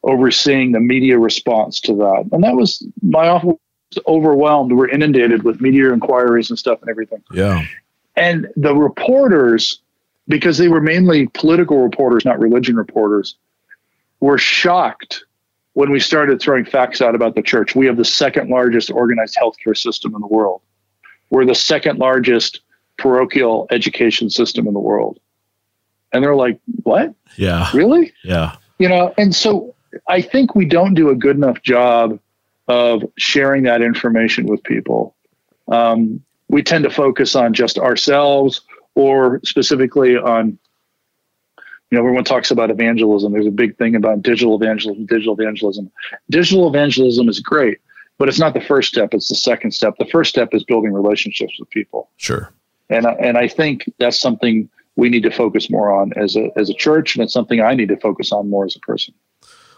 overseeing 0.05 0.71
the 0.71 0.79
media 0.79 1.19
response 1.19 1.79
to 1.81 1.95
that, 1.95 2.29
and 2.31 2.43
that 2.43 2.55
was 2.55 2.85
my 3.01 3.27
office 3.27 3.57
was 3.93 4.03
overwhelmed. 4.07 4.71
We're 4.71 4.89
inundated 4.89 5.43
with 5.43 5.61
media 5.61 5.91
inquiries 5.91 6.49
and 6.49 6.57
stuff 6.57 6.81
and 6.81 6.89
everything. 6.89 7.21
Yeah. 7.31 7.65
And 8.15 8.47
the 8.55 8.73
reporters, 8.73 9.81
because 10.27 10.57
they 10.57 10.69
were 10.69 10.81
mainly 10.81 11.27
political 11.27 11.79
reporters, 11.79 12.23
not 12.25 12.39
religion 12.39 12.75
reporters, 12.75 13.35
were 14.21 14.37
shocked 14.37 15.25
when 15.73 15.91
we 15.91 15.99
started 15.99 16.41
throwing 16.41 16.63
facts 16.63 17.01
out 17.01 17.15
about 17.15 17.35
the 17.35 17.41
church. 17.41 17.75
We 17.75 17.85
have 17.87 17.97
the 17.97 18.05
second 18.05 18.49
largest 18.49 18.89
organized 18.89 19.35
healthcare 19.41 19.77
system 19.77 20.15
in 20.15 20.21
the 20.21 20.27
world. 20.27 20.61
We're 21.29 21.45
the 21.45 21.55
second 21.55 21.99
largest 21.99 22.61
parochial 22.97 23.67
education 23.71 24.29
system 24.29 24.67
in 24.67 24.73
the 24.73 24.79
world. 24.79 25.19
And 26.13 26.23
they're 26.23 26.35
like, 26.35 26.59
what? 26.83 27.13
Yeah. 27.37 27.69
Really? 27.73 28.13
Yeah. 28.23 28.55
You 28.79 28.87
know, 28.87 29.13
and 29.17 29.35
so 29.35 29.74
I 30.07 30.21
think 30.21 30.55
we 30.55 30.65
don't 30.65 30.93
do 30.93 31.09
a 31.09 31.15
good 31.15 31.35
enough 31.35 31.61
job 31.61 32.19
of 32.67 33.03
sharing 33.17 33.63
that 33.63 33.81
information 33.81 34.45
with 34.47 34.63
people. 34.63 35.15
Um, 35.67 36.23
we 36.49 36.63
tend 36.63 36.83
to 36.83 36.89
focus 36.89 37.35
on 37.35 37.53
just 37.53 37.77
ourselves 37.77 38.61
or 38.95 39.41
specifically 39.43 40.15
on 40.15 40.57
you 41.91 41.97
know, 41.97 41.99
everyone 42.01 42.23
talks 42.23 42.49
about 42.49 42.71
evangelism. 42.71 43.31
There's 43.31 43.45
a 43.45 43.51
big 43.51 43.77
thing 43.77 43.95
about 43.95 44.23
digital 44.23 44.55
evangelism, 44.55 45.05
digital 45.05 45.39
evangelism. 45.39 45.91
Digital 46.29 46.67
evangelism 46.67 47.29
is 47.29 47.39
great, 47.39 47.77
but 48.17 48.27
it's 48.27 48.39
not 48.39 48.55
the 48.55 48.61
first 48.61 48.89
step. 48.89 49.13
It's 49.13 49.29
the 49.29 49.35
second 49.35 49.71
step. 49.71 49.93
The 49.99 50.05
first 50.05 50.31
step 50.31 50.49
is 50.53 50.63
building 50.63 50.93
relationships 50.93 51.53
with 51.59 51.69
people. 51.69 52.09
Sure. 52.17 52.51
And 52.89 53.05
I, 53.05 53.11
and 53.13 53.37
I 53.37 53.47
think 53.47 53.89
that's 53.99 54.19
something 54.19 54.67
we 54.95 55.09
need 55.09 55.23
to 55.23 55.31
focus 55.31 55.69
more 55.69 55.91
on 55.91 56.13
as 56.15 56.35
a 56.35 56.49
as 56.55 56.69
a 56.69 56.73
church, 56.73 57.15
and 57.15 57.23
it's 57.23 57.33
something 57.33 57.61
I 57.61 57.75
need 57.75 57.89
to 57.89 57.97
focus 57.97 58.31
on 58.31 58.49
more 58.49 58.65
as 58.65 58.75
a 58.75 58.79
person. 58.79 59.13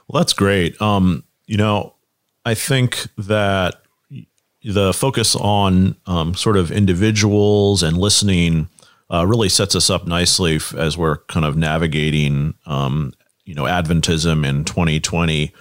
Well, 0.08 0.22
that's 0.22 0.34
great. 0.34 0.82
Um, 0.82 1.24
you 1.46 1.58
know, 1.58 1.94
I 2.46 2.54
think 2.54 3.08
that 3.18 3.82
the 4.64 4.94
focus 4.94 5.36
on 5.36 5.96
um, 6.06 6.34
sort 6.34 6.58
of 6.58 6.72
individuals 6.72 7.84
and 7.84 7.98
listening 7.98 8.70
uh, 9.14 9.26
really 9.26 9.50
sets 9.50 9.76
us 9.76 9.90
up 9.90 10.08
nicely 10.08 10.58
f- 10.58 10.74
as 10.74 10.98
we're 10.98 11.18
kind 11.28 11.46
of 11.46 11.56
navigating, 11.56 12.54
um, 12.66 13.14
you 13.46 13.54
know, 13.54 13.64
Adventism 13.64 14.46
in 14.46 14.66
2020. 14.66 15.54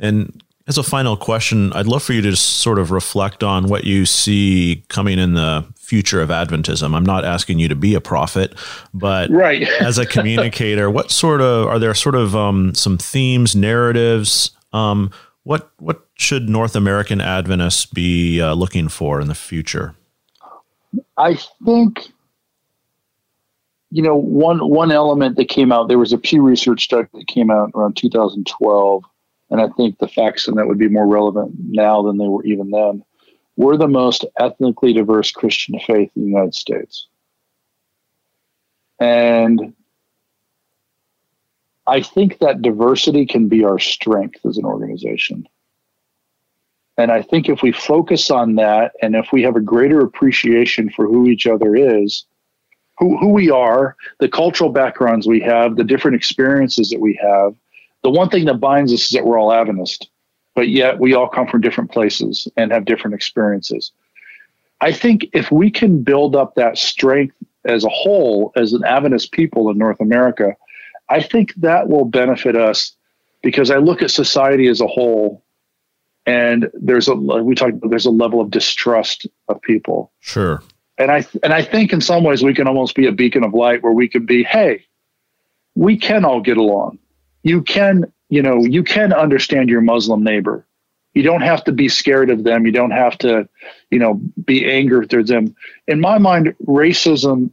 And 0.00 0.41
as 0.68 0.78
a 0.78 0.82
final 0.82 1.16
question, 1.16 1.72
I'd 1.72 1.86
love 1.86 2.02
for 2.02 2.12
you 2.12 2.22
to 2.22 2.36
sort 2.36 2.78
of 2.78 2.90
reflect 2.90 3.42
on 3.42 3.66
what 3.68 3.84
you 3.84 4.06
see 4.06 4.84
coming 4.88 5.18
in 5.18 5.34
the 5.34 5.66
future 5.76 6.20
of 6.20 6.28
Adventism. 6.28 6.94
I'm 6.94 7.04
not 7.04 7.24
asking 7.24 7.58
you 7.58 7.68
to 7.68 7.74
be 7.74 7.94
a 7.94 8.00
prophet, 8.00 8.54
but 8.94 9.28
Right. 9.30 9.62
as 9.80 9.98
a 9.98 10.06
communicator, 10.06 10.88
what 10.90 11.10
sort 11.10 11.40
of 11.40 11.66
are 11.66 11.78
there 11.78 11.94
sort 11.94 12.14
of 12.14 12.36
um, 12.36 12.74
some 12.74 12.96
themes, 12.96 13.56
narratives? 13.56 14.52
Um, 14.72 15.10
what 15.44 15.72
what 15.78 16.06
should 16.14 16.48
North 16.48 16.76
American 16.76 17.20
Adventists 17.20 17.86
be 17.86 18.40
uh, 18.40 18.54
looking 18.54 18.88
for 18.88 19.20
in 19.20 19.26
the 19.26 19.34
future? 19.34 19.96
I 21.16 21.36
think 21.64 22.12
you 23.90 24.02
know 24.02 24.14
one 24.14 24.68
one 24.68 24.92
element 24.92 25.36
that 25.36 25.48
came 25.48 25.72
out 25.72 25.88
there 25.88 25.98
was 25.98 26.12
a 26.12 26.18
Pew 26.18 26.42
Research 26.42 26.84
study 26.84 27.08
that 27.14 27.26
came 27.26 27.50
out 27.50 27.72
around 27.74 27.96
2012, 27.96 29.04
and 29.52 29.60
I 29.60 29.68
think 29.68 29.98
the 29.98 30.08
facts 30.08 30.48
in 30.48 30.56
that 30.56 30.66
would 30.66 30.78
be 30.78 30.88
more 30.88 31.06
relevant 31.06 31.54
now 31.68 32.02
than 32.02 32.18
they 32.18 32.26
were 32.26 32.44
even 32.44 32.70
then. 32.70 33.04
We're 33.56 33.76
the 33.76 33.86
most 33.86 34.24
ethnically 34.40 34.94
diverse 34.94 35.30
Christian 35.30 35.78
faith 35.78 36.10
in 36.16 36.22
the 36.22 36.28
United 36.28 36.54
States, 36.54 37.06
and 38.98 39.74
I 41.86 42.00
think 42.00 42.38
that 42.38 42.62
diversity 42.62 43.26
can 43.26 43.48
be 43.48 43.64
our 43.64 43.78
strength 43.78 44.44
as 44.46 44.56
an 44.56 44.64
organization. 44.64 45.46
And 46.98 47.10
I 47.10 47.22
think 47.22 47.48
if 47.48 47.62
we 47.62 47.72
focus 47.72 48.30
on 48.30 48.54
that 48.56 48.92
and 49.02 49.16
if 49.16 49.32
we 49.32 49.42
have 49.42 49.56
a 49.56 49.60
greater 49.60 50.00
appreciation 50.00 50.90
for 50.90 51.06
who 51.06 51.26
each 51.26 51.46
other 51.46 51.74
is, 51.74 52.24
who, 52.98 53.16
who 53.18 53.28
we 53.28 53.50
are, 53.50 53.96
the 54.20 54.28
cultural 54.28 54.70
backgrounds 54.70 55.26
we 55.26 55.40
have, 55.40 55.76
the 55.76 55.84
different 55.84 56.16
experiences 56.16 56.90
that 56.90 57.00
we 57.00 57.18
have, 57.22 57.54
the 58.02 58.10
one 58.10 58.28
thing 58.28 58.46
that 58.46 58.54
binds 58.54 58.92
us 58.92 59.04
is 59.04 59.10
that 59.10 59.24
we're 59.24 59.38
all 59.38 59.52
Adventist, 59.52 60.08
but 60.54 60.68
yet 60.68 60.98
we 60.98 61.14
all 61.14 61.28
come 61.28 61.46
from 61.46 61.60
different 61.60 61.90
places 61.90 62.48
and 62.56 62.72
have 62.72 62.84
different 62.84 63.14
experiences. 63.14 63.92
I 64.80 64.92
think 64.92 65.26
if 65.32 65.50
we 65.52 65.70
can 65.70 66.02
build 66.02 66.34
up 66.34 66.56
that 66.56 66.76
strength 66.76 67.36
as 67.64 67.84
a 67.84 67.88
whole, 67.88 68.52
as 68.56 68.72
an 68.72 68.84
Adventist 68.84 69.32
people 69.32 69.70
in 69.70 69.78
North 69.78 70.00
America, 70.00 70.56
I 71.08 71.22
think 71.22 71.54
that 71.56 71.88
will 71.88 72.04
benefit 72.04 72.56
us 72.56 72.94
because 73.42 73.70
I 73.70 73.76
look 73.78 74.02
at 74.02 74.10
society 74.10 74.66
as 74.68 74.80
a 74.80 74.86
whole 74.86 75.44
and 76.26 76.70
there's 76.74 77.08
a 77.08 77.14
we 77.14 77.54
talked 77.54 77.78
there's 77.88 78.06
a 78.06 78.10
level 78.10 78.40
of 78.40 78.50
distrust 78.50 79.26
of 79.48 79.60
people 79.62 80.12
Sure. 80.20 80.62
and 80.98 81.10
i 81.10 81.26
and 81.42 81.52
i 81.52 81.62
think 81.62 81.92
in 81.92 82.00
some 82.00 82.22
ways 82.22 82.42
we 82.42 82.54
can 82.54 82.68
almost 82.68 82.94
be 82.94 83.06
a 83.06 83.12
beacon 83.12 83.42
of 83.44 83.54
light 83.54 83.82
where 83.82 83.92
we 83.92 84.08
can 84.08 84.24
be 84.24 84.44
hey 84.44 84.84
we 85.74 85.96
can 85.96 86.24
all 86.24 86.40
get 86.40 86.56
along 86.56 86.98
you 87.42 87.62
can 87.62 88.12
you 88.28 88.42
know 88.42 88.64
you 88.64 88.82
can 88.82 89.12
understand 89.12 89.68
your 89.68 89.80
muslim 89.80 90.22
neighbor. 90.22 90.66
You 91.14 91.22
don't 91.22 91.42
have 91.42 91.62
to 91.64 91.72
be 91.72 91.88
scared 91.88 92.30
of 92.30 92.44
them. 92.44 92.64
You 92.64 92.72
don't 92.72 92.90
have 92.90 93.18
to 93.18 93.48
you 93.90 93.98
know 93.98 94.14
be 94.44 94.70
angry 94.70 95.06
towards 95.06 95.28
them. 95.28 95.54
In 95.86 96.00
my 96.00 96.18
mind 96.18 96.54
racism 96.66 97.50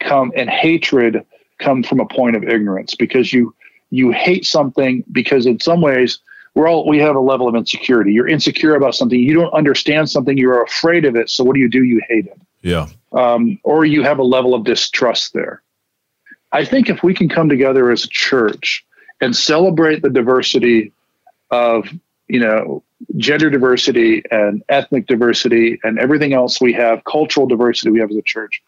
come 0.00 0.32
and 0.36 0.48
hatred 0.50 1.24
come 1.58 1.82
from 1.82 2.00
a 2.00 2.06
point 2.06 2.36
of 2.36 2.44
ignorance 2.44 2.94
because 2.94 3.32
you 3.32 3.54
you 3.90 4.10
hate 4.10 4.44
something 4.44 5.04
because 5.12 5.46
in 5.46 5.60
some 5.60 5.80
ways 5.80 6.18
we're 6.54 6.68
all 6.68 6.88
we 6.88 6.98
have 6.98 7.16
a 7.16 7.20
level 7.20 7.48
of 7.48 7.54
insecurity. 7.54 8.12
You're 8.12 8.28
insecure 8.28 8.74
about 8.74 8.94
something. 8.94 9.18
You 9.18 9.34
don't 9.34 9.52
understand 9.52 10.10
something. 10.10 10.38
You're 10.38 10.62
afraid 10.62 11.04
of 11.04 11.16
it. 11.16 11.28
So 11.28 11.44
what 11.44 11.54
do 11.54 11.60
you 11.60 11.68
do? 11.68 11.84
You 11.84 12.00
hate 12.08 12.26
it. 12.26 12.40
Yeah. 12.62 12.88
um, 13.12 13.60
or 13.62 13.84
you 13.84 14.02
have 14.02 14.18
a 14.18 14.24
level 14.24 14.54
of 14.54 14.64
distrust 14.64 15.34
there. 15.34 15.62
I 16.52 16.64
think 16.64 16.88
if 16.88 17.02
we 17.02 17.14
can 17.14 17.28
come 17.28 17.48
together 17.48 17.90
as 17.90 18.04
a 18.04 18.08
church 18.08 18.85
and 19.20 19.34
celebrate 19.34 20.02
the 20.02 20.10
diversity 20.10 20.92
of, 21.50 21.88
you 22.28 22.40
know, 22.40 22.82
gender 23.16 23.50
diversity 23.50 24.22
and 24.30 24.62
ethnic 24.68 25.06
diversity 25.06 25.78
and 25.84 25.98
everything 25.98 26.32
else 26.32 26.60
we 26.60 26.72
have, 26.72 27.04
cultural 27.04 27.46
diversity 27.46 27.90
we 27.90 28.00
have 28.00 28.10
as 28.10 28.16
a 28.16 28.22
church, 28.22 28.62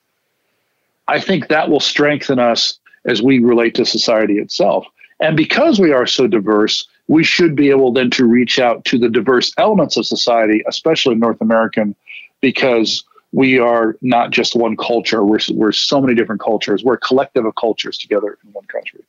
I 1.07 1.21
think 1.21 1.49
that 1.49 1.71
will 1.71 1.81
strengthen 1.81 2.39
us 2.39 2.79
as 3.07 3.23
we 3.23 3.39
relate 3.39 3.75
to 3.77 3.87
society 3.87 4.39
itself. 4.39 4.87
And 5.21 5.37
because 5.37 5.81
we 5.81 5.93
are 5.93 6.07
so 6.07 6.27
diverse, 6.27 6.87
we 7.09 7.25
should 7.25 7.57
be 7.57 7.71
able 7.71 7.93
then 7.93 8.11
to 8.11 8.27
reach 8.27 8.59
out 8.59 8.85
to 8.85 8.99
the 8.99 9.09
diverse 9.09 9.53
elements 9.57 9.97
of 9.97 10.07
society, 10.07 10.63
especially 10.69 11.15
North 11.15 11.41
American, 11.41 11.97
because 12.41 13.03
we 13.33 13.59
are 13.59 13.97
not 14.01 14.31
just 14.31 14.55
one 14.55 14.77
culture. 14.77 15.25
We're, 15.25 15.41
we're 15.51 15.73
so 15.73 16.01
many 16.01 16.15
different 16.15 16.41
cultures. 16.41 16.85
We're 16.85 16.95
a 16.95 17.01
collective 17.01 17.45
of 17.45 17.55
cultures 17.57 17.99
together 17.99 18.39
in 18.45 18.53
one 18.53 18.65
country. 18.67 19.01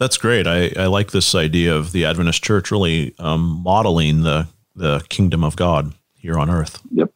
That's 0.00 0.16
great. 0.16 0.46
I, 0.46 0.72
I 0.78 0.86
like 0.86 1.10
this 1.10 1.34
idea 1.34 1.76
of 1.76 1.92
the 1.92 2.06
Adventist 2.06 2.42
Church 2.42 2.70
really 2.70 3.14
um, 3.18 3.60
modeling 3.62 4.22
the, 4.22 4.48
the 4.74 5.04
kingdom 5.10 5.44
of 5.44 5.56
God 5.56 5.92
here 6.14 6.38
on 6.38 6.48
earth. 6.48 6.80
Yep. 6.90 7.12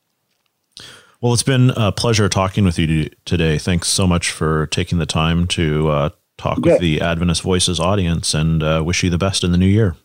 Well, 1.23 1.33
it's 1.33 1.43
been 1.43 1.71
a 1.71 1.91
pleasure 1.93 2.29
talking 2.29 2.65
with 2.65 2.79
you 2.79 3.09
today. 3.25 3.57
Thanks 3.57 3.89
so 3.89 4.07
much 4.07 4.31
for 4.31 4.67
taking 4.67 4.99
the 4.99 5.07
time 5.07 5.47
to 5.49 5.89
uh, 5.89 6.11
talk 6.37 6.59
with 6.59 6.79
the 6.79 7.01
Adventist 7.01 7.41
Voices 7.41 7.81
audience 7.81 8.35
and 8.35 8.63
uh, 8.63 8.83
wish 8.85 9.03
you 9.03 9.09
the 9.09 9.17
best 9.17 9.43
in 9.43 9.51
the 9.51 9.57
new 9.57 9.67
year. 9.67 9.97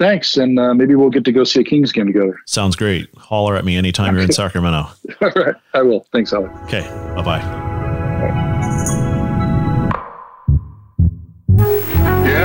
Thanks. 0.00 0.36
And 0.36 0.58
uh, 0.58 0.74
maybe 0.74 0.96
we'll 0.96 1.10
get 1.10 1.24
to 1.26 1.32
go 1.32 1.44
see 1.44 1.60
a 1.60 1.64
Kings 1.64 1.92
game 1.92 2.08
together. 2.08 2.36
Sounds 2.46 2.74
great. 2.74 3.08
Holler 3.16 3.54
at 3.54 3.64
me 3.64 3.76
anytime 3.76 4.14
you're 4.14 4.24
in 4.24 4.32
Sacramento. 4.32 4.88
All 5.20 5.30
right. 5.36 5.54
I 5.72 5.82
will. 5.82 6.04
Thanks, 6.10 6.32
Alec. 6.32 6.50
Okay. 6.64 6.82
Bye 7.14 7.22
bye. 7.22 7.73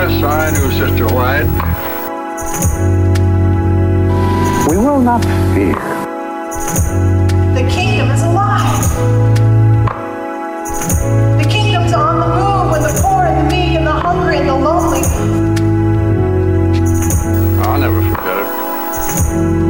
his 0.10 0.22
side, 0.22 0.54
who's 0.54 0.78
just 0.78 1.14
white. 1.14 1.46
We 4.70 4.78
will 4.78 5.02
not 5.02 5.24
fear. 5.54 5.76
The 7.54 7.68
kingdom 7.70 8.10
is 8.12 8.24
alive. 8.24 8.80
The 11.38 11.50
kingdom's 11.50 11.94
on 11.94 12.20
the 12.20 12.28
move 12.28 12.72
with 12.72 12.84
the 12.84 13.02
poor 13.02 13.26
and 13.26 13.52
the 13.52 13.56
meek 13.56 13.78
and 13.78 13.86
the 13.86 13.92
hungry 13.92 14.38
and 14.38 14.50
the 14.50 14.56
lonely. 14.56 15.02
I'll 17.64 17.80
never 17.80 18.02
forget 18.02 18.38
it. 19.66 19.69